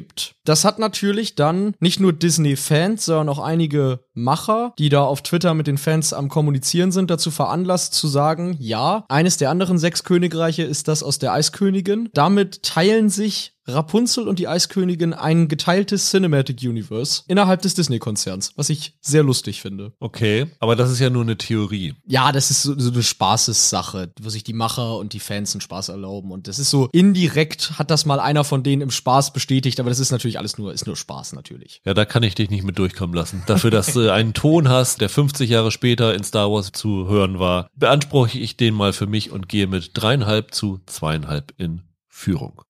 [0.45, 5.55] Das hat natürlich dann nicht nur Disney-Fans, sondern auch einige Macher, die da auf Twitter
[5.55, 10.05] mit den Fans am Kommunizieren sind, dazu veranlasst zu sagen, ja, eines der anderen sechs
[10.05, 12.09] Königreiche ist das aus der Eiskönigin.
[12.13, 18.71] Damit teilen sich Rapunzel und die Eiskönigin ein geteiltes Cinematic Universe innerhalb des Disney-Konzerns, was
[18.71, 19.93] ich sehr lustig finde.
[20.01, 21.95] Okay, aber das ist ja nur eine Theorie.
[22.07, 25.61] Ja, das ist so, so eine Spaßessache, wo sich die Macher und die Fans einen
[25.61, 26.33] Spaß erlauben.
[26.33, 29.91] Und das ist so indirekt hat das mal einer von denen im Spaß bestätigt, aber
[29.91, 31.81] das ist natürlich alles nur, ist nur Spaß natürlich.
[31.85, 33.45] Ja, da kann ich dich nicht mit durchkommen lassen.
[33.47, 37.39] Dafür, dass du einen Ton hast, der 50 Jahre später in Star Wars zu hören
[37.39, 42.63] war, beanspruche ich den mal für mich und gehe mit dreieinhalb zu zweieinhalb in Führung.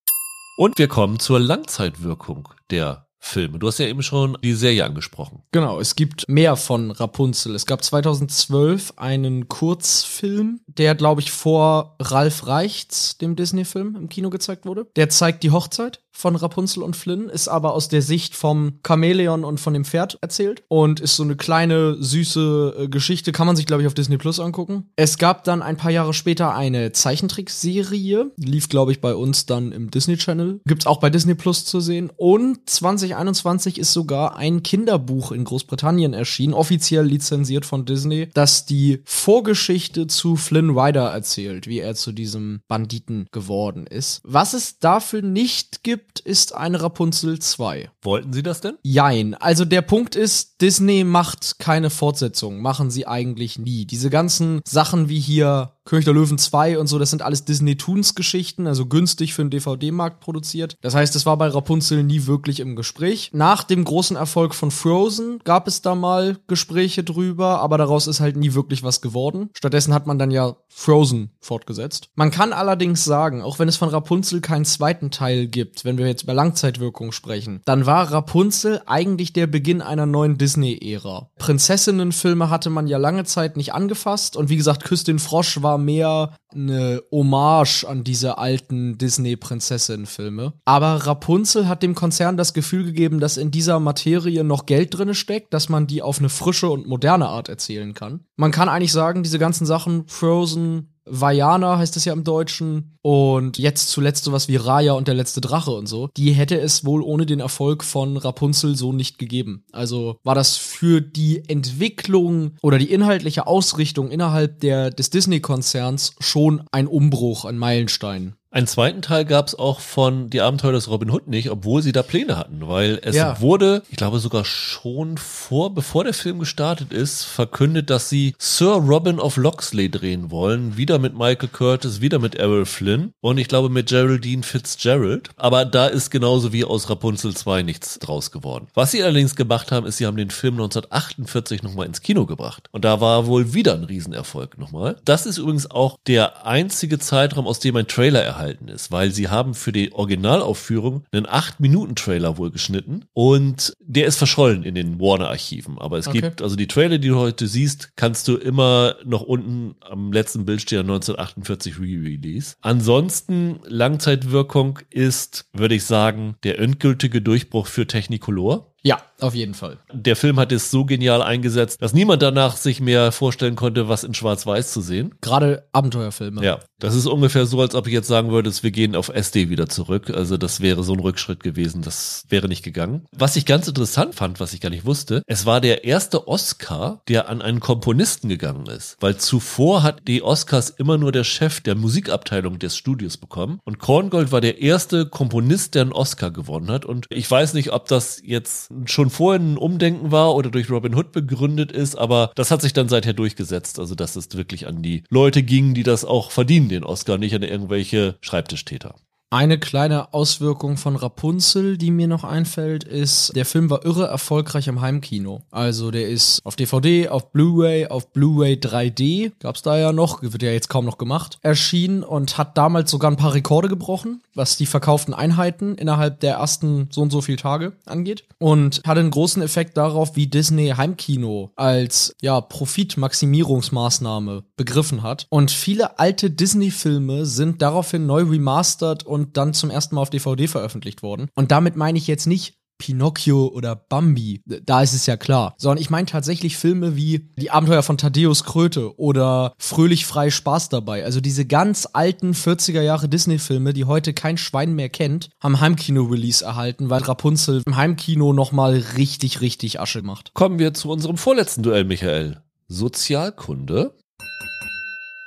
[0.56, 3.60] Und wir kommen zur Langzeitwirkung der Filme.
[3.60, 5.42] Du hast ja eben schon die Serie angesprochen.
[5.52, 7.54] Genau, es gibt mehr von Rapunzel.
[7.54, 14.28] Es gab 2012 einen Kurzfilm, der, glaube ich, vor Ralf Reichts, dem Disney-Film, im Kino
[14.28, 14.88] gezeigt wurde.
[14.96, 19.44] Der zeigt die Hochzeit von Rapunzel und Flynn, ist aber aus der Sicht vom Chamäleon
[19.44, 23.56] und von dem Pferd erzählt und ist so eine kleine, süße äh, Geschichte, kann man
[23.56, 24.90] sich, glaube ich, auf Disney Plus angucken.
[24.96, 29.72] Es gab dann ein paar Jahre später eine Zeichentrickserie, lief, glaube ich, bei uns dann
[29.72, 30.60] im Disney Channel.
[30.66, 32.10] Gibt's auch bei Disney Plus zu sehen.
[32.16, 39.02] Und 2021 ist sogar ein Kinderbuch in Großbritannien erschienen, offiziell lizenziert von Disney, das die
[39.04, 44.20] Vorgeschichte zu Flynn Rider erzählt, wie er zu diesem Banditen geworden ist.
[44.24, 47.90] Was es dafür nicht gibt, ist eine Rapunzel 2.
[48.02, 48.78] Wollten Sie das denn?
[48.82, 49.34] Jein.
[49.34, 52.60] Also der Punkt ist, Disney macht keine Fortsetzung.
[52.60, 53.86] Machen sie eigentlich nie.
[53.86, 57.76] Diese ganzen Sachen wie hier König der Löwen 2 und so, das sind alles Disney
[57.76, 60.76] Toons Geschichten, also günstig für den DVD-Markt produziert.
[60.80, 63.30] Das heißt, es war bei Rapunzel nie wirklich im Gespräch.
[63.32, 68.20] Nach dem großen Erfolg von Frozen gab es da mal Gespräche drüber, aber daraus ist
[68.20, 69.50] halt nie wirklich was geworden.
[69.56, 72.08] Stattdessen hat man dann ja Frozen fortgesetzt.
[72.14, 76.06] Man kann allerdings sagen, auch wenn es von Rapunzel keinen zweiten Teil gibt, wenn wir
[76.06, 81.30] jetzt über Langzeitwirkung sprechen, dann war Rapunzel eigentlich der Beginn einer neuen Disney-Ära.
[81.38, 85.71] Prinzessinnenfilme hatte man ja lange Zeit nicht angefasst und wie gesagt, Küss den Frosch war
[85.78, 90.52] mehr eine Hommage an diese alten Disney-Prinzessinnen-Filme.
[90.64, 95.14] Aber Rapunzel hat dem Konzern das Gefühl gegeben, dass in dieser Materie noch Geld drin
[95.14, 98.24] steckt, dass man die auf eine frische und moderne Art erzählen kann.
[98.36, 103.58] Man kann eigentlich sagen, diese ganzen Sachen, Frozen, Vajana heißt es ja im Deutschen und
[103.58, 107.02] jetzt zuletzt sowas wie Raya und der letzte Drache und so, die hätte es wohl
[107.02, 109.64] ohne den Erfolg von Rapunzel so nicht gegeben.
[109.72, 116.62] Also war das für die Entwicklung oder die inhaltliche Ausrichtung innerhalb der, des Disney-Konzerns schon
[116.70, 118.36] ein Umbruch, ein Meilenstein.
[118.54, 121.92] Einen zweiten Teil gab es auch von Die Abenteuer des Robin Hood nicht, obwohl sie
[121.92, 123.40] da Pläne hatten, weil es Ja.
[123.40, 128.72] wurde, ich glaube sogar schon vor, bevor der Film gestartet ist, verkündet, dass sie Sir
[128.74, 130.76] Robin of Locksley drehen wollen.
[130.76, 135.30] Wieder mit Michael Curtis, wieder mit Errol Flynn und ich glaube mit Geraldine Fitzgerald.
[135.36, 138.66] Aber da ist genauso wie aus Rapunzel 2 nichts draus geworden.
[138.74, 142.68] Was sie allerdings gemacht haben, ist, sie haben den Film 1948 nochmal ins Kino gebracht.
[142.70, 144.98] Und da war wohl wieder ein Riesenerfolg nochmal.
[145.06, 149.28] Das ist übrigens auch der einzige Zeitraum, aus dem ein Trailer erhalten ist, weil sie
[149.28, 155.78] haben für die Originalaufführung einen 8-Minuten-Trailer wohl geschnitten und der ist verschollen in den Warner-Archiven.
[155.78, 156.20] Aber es Okay.
[156.20, 160.44] gibt, also die Trailer, die du heute siehst, kannst du immer noch unten am letzten
[160.44, 162.56] Bild stehen 1948 Re-Release.
[162.60, 168.71] Ansonsten Langzeitwirkung ist, würde ich sagen, der endgültige Durchbruch für Technicolor.
[168.82, 169.78] Ja, auf jeden Fall.
[169.92, 174.02] Der Film hat es so genial eingesetzt, dass niemand danach sich mehr vorstellen konnte, was
[174.02, 175.14] in Schwarz-Weiß zu sehen.
[175.20, 176.44] Gerade Abenteuerfilme.
[176.44, 179.50] Ja, das ist ungefähr so, als ob ich jetzt sagen würde, wir gehen auf SD
[179.50, 180.10] wieder zurück.
[180.10, 181.82] Also das wäre so ein Rückschritt gewesen.
[181.82, 183.06] Das wäre nicht gegangen.
[183.16, 187.02] Was ich ganz interessant fand, was ich gar nicht wusste, es war der erste Oscar,
[187.06, 188.96] der an einen Komponisten gegangen ist.
[188.98, 193.60] Weil zuvor hat die Oscars immer nur der Chef der Musikabteilung des Studios bekommen.
[193.64, 196.84] Und Korngold war der erste Komponist, der einen Oscar gewonnen hat.
[196.84, 200.94] Und ich weiß nicht, ob das jetzt schon vorher ein Umdenken war oder durch Robin
[200.94, 203.78] Hood begründet ist, aber das hat sich dann seither durchgesetzt.
[203.78, 207.34] Also dass es wirklich an die Leute ging, die das auch verdienen, den Oscar, nicht
[207.34, 208.94] an irgendwelche Schreibtischtäter.
[209.32, 214.68] Eine kleine Auswirkung von Rapunzel, die mir noch einfällt, ist, der Film war irre erfolgreich
[214.68, 215.40] im Heimkino.
[215.50, 220.42] Also der ist auf DVD, auf Blu-ray, auf Blu-ray 3D, gab's da ja noch, wird
[220.42, 224.58] ja jetzt kaum noch gemacht, erschienen und hat damals sogar ein paar Rekorde gebrochen, was
[224.58, 228.24] die verkauften Einheiten innerhalb der ersten so und so viel Tage angeht.
[228.36, 235.26] Und hatte einen großen Effekt darauf, wie Disney Heimkino als ja, Profitmaximierungsmaßnahme begriffen hat.
[235.30, 240.48] Und viele alte Disney-Filme sind daraufhin neu remastert und dann zum ersten Mal auf DVD
[240.48, 241.28] veröffentlicht worden.
[241.34, 245.54] Und damit meine ich jetzt nicht Pinocchio oder Bambi, da ist es ja klar.
[245.56, 250.68] Sondern ich meine tatsächlich Filme wie Die Abenteuer von Thaddeus Kröte oder Fröhlich frei Spaß
[250.68, 251.04] dabei.
[251.04, 256.44] Also diese ganz alten 40er Jahre Disney-Filme, die heute kein Schwein mehr kennt, haben Heimkino-Release
[256.44, 260.34] erhalten, weil Rapunzel im Heimkino nochmal richtig, richtig Asche macht.
[260.34, 262.42] Kommen wir zu unserem vorletzten Duell, Michael.
[262.66, 263.94] Sozialkunde.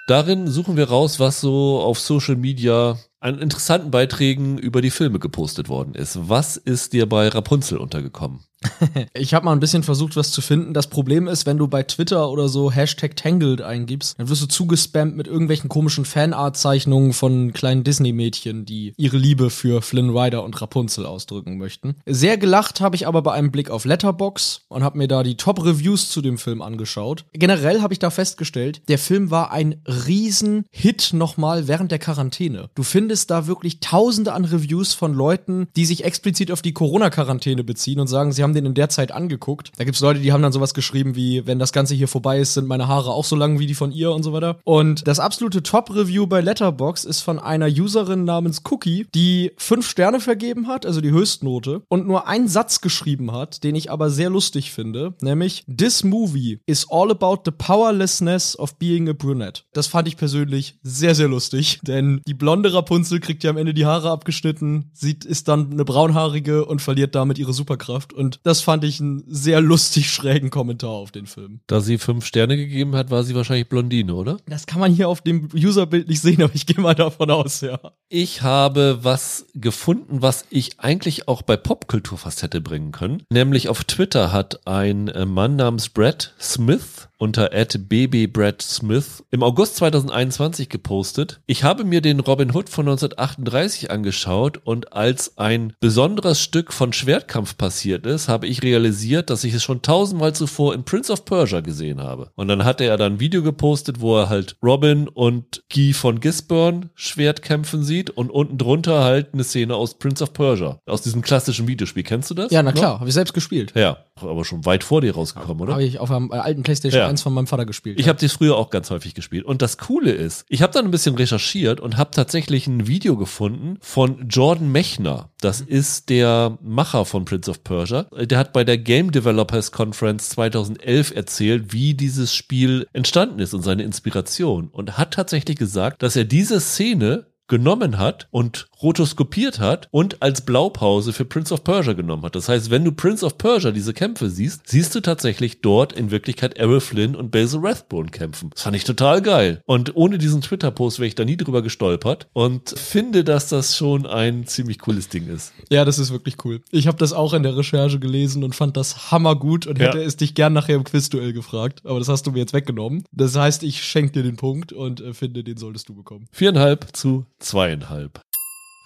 [0.07, 5.17] Darin suchen wir raus, was so auf Social Media an interessanten Beiträgen über die Filme
[5.17, 6.29] gepostet worden ist.
[6.29, 8.41] Was ist dir bei Rapunzel untergekommen?
[9.13, 10.73] Ich habe mal ein bisschen versucht, was zu finden.
[10.73, 14.47] Das Problem ist, wenn du bei Twitter oder so Hashtag Tangled eingibst, dann wirst du
[14.47, 20.59] zugespammt mit irgendwelchen komischen Fanart-Zeichnungen von kleinen Disney-Mädchen, die ihre Liebe für Flynn Rider und
[20.61, 21.95] Rapunzel ausdrücken möchten.
[22.05, 25.37] Sehr gelacht habe ich aber bei einem Blick auf Letterbox und habe mir da die
[25.37, 27.25] Top-Reviews zu dem Film angeschaut.
[27.33, 32.69] Generell habe ich da festgestellt, der Film war ein riesen Hit nochmal während der Quarantäne.
[32.75, 37.63] Du findest da wirklich tausende an Reviews von Leuten, die sich explizit auf die Corona-Quarantäne
[37.63, 39.71] beziehen und sagen, sie haben den in der Zeit angeguckt.
[39.77, 42.53] Da gibt's Leute, die haben dann sowas geschrieben wie, wenn das Ganze hier vorbei ist,
[42.53, 44.57] sind meine Haare auch so lang wie die von ihr und so weiter.
[44.63, 50.19] Und das absolute Top-Review bei Letterbox ist von einer Userin namens Cookie, die fünf Sterne
[50.19, 54.29] vergeben hat, also die Höchstnote, und nur einen Satz geschrieben hat, den ich aber sehr
[54.29, 59.63] lustig finde, nämlich This movie is all about the powerlessness of being a brunette.
[59.73, 63.73] Das fand ich persönlich sehr, sehr lustig, denn die blonde Rapunzel kriegt ja am Ende
[63.73, 68.13] die Haare abgeschnitten, sieht, ist dann eine braunhaarige und verliert damit ihre Superkraft.
[68.13, 71.61] Und das fand ich einen sehr lustig schrägen Kommentar auf den Film.
[71.65, 74.37] Da sie fünf Sterne gegeben hat, war sie wahrscheinlich Blondine, oder?
[74.47, 77.61] Das kann man hier auf dem Userbild nicht sehen, aber ich gehe mal davon aus,
[77.61, 77.79] ja.
[78.07, 83.23] Ich habe was gefunden, was ich eigentlich auch bei Popkultur fast hätte bringen können.
[83.31, 90.69] Nämlich auf Twitter hat ein äh, Mann namens Brad Smith unter @babybradsmith im August 2021
[90.69, 91.41] gepostet.
[91.45, 96.93] Ich habe mir den Robin Hood von 1938 angeschaut und als ein besonderes Stück von
[96.93, 101.25] Schwertkampf passiert ist, habe ich realisiert, dass ich es schon tausendmal zuvor in Prince of
[101.25, 102.31] Persia gesehen habe.
[102.35, 106.19] Und dann hatte er dann ein Video gepostet, wo er halt Robin und Guy von
[106.19, 110.79] Gisborne Schwertkämpfen sieht und unten drunter halt eine Szene aus Prince of Persia.
[110.85, 112.03] Aus diesem klassischen Videospiel.
[112.03, 112.51] Kennst du das?
[112.51, 113.73] Ja, na klar, habe ich selbst gespielt.
[113.75, 115.73] Ja, aber schon weit vor dir rausgekommen, oder?
[115.73, 117.09] Habe ich auf einem alten PlayStation Ja.
[117.09, 117.99] 1 von meinem Vater gespielt.
[117.99, 119.45] Ich habe das früher auch ganz häufig gespielt.
[119.45, 123.17] Und das Coole ist, ich habe dann ein bisschen recherchiert und habe tatsächlich ein Video
[123.17, 125.29] gefunden von Jordan Mechner.
[125.41, 128.03] Das ist der Macher von Prince of Persia.
[128.03, 133.61] Der hat bei der Game Developers Conference 2011 erzählt, wie dieses Spiel entstanden ist und
[133.61, 134.69] seine Inspiration.
[134.69, 140.41] Und hat tatsächlich gesagt, dass er diese Szene genommen hat und rotoskopiert hat und als
[140.45, 142.35] Blaupause für Prince of Persia genommen hat.
[142.35, 146.11] Das heißt, wenn du Prince of Persia diese Kämpfe siehst, siehst du tatsächlich dort in
[146.11, 148.49] Wirklichkeit Errol Flynn und Basil Rathbone kämpfen.
[148.51, 149.61] Das fand ich total geil.
[149.65, 154.05] Und ohne diesen Twitter-Post wäre ich da nie drüber gestolpert und finde, dass das schon
[154.05, 155.53] ein ziemlich cooles Ding ist.
[155.69, 156.61] Ja, das ist wirklich cool.
[156.71, 160.03] Ich habe das auch in der Recherche gelesen und fand das hammergut und hätte Ja.
[160.05, 161.81] es dich gern nachher im Quizduell gefragt.
[161.85, 163.03] Aber das hast du mir jetzt weggenommen.
[163.11, 166.27] Das heißt, ich schenke dir den Punkt und äh, finde, den solltest du bekommen.
[166.31, 168.21] Viereinhalb zu zweieinhalb.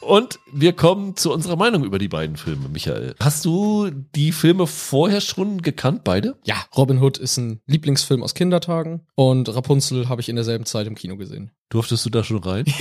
[0.02, 3.16] Und wir kommen zu unserer Meinung über die beiden Filme, Michael.
[3.20, 6.38] Hast du die Filme vorher schon gekannt, beide?
[6.46, 10.88] Ja, Robin Hood ist ein Lieblingsfilm aus Kindertagen und Rapunzel habe ich in derselben Zeit
[10.88, 11.52] im Kino gesehen.
[11.70, 12.66] Durftest du da schon rein?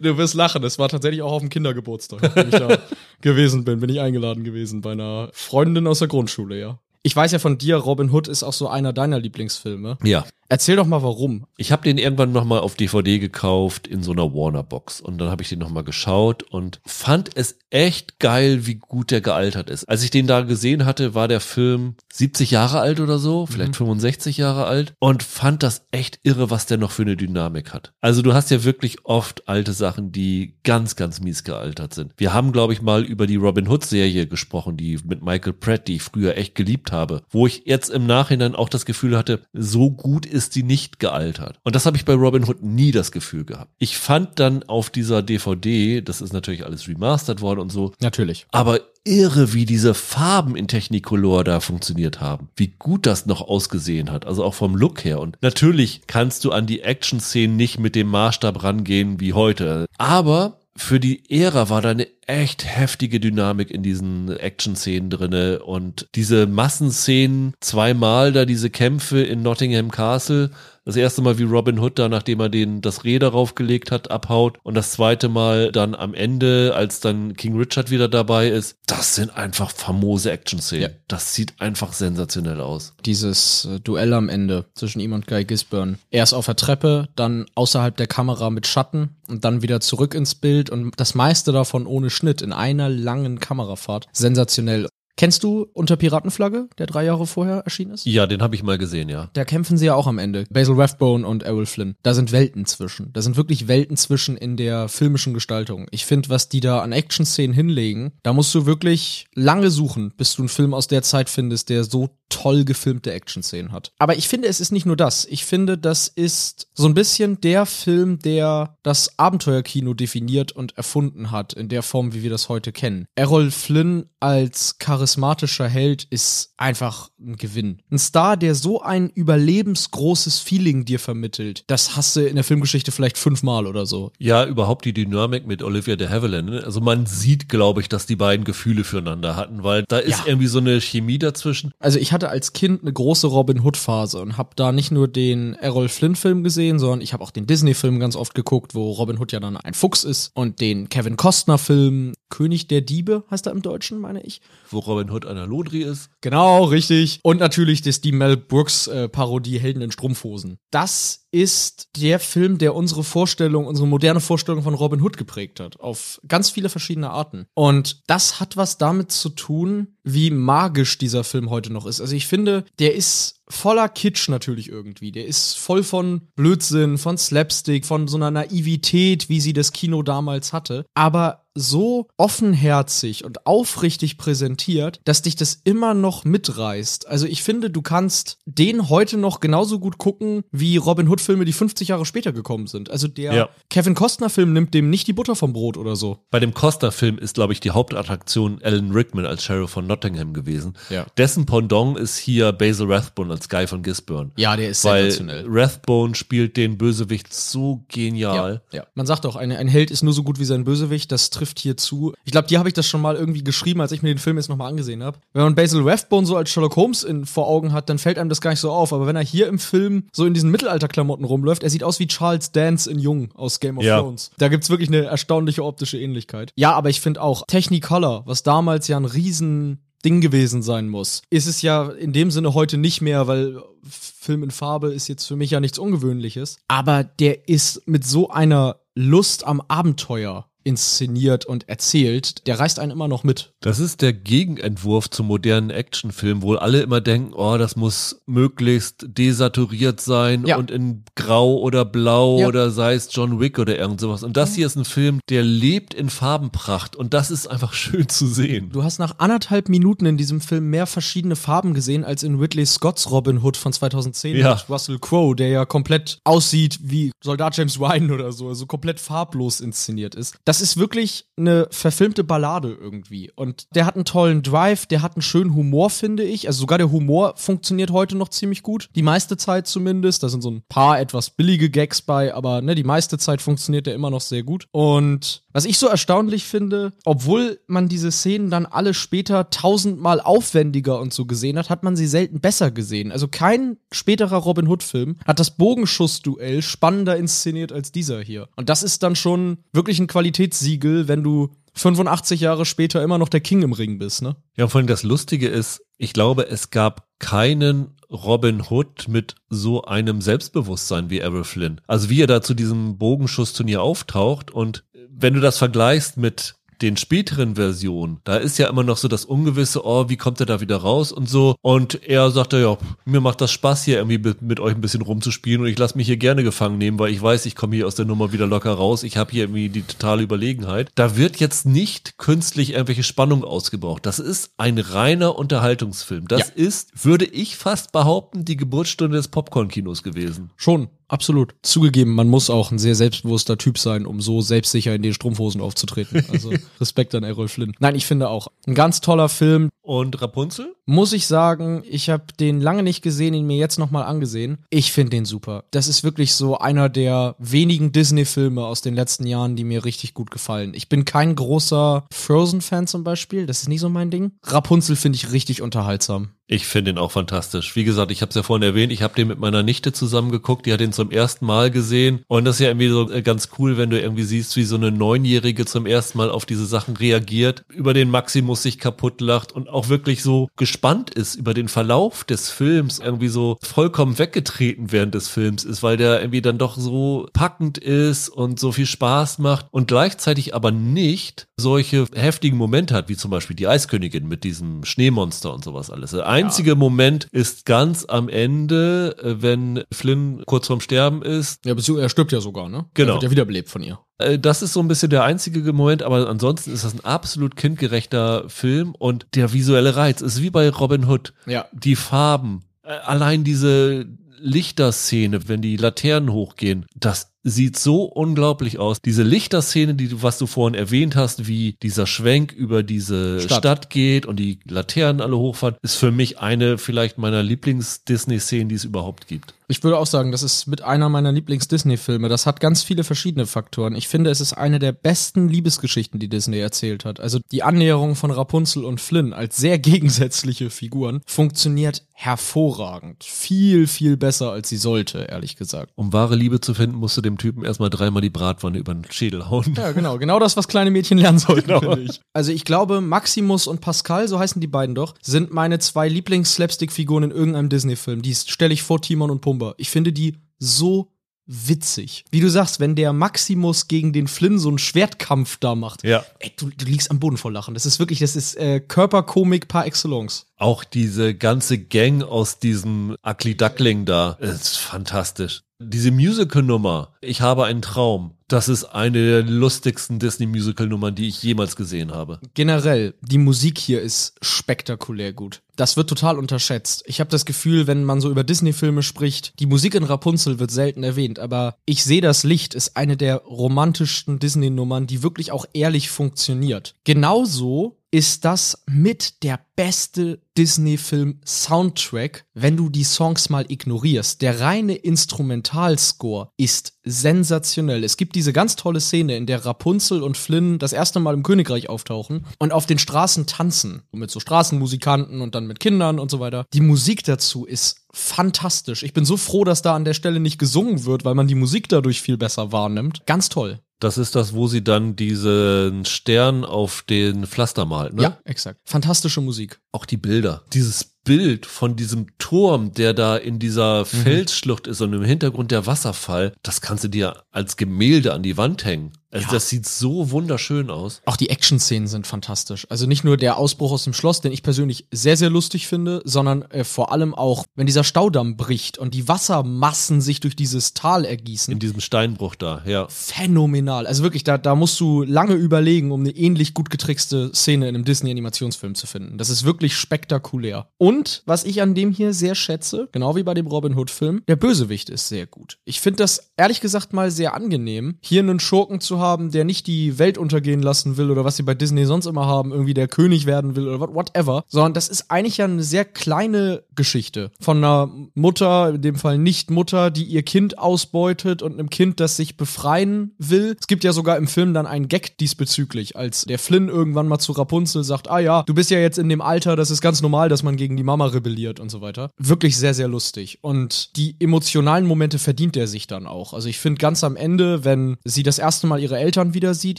[0.00, 2.78] Du wirst lachen, es war tatsächlich auch auf dem Kindergeburtstag, als ich da
[3.20, 6.78] gewesen bin, bin ich eingeladen gewesen bei einer Freundin aus der Grundschule, ja.
[7.04, 9.98] Ich weiß ja von dir, Robin Hood ist auch so einer deiner Lieblingsfilme.
[10.04, 10.24] Ja.
[10.48, 11.46] Erzähl doch mal warum.
[11.56, 15.00] Ich habe den irgendwann nochmal auf DVD gekauft in so einer Warner-Box.
[15.00, 19.22] Und dann habe ich den nochmal geschaut und fand es echt geil, wie gut der
[19.22, 19.88] gealtert ist.
[19.88, 23.76] Als ich den da gesehen hatte, war der Film 70 Jahre alt oder so, vielleicht
[23.76, 24.92] 65 Jahre alt.
[24.98, 27.94] Und fand das echt irre, was der noch für eine Dynamik hat.
[28.02, 32.12] Also du hast ja wirklich oft alte Sachen, die ganz, ganz mies gealtert sind.
[32.18, 35.94] Wir haben, glaube ich, mal über die Robin Hood-Serie gesprochen, die mit Michael Pratt, die
[35.94, 37.22] ich früher echt geliebt habe.
[37.30, 41.58] Wo ich jetzt im Nachhinein auch das Gefühl hatte, so gut ist die nicht gealtert.
[41.64, 43.72] Und das habe ich bei Robin Hood nie das Gefühl gehabt.
[43.78, 48.46] Ich fand dann auf dieser DVD, das ist natürlich alles remastered worden und so, Natürlich.
[48.52, 52.48] aber irre, wie diese Farben in Technicolor da funktioniert haben.
[52.56, 54.26] Wie gut das noch ausgesehen hat.
[54.26, 55.20] Also auch vom Look her.
[55.20, 59.86] Und natürlich kannst du an die Action-Szenen nicht mit dem Maßstab rangehen wie heute.
[59.98, 65.62] Aber für die Ära war da eine echt heftige Dynamik in diesen Action-Szenen drinne.
[65.62, 70.50] Und diese Massenszenen, zweimal da diese Kämpfe in Nottingham Castle,
[70.84, 74.10] das erste Mal wie Robin Hood da, nachdem er den das Reh darauf gelegt hat,
[74.10, 78.76] abhaut und das zweite Mal dann am Ende, als dann King Richard wieder dabei ist,
[78.86, 80.82] das sind einfach famose Action-Szenen.
[80.82, 80.96] Ja.
[81.08, 82.94] Das sieht einfach sensationell aus.
[83.04, 85.98] Dieses äh, Duell am Ende zwischen ihm und Guy Gisborne.
[86.10, 90.34] Erst auf der Treppe, dann außerhalb der Kamera mit Schatten und dann wieder zurück ins
[90.34, 94.08] Bild und das meiste davon ohne Schnitt in einer langen Kamerafahrt.
[94.12, 94.88] Sensationell.
[95.16, 98.06] Kennst du Unter Piratenflagge, der drei Jahre vorher erschienen ist?
[98.06, 99.28] Ja, den habe ich mal gesehen, ja.
[99.34, 100.44] Da kämpfen sie ja auch am Ende.
[100.50, 101.96] Basil Rathbone und Errol Flynn.
[102.02, 103.12] Da sind Welten zwischen.
[103.12, 105.86] Da sind wirklich Welten zwischen in der filmischen Gestaltung.
[105.90, 110.34] Ich finde, was die da an Action-Szenen hinlegen, da musst du wirklich lange suchen, bis
[110.34, 113.92] du einen Film aus der Zeit findest, der so toll gefilmte Action-Szenen hat.
[113.98, 115.26] Aber ich finde, es ist nicht nur das.
[115.26, 121.30] Ich finde, das ist so ein bisschen der Film, der das Abenteuerkino definiert und erfunden
[121.30, 123.06] hat, in der Form, wie wir das heute kennen.
[123.14, 127.82] Errol Flynn als charismatischer Held ist einfach ein Gewinn.
[127.90, 132.92] Ein Star, der so ein überlebensgroßes Feeling dir vermittelt, das hast du in der Filmgeschichte
[132.92, 134.12] vielleicht fünfmal oder so.
[134.18, 136.48] Ja, überhaupt die Dynamik mit Olivia de Havilland.
[136.50, 136.62] ne?
[136.64, 140.26] Also man sieht, glaube ich, dass die beiden Gefühle füreinander hatten, weil da ist Ja.
[140.26, 141.72] irgendwie so eine Chemie dazwischen.
[141.80, 145.08] Also ich hatte als Kind eine große Robin Hood Phase und habe da nicht nur
[145.08, 148.74] den Errol Flynn Film gesehen, sondern ich habe auch den Disney Film ganz oft geguckt,
[148.76, 152.80] wo Robin Hood ja dann ein Fuchs ist und den Kevin Costner Film König der
[152.80, 154.40] Diebe heißt er im Deutschen, meine ich.
[154.70, 156.08] Wo Robin Hood einer Lodri ist.
[156.22, 157.20] Genau, richtig.
[157.22, 160.56] Und natürlich das die Mel Brooks äh, Parodie Helden in Strumpfhosen.
[160.70, 165.78] Das ist der Film, der unsere Vorstellung, unsere moderne Vorstellung von Robin Hood geprägt hat.
[165.80, 167.46] Auf ganz viele verschiedene Arten.
[167.54, 172.00] Und das hat was damit zu tun, wie magisch dieser Film heute noch ist.
[172.00, 175.12] Also ich finde, der ist voller Kitsch natürlich irgendwie.
[175.12, 180.02] Der ist voll von Blödsinn, von Slapstick, von so einer Naivität, wie sie das Kino
[180.02, 180.84] damals hatte.
[180.94, 187.06] Aber so offenherzig und aufrichtig präsentiert, dass dich das immer noch mitreißt.
[187.08, 191.44] Also ich finde, du kannst den heute noch genauso gut gucken, wie Robin Hood Filme,
[191.44, 192.90] die 50 Jahre später gekommen sind.
[192.90, 193.48] Also der Ja.
[193.70, 196.18] Kevin Costner Film nimmt dem nicht die Butter vom Brot oder so.
[196.30, 200.74] Bei dem Costa-Film ist, glaube ich, die Hauptattraktion Alan Rickman als Sheriff von Nottingham gewesen.
[200.90, 201.06] Ja.
[201.16, 204.30] Dessen Pendant ist hier Basil Rathbone als Guy von Gisborne.
[204.36, 205.44] Ja, der ist Weil sensationell.
[205.48, 208.62] Rathbone spielt den Bösewicht so genial.
[208.72, 208.86] Ja, ja.
[208.94, 211.12] Man sagt auch, ein, ein Held ist nur so gut wie sein Bösewicht.
[211.12, 212.12] Das trifft hier zu.
[212.24, 214.36] Ich glaube, dir habe ich das schon mal irgendwie geschrieben, als ich mir den Film
[214.36, 215.18] jetzt nochmal angesehen habe.
[215.32, 218.28] Wenn man Basil Rathbone so als Sherlock Holmes in, vor Augen hat, dann fällt einem
[218.28, 218.92] das gar nicht so auf.
[218.92, 222.06] Aber wenn er hier im Film so in diesen Mittelalterklamotten rumläuft, er sieht aus wie
[222.06, 224.00] Charles Dance in Jung aus Game of Ja.
[224.00, 224.30] Thrones.
[224.38, 226.52] Da gibt's wirklich eine erstaunliche optische Ähnlichkeit.
[226.54, 231.22] Ja, aber ich finde auch Technicolor, was damals ja ein riesen Ding gewesen sein muss,
[231.30, 235.26] ist es ja in dem Sinne heute nicht mehr, weil Film in Farbe ist jetzt
[235.26, 236.58] für mich ja nichts Ungewöhnliches.
[236.68, 242.92] Aber der ist mit so einer Lust am Abenteuer inszeniert und erzählt, der reißt einen
[242.92, 243.52] immer noch mit.
[243.60, 249.06] Das ist der Gegenentwurf zum modernen Actionfilm, wo alle immer denken, oh, das muss möglichst
[249.08, 250.56] desaturiert sein Ja.
[250.56, 252.48] und in Grau oder Blau Ja.
[252.48, 254.22] oder sei es John Wick oder irgend sowas.
[254.22, 258.08] Und das hier ist ein Film, der lebt in Farbenpracht und das ist einfach schön
[258.08, 258.70] zu sehen.
[258.72, 262.66] Du hast nach anderthalb Minuten in diesem Film mehr verschiedene Farben gesehen als in Ridley
[262.66, 264.54] Scotts Robin Hood von 2010 Ja.
[264.54, 269.00] mit Russell Crowe, der ja komplett aussieht wie Soldat James Ryan oder so, also komplett
[269.00, 270.34] farblos inszeniert ist.
[270.44, 273.30] Das ist wirklich eine verfilmte Ballade irgendwie.
[273.34, 276.46] Und der hat einen tollen Drive, der hat einen schönen Humor, finde ich.
[276.46, 278.88] Also sogar der Humor funktioniert heute noch ziemlich gut.
[278.94, 280.22] Die meiste Zeit zumindest.
[280.22, 283.86] Da sind so ein paar etwas billige Gags bei, aber ne, die meiste Zeit funktioniert
[283.86, 284.68] der immer noch sehr gut.
[284.70, 291.00] Und was ich so erstaunlich finde, obwohl man diese Szenen dann alle später tausendmal aufwendiger
[291.00, 293.12] und so gesehen hat, hat man sie selten besser gesehen.
[293.12, 298.48] Also kein späterer Robin Hood-Film hat das Bogenschussduell spannender inszeniert als dieser hier.
[298.56, 300.06] Und das ist dann schon wirklich ein
[300.42, 304.36] Qualitätssiegel, wenn du 85 Jahre später immer noch der King im Ring bist, ne?
[304.56, 309.84] Ja, vor allem das Lustige ist, ich glaube, es gab keinen Robin Hood mit so
[309.84, 311.80] einem Selbstbewusstsein wie Errol Flynn.
[311.86, 316.96] Also wie er da zu diesem Bogenschussturnier auftaucht und wenn du das vergleichst mit den
[316.96, 320.60] späteren Versionen, da ist ja immer noch so das Ungewisse, oh, wie kommt er da
[320.60, 321.54] wieder raus und so.
[321.62, 325.02] Und er sagte, ja, mir macht das Spaß hier irgendwie mit, mit euch ein bisschen
[325.02, 327.86] rumzuspielen und ich lasse mich hier gerne gefangen nehmen, weil ich weiß, ich komme hier
[327.86, 329.02] aus der Nummer wieder locker raus.
[329.04, 330.90] Ich habe hier irgendwie die totale Überlegenheit.
[330.96, 334.04] Da wird jetzt nicht künstlich irgendwelche Spannung ausgebraucht.
[334.04, 336.26] Das ist ein reiner Unterhaltungsfilm.
[336.28, 336.46] Das Ja.
[336.56, 340.50] ist, würde ich fast behaupten, die Geburtsstunde des Popcorn-Kinos gewesen.
[340.56, 341.54] Schon, absolut.
[341.62, 345.60] Zugegeben, man muss auch ein sehr selbstbewusster Typ sein, um so selbstsicher in den Strumpfhosen
[345.60, 346.24] aufzutreten.
[346.32, 347.74] Also Respekt an Errol Flynn.
[347.78, 349.70] Nein, ich finde auch ein ganz toller Film.
[349.92, 350.74] Und Rapunzel?
[350.86, 354.64] Muss ich sagen, ich habe den lange nicht gesehen, ihn mir jetzt nochmal angesehen.
[354.70, 355.64] Ich finde den super.
[355.70, 360.14] Das ist wirklich so einer der wenigen Disney-Filme aus den letzten Jahren, die mir richtig
[360.14, 360.72] gut gefallen.
[360.74, 363.44] Ich bin kein großer Frozen-Fan zum Beispiel.
[363.44, 364.32] Das ist nicht so mein Ding.
[364.44, 366.30] Rapunzel finde ich richtig unterhaltsam.
[366.52, 367.76] Ich finde ihn auch fantastisch.
[367.76, 370.30] Wie gesagt, ich habe es ja vorhin erwähnt, ich habe den mit meiner Nichte zusammen
[370.30, 373.22] geguckt, die hat ihn zum ersten Mal gesehen und das ist ja irgendwie so äh,
[373.22, 376.66] ganz cool, wenn du irgendwie siehst, wie so eine Neunjährige zum ersten Mal auf diese
[376.66, 381.54] Sachen reagiert, über den Maximus sich kaputt lacht und auch wirklich so gespannt ist über
[381.54, 386.42] den Verlauf des Films, irgendwie so vollkommen weggetreten während des Films ist, weil der irgendwie
[386.42, 392.06] dann doch so packend ist und so viel Spaß macht und gleichzeitig aber nicht solche
[392.14, 396.10] heftigen Momente hat, wie zum Beispiel die Eiskönigin mit diesem Schneemonster und sowas alles.
[396.10, 401.64] Der einzige Moment ist ganz am Ende, äh, wenn Flynn kurz vorm Sterben ist.
[401.64, 402.86] Ja, beziehungsweise er stirbt ja sogar, ne?
[402.94, 403.12] Genau.
[403.12, 403.98] Er wird ja wiederbelebt von ihr.
[404.24, 407.56] Äh, Das ist so ein bisschen der einzige Moment, aber ansonsten ist das ein absolut
[407.56, 411.32] kindgerechter Film und der visuelle Reiz ist wie bei Robin Hood.
[411.46, 411.66] Ja.
[411.72, 414.06] Die Farben, äh, allein diese
[414.38, 419.00] Lichterszene, wenn die Laternen hochgehen, das sieht so unglaublich aus.
[419.00, 423.58] Diese Lichterszene, die du, was du vorhin erwähnt hast, wie dieser Schwenk über diese Stadt.
[423.58, 428.74] Stadt, geht und die Laternen alle hochfahren, ist für mich eine vielleicht meiner Lieblings-Disney-Szenen, die
[428.74, 429.54] es überhaupt gibt.
[429.68, 432.28] Ich würde auch sagen, das ist mit einer meiner Lieblings-Disney-Filme.
[432.28, 433.94] Das hat ganz viele verschiedene Faktoren.
[433.94, 437.20] Ich finde, es ist eine der besten Liebesgeschichten, die Disney erzählt hat.
[437.20, 443.24] Also die Annäherung von Rapunzel und Flynn als sehr gegensätzliche Figuren funktioniert hervorragend.
[443.24, 445.90] Viel, viel besser, als sie sollte, ehrlich gesagt.
[445.94, 449.04] Um wahre Liebe zu finden, musst du dem Typen erstmal dreimal die Bratwanne über den
[449.10, 449.74] Schädel hauen.
[449.76, 450.18] Ja, genau.
[450.18, 452.20] Genau das, was kleine Mädchen lernen sollten, finde ich.
[452.32, 457.24] Also ich glaube, Maximus und Pascal, so heißen die beiden doch, sind meine zwei Lieblings-Slapstick-Figuren
[457.24, 458.22] in irgendeinem Disney-Film.
[458.22, 459.74] Die stelle ich vor Timon und Pumba.
[459.76, 461.08] Ich finde die so
[461.46, 462.24] witzig.
[462.30, 466.04] Wie du sagst, wenn der Maximus gegen den Flynn so einen Schwertkampf da macht.
[466.04, 466.24] Ja.
[466.38, 467.74] Ey, du, du liegst am Boden vor Lachen.
[467.74, 470.46] Das ist wirklich, das ist äh, Körperkomik par excellence.
[470.56, 475.62] Auch diese ganze Gang aus diesem Ugly Duckling da ist fantastisch.
[475.84, 481.74] Diese Musical-Nummer, Ich habe einen Traum, das ist eine der lustigsten Disney-Musical-Nummern, die ich jemals
[481.74, 482.38] gesehen habe.
[482.54, 485.62] Generell, die Musik hier ist spektakulär gut.
[485.76, 487.02] Das wird total unterschätzt.
[487.06, 490.70] Ich habe das Gefühl, wenn man so über Disney-Filme spricht, die Musik in Rapunzel wird
[490.70, 495.64] selten erwähnt, aber Ich sehe das Licht ist eine der romantischsten Disney-Nummern, die wirklich auch
[495.72, 496.94] ehrlich funktioniert.
[497.04, 504.42] Genauso ist das mit der beste Disney-Film-Soundtrack, wenn du die Songs mal ignorierst.
[504.42, 508.04] Der reine Instrumentalscore ist sensationell.
[508.04, 511.42] Es gibt diese ganz tolle Szene, in der Rapunzel und Flynn das erste Mal im
[511.42, 514.02] Königreich auftauchen und auf den Straßen tanzen.
[514.12, 516.66] Mit so Straßenmusikanten und dann mit Kindern und so weiter.
[516.74, 519.02] Die Musik dazu ist fantastisch.
[519.04, 521.54] Ich bin so froh, dass da an der Stelle nicht gesungen wird, weil man die
[521.54, 523.24] Musik dadurch viel besser wahrnimmt.
[523.24, 523.80] Ganz toll.
[524.02, 528.22] Das ist das, wo sie dann diesen Stern auf den Pflaster malt, ne?
[528.22, 528.80] Ja, exakt.
[528.82, 529.80] Fantastische Musik.
[529.92, 530.64] Auch die Bilder.
[530.72, 535.86] Dieses Bild von diesem Turm, der da in dieser Felsschlucht ist und im Hintergrund der
[535.86, 539.12] Wasserfall, das kannst du dir als Gemälde an die Wand hängen.
[539.32, 541.22] Also das sieht so wunderschön aus.
[541.24, 542.86] Auch die Action-Szenen sind fantastisch.
[542.90, 546.20] Also nicht nur der Ausbruch aus dem Schloss, den ich persönlich sehr, sehr lustig finde,
[546.24, 550.92] sondern äh, vor allem auch, wenn dieser Staudamm bricht und die Wassermassen sich durch dieses
[550.94, 551.72] Tal ergießen.
[551.72, 553.06] In diesem Steinbruch da, ja.
[553.08, 554.06] Phänomenal.
[554.06, 557.94] Also wirklich, da, da musst du lange überlegen, um eine ähnlich gut getrickste Szene in
[557.94, 559.38] einem Disney-Animationsfilm zu finden.
[559.38, 560.88] Das ist wirklich spektakulär.
[560.98, 564.56] Und was ich an dem hier sehr schätze, genau wie bei dem Robin Hood-Film, der
[564.56, 565.78] Bösewicht ist sehr gut.
[565.84, 569.86] Ich finde das ehrlich gesagt mal sehr angenehm, hier einen Schurken zu haben, der nicht
[569.86, 573.08] die Welt untergehen lassen will oder was sie bei Disney sonst immer haben, irgendwie der
[573.08, 577.78] König werden will oder whatever, sondern das ist eigentlich ja eine sehr kleine Geschichte von
[577.78, 582.36] einer Mutter, in dem Fall nicht Mutter, die ihr Kind ausbeutet und einem Kind, das
[582.36, 583.76] sich befreien will.
[583.78, 587.38] Es gibt ja sogar im Film dann einen Gag diesbezüglich, als der Flynn irgendwann mal
[587.38, 590.22] zu Rapunzel sagt, ah ja, du bist ja jetzt in dem Alter, das ist ganz
[590.22, 592.30] normal, dass man gegen die Mama rebelliert und so weiter.
[592.38, 593.58] Wirklich sehr, sehr lustig.
[593.62, 596.52] Und die emotionalen Momente verdient er sich dann auch.
[596.52, 599.98] Also ich finde ganz am Ende, wenn sie das erste Mal ihre Eltern wieder sieht,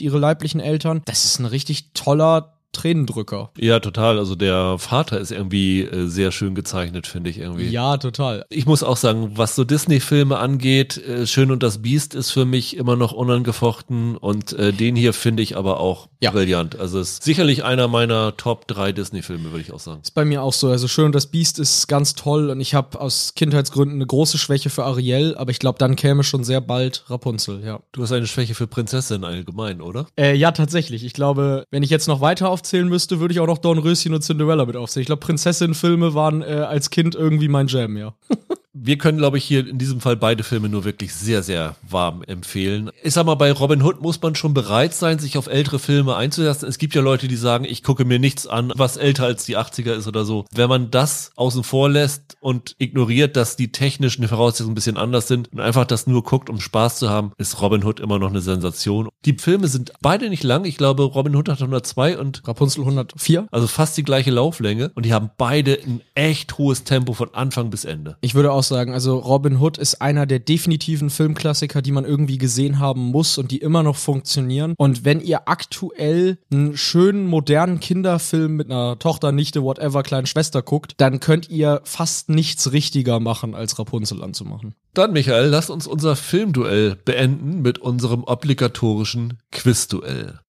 [0.00, 3.50] ihre leiblichen Eltern, das ist ein richtig toller Tränendrücker.
[3.58, 4.18] Ja, total.
[4.18, 7.68] Also der Vater ist irgendwie äh, sehr schön gezeichnet, finde ich irgendwie.
[7.68, 8.44] Ja, total.
[8.50, 12.44] Ich muss auch sagen, was so Disney-Filme angeht, äh, Schön und das Biest ist für
[12.44, 16.30] mich immer noch unangefochten und äh, den hier finde ich aber auch Ja.
[16.30, 16.78] brillant.
[16.78, 20.00] Also ist sicherlich einer meiner Top 3 Disney-Filme, würde ich auch sagen.
[20.02, 20.68] Ist bei mir auch so.
[20.68, 24.38] Also Schön und das Biest ist ganz toll und ich habe aus Kindheitsgründen eine große
[24.38, 27.80] Schwäche für Ariel, aber ich glaube, dann käme schon sehr bald Rapunzel, ja.
[27.92, 30.06] Du hast eine Schwäche für Prinzessin allgemein, oder?
[30.18, 31.04] Äh, ja, tatsächlich.
[31.04, 34.22] Ich glaube, wenn ich jetzt noch weiter aufzählen müsste, würde ich auch noch Dornröschen und
[34.22, 35.02] Cinderella mit aufzählen.
[35.02, 38.14] Ich glaube, Prinzessin-Filme waren äh, als Kind irgendwie mein Jam, ja.
[38.76, 42.24] Wir können, glaube ich, hier in diesem Fall beide Filme nur wirklich sehr, sehr warm
[42.24, 42.90] empfehlen.
[43.04, 46.16] Ich sag mal, bei Robin Hood muss man schon bereit sein, sich auf ältere Filme
[46.16, 46.68] einzulassen.
[46.68, 49.56] Es gibt ja Leute, die sagen, ich gucke mir nichts an, was älter als die
[49.56, 50.44] 80er ist oder so.
[50.52, 55.28] Wenn man das außen vor lässt und ignoriert, dass die technischen Voraussetzungen ein bisschen anders
[55.28, 58.30] sind und einfach das nur guckt, um Spaß zu haben, ist Robin Hood immer noch
[58.30, 59.08] eine Sensation.
[59.24, 60.64] Die Filme sind beide nicht lang.
[60.64, 63.46] Ich glaube, Robin Hood hat 102 und Rapunzel 104.
[63.52, 67.70] also fast die gleiche Lauflänge und die haben beide ein echt hohes Tempo von Anfang
[67.70, 68.16] bis Ende.
[68.20, 72.38] Ich würde auch sagen, also Robin Hood ist einer der definitiven Filmklassiker, die man irgendwie
[72.38, 74.74] gesehen haben muss und die immer noch funktionieren.
[74.76, 80.62] Und wenn ihr aktuell einen schönen, modernen Kinderfilm mit einer Tochter, Nichte, whatever, kleinen Schwester
[80.62, 84.74] guckt, dann könnt ihr fast nichts richtiger machen, als Rapunzel anzumachen.
[84.94, 90.40] Dann, Michael, lass uns unser Filmduell beenden mit unserem obligatorischen Quizduell.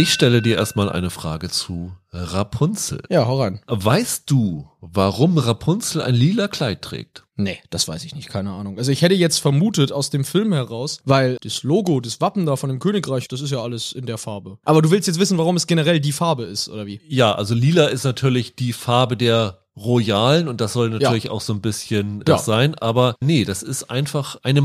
[0.00, 3.02] Ich stelle dir erstmal eine Frage zu Rapunzel.
[3.10, 3.60] Ja, hau rein.
[3.66, 7.24] Weißt du, warum Rapunzel ein lila Kleid trägt?
[7.36, 8.78] Nee, das weiß ich nicht, keine Ahnung.
[8.78, 12.56] Also ich hätte jetzt vermutet aus dem Film heraus, weil das Logo, das Wappen da
[12.56, 14.56] von dem Königreich, das ist ja alles in der Farbe.
[14.64, 16.98] Aber du willst jetzt wissen, warum es generell die Farbe ist, oder wie?
[17.06, 21.52] Ja, also lila ist natürlich die Farbe der Royalen und das soll natürlich auch so
[21.52, 22.54] ein bisschen das Ja.
[22.54, 24.62] sein, aber nee, das ist einfach eine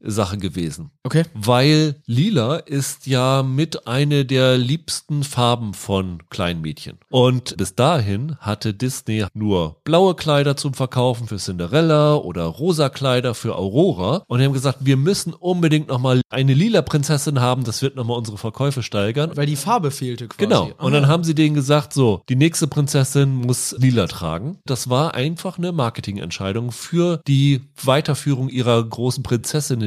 [0.00, 0.90] Marketing-Sache gewesen.
[1.04, 1.24] Okay.
[1.34, 6.98] Weil lila ist ja mit eine der liebsten Farben von Kleinmädchen.
[7.10, 13.34] Und bis dahin hatte Disney nur blaue Kleider zum Verkaufen für Cinderella oder rosa Kleider
[13.34, 14.24] für Aurora.
[14.26, 18.18] Und die haben gesagt, wir müssen unbedingt nochmal eine lila Prinzessin haben, das wird nochmal
[18.18, 19.32] unsere Verkäufe steigern.
[19.34, 20.38] Weil die Farbe fehlte quasi.
[20.38, 20.70] Genau.
[20.78, 24.58] Und dann haben sie denen gesagt, so, die nächste Prinzessin muss lila tragen.
[24.66, 29.22] Das war einfach eine Marketingentscheidung für die Weiterführung ihrer großen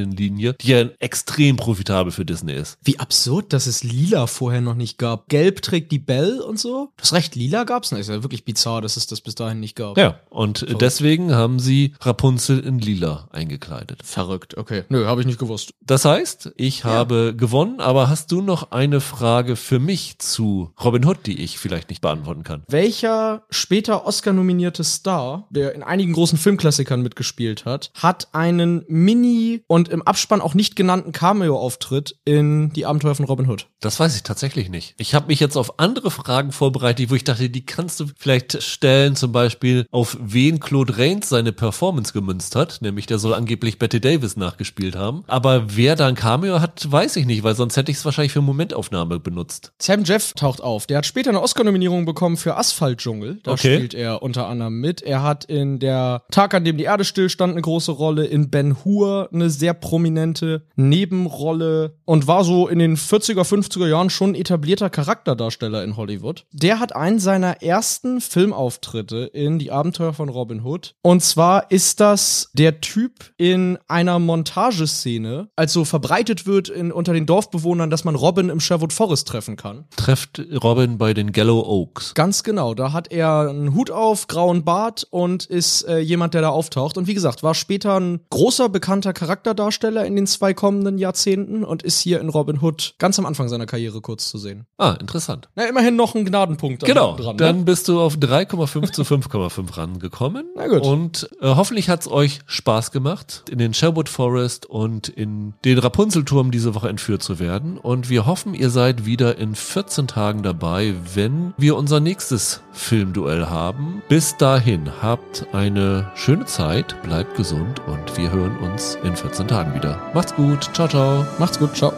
[0.02, 2.78] Prinzessinnenlinie, die ja extrem profitabel für Disney ist.
[2.82, 5.28] Wie absurd, dass es lila vorher noch nicht gab.
[5.28, 6.90] Gelb trägt die Belle und so.
[6.96, 8.00] Du hast recht, lila gab's nicht.
[8.00, 9.96] Ist ja wirklich bizarr, dass es das bis dahin nicht gab.
[9.98, 14.02] Ja, und deswegen haben sie Rapunzel in lila eingekleidet.
[14.02, 14.84] Verrückt, okay.
[14.88, 15.74] Nö, habe ich nicht gewusst.
[15.84, 21.04] Das heißt, ich habe gewonnen, aber hast du noch eine Frage für mich zu Robin
[21.04, 22.62] Hood, die ich vielleicht nicht beantworten kann?
[22.68, 29.88] Welcher später Oscar-nominierte Star, der in einigen großen Filmklassikern mitgespielt hat, hat einen Mini- und
[29.92, 33.66] im Abspann auch nicht genannten Cameo-Auftritt in Die Abenteuer von Robin Hood?
[33.80, 34.94] Das weiß ich tatsächlich nicht.
[34.98, 38.62] Ich habe mich jetzt auf andere Fragen vorbereitet, wo ich dachte, die kannst du vielleicht
[38.62, 43.78] stellen, zum Beispiel auf wen Claude Rains seine Performance gemünzt hat, nämlich der soll angeblich
[43.78, 45.24] Betty Davis nachgespielt haben.
[45.26, 48.32] Aber wer da ein Cameo hat, weiß ich nicht, weil sonst hätte ich es wahrscheinlich
[48.32, 49.72] für Momentaufnahme benutzt.
[49.80, 50.86] Sam Jeff taucht auf.
[50.86, 53.40] Der hat später eine Oscar-Nominierung bekommen für Asphaltdschungel.
[53.42, 53.76] Da Okay.
[53.76, 55.02] spielt er unter anderem mit.
[55.02, 58.24] Er hat in der Tag, an dem die Erde stillstand, eine große Rolle.
[58.26, 64.08] In Ben Hur eine sehr prominente Nebenrolle und war so in den 40er, 50er Jahren
[64.08, 66.46] schon etablierter Charakterdarsteller in Hollywood.
[66.52, 70.94] Der hat einen seiner ersten Filmauftritte in Die Abenteuer von Robin Hood.
[71.02, 77.12] Und zwar ist das der Typ in einer Montageszene, als so verbreitet wird in, unter
[77.12, 79.84] den Dorfbewohnern, dass man Robin im Sherwood Forest treffen kann.
[79.96, 82.14] Trefft Robin bei den Gallow Oaks.
[82.14, 86.42] Ganz genau, da hat er einen Hut auf, grauen Bart und ist äh, jemand, der
[86.42, 86.96] da auftaucht.
[86.96, 91.64] Und wie gesagt, war später ein großer, bekannter Charakterdarsteller Hauptdarsteller in den zwei kommenden Jahrzehnten
[91.64, 94.66] und ist hier in Robin Hood ganz am Anfang seiner Karriere kurz zu sehen.
[94.76, 95.48] Ah, interessant.
[95.54, 96.84] Na, immerhin noch ein Gnadenpunkt.
[96.84, 97.64] Genau, dran, dann ne?
[97.64, 100.46] bist du auf 3,5 zu 5,5 rangekommen.
[100.56, 100.82] Na gut.
[100.82, 106.50] Und äh, hoffentlich hat's euch Spaß gemacht, in den Sherwood Forest und in den Rapunzelturm
[106.50, 107.78] diese Woche entführt zu werden.
[107.78, 113.46] Und wir hoffen, ihr seid wieder in 14 Tagen dabei, wenn wir unser nächstes Filmduell
[113.46, 114.02] haben.
[114.08, 119.61] Bis dahin, habt eine schöne Zeit, bleibt gesund und wir hören uns in 14 Tagen
[119.74, 119.98] wieder.
[120.14, 121.26] Macht's gut, ciao, ciao.
[121.38, 121.92] Macht's gut, ciao.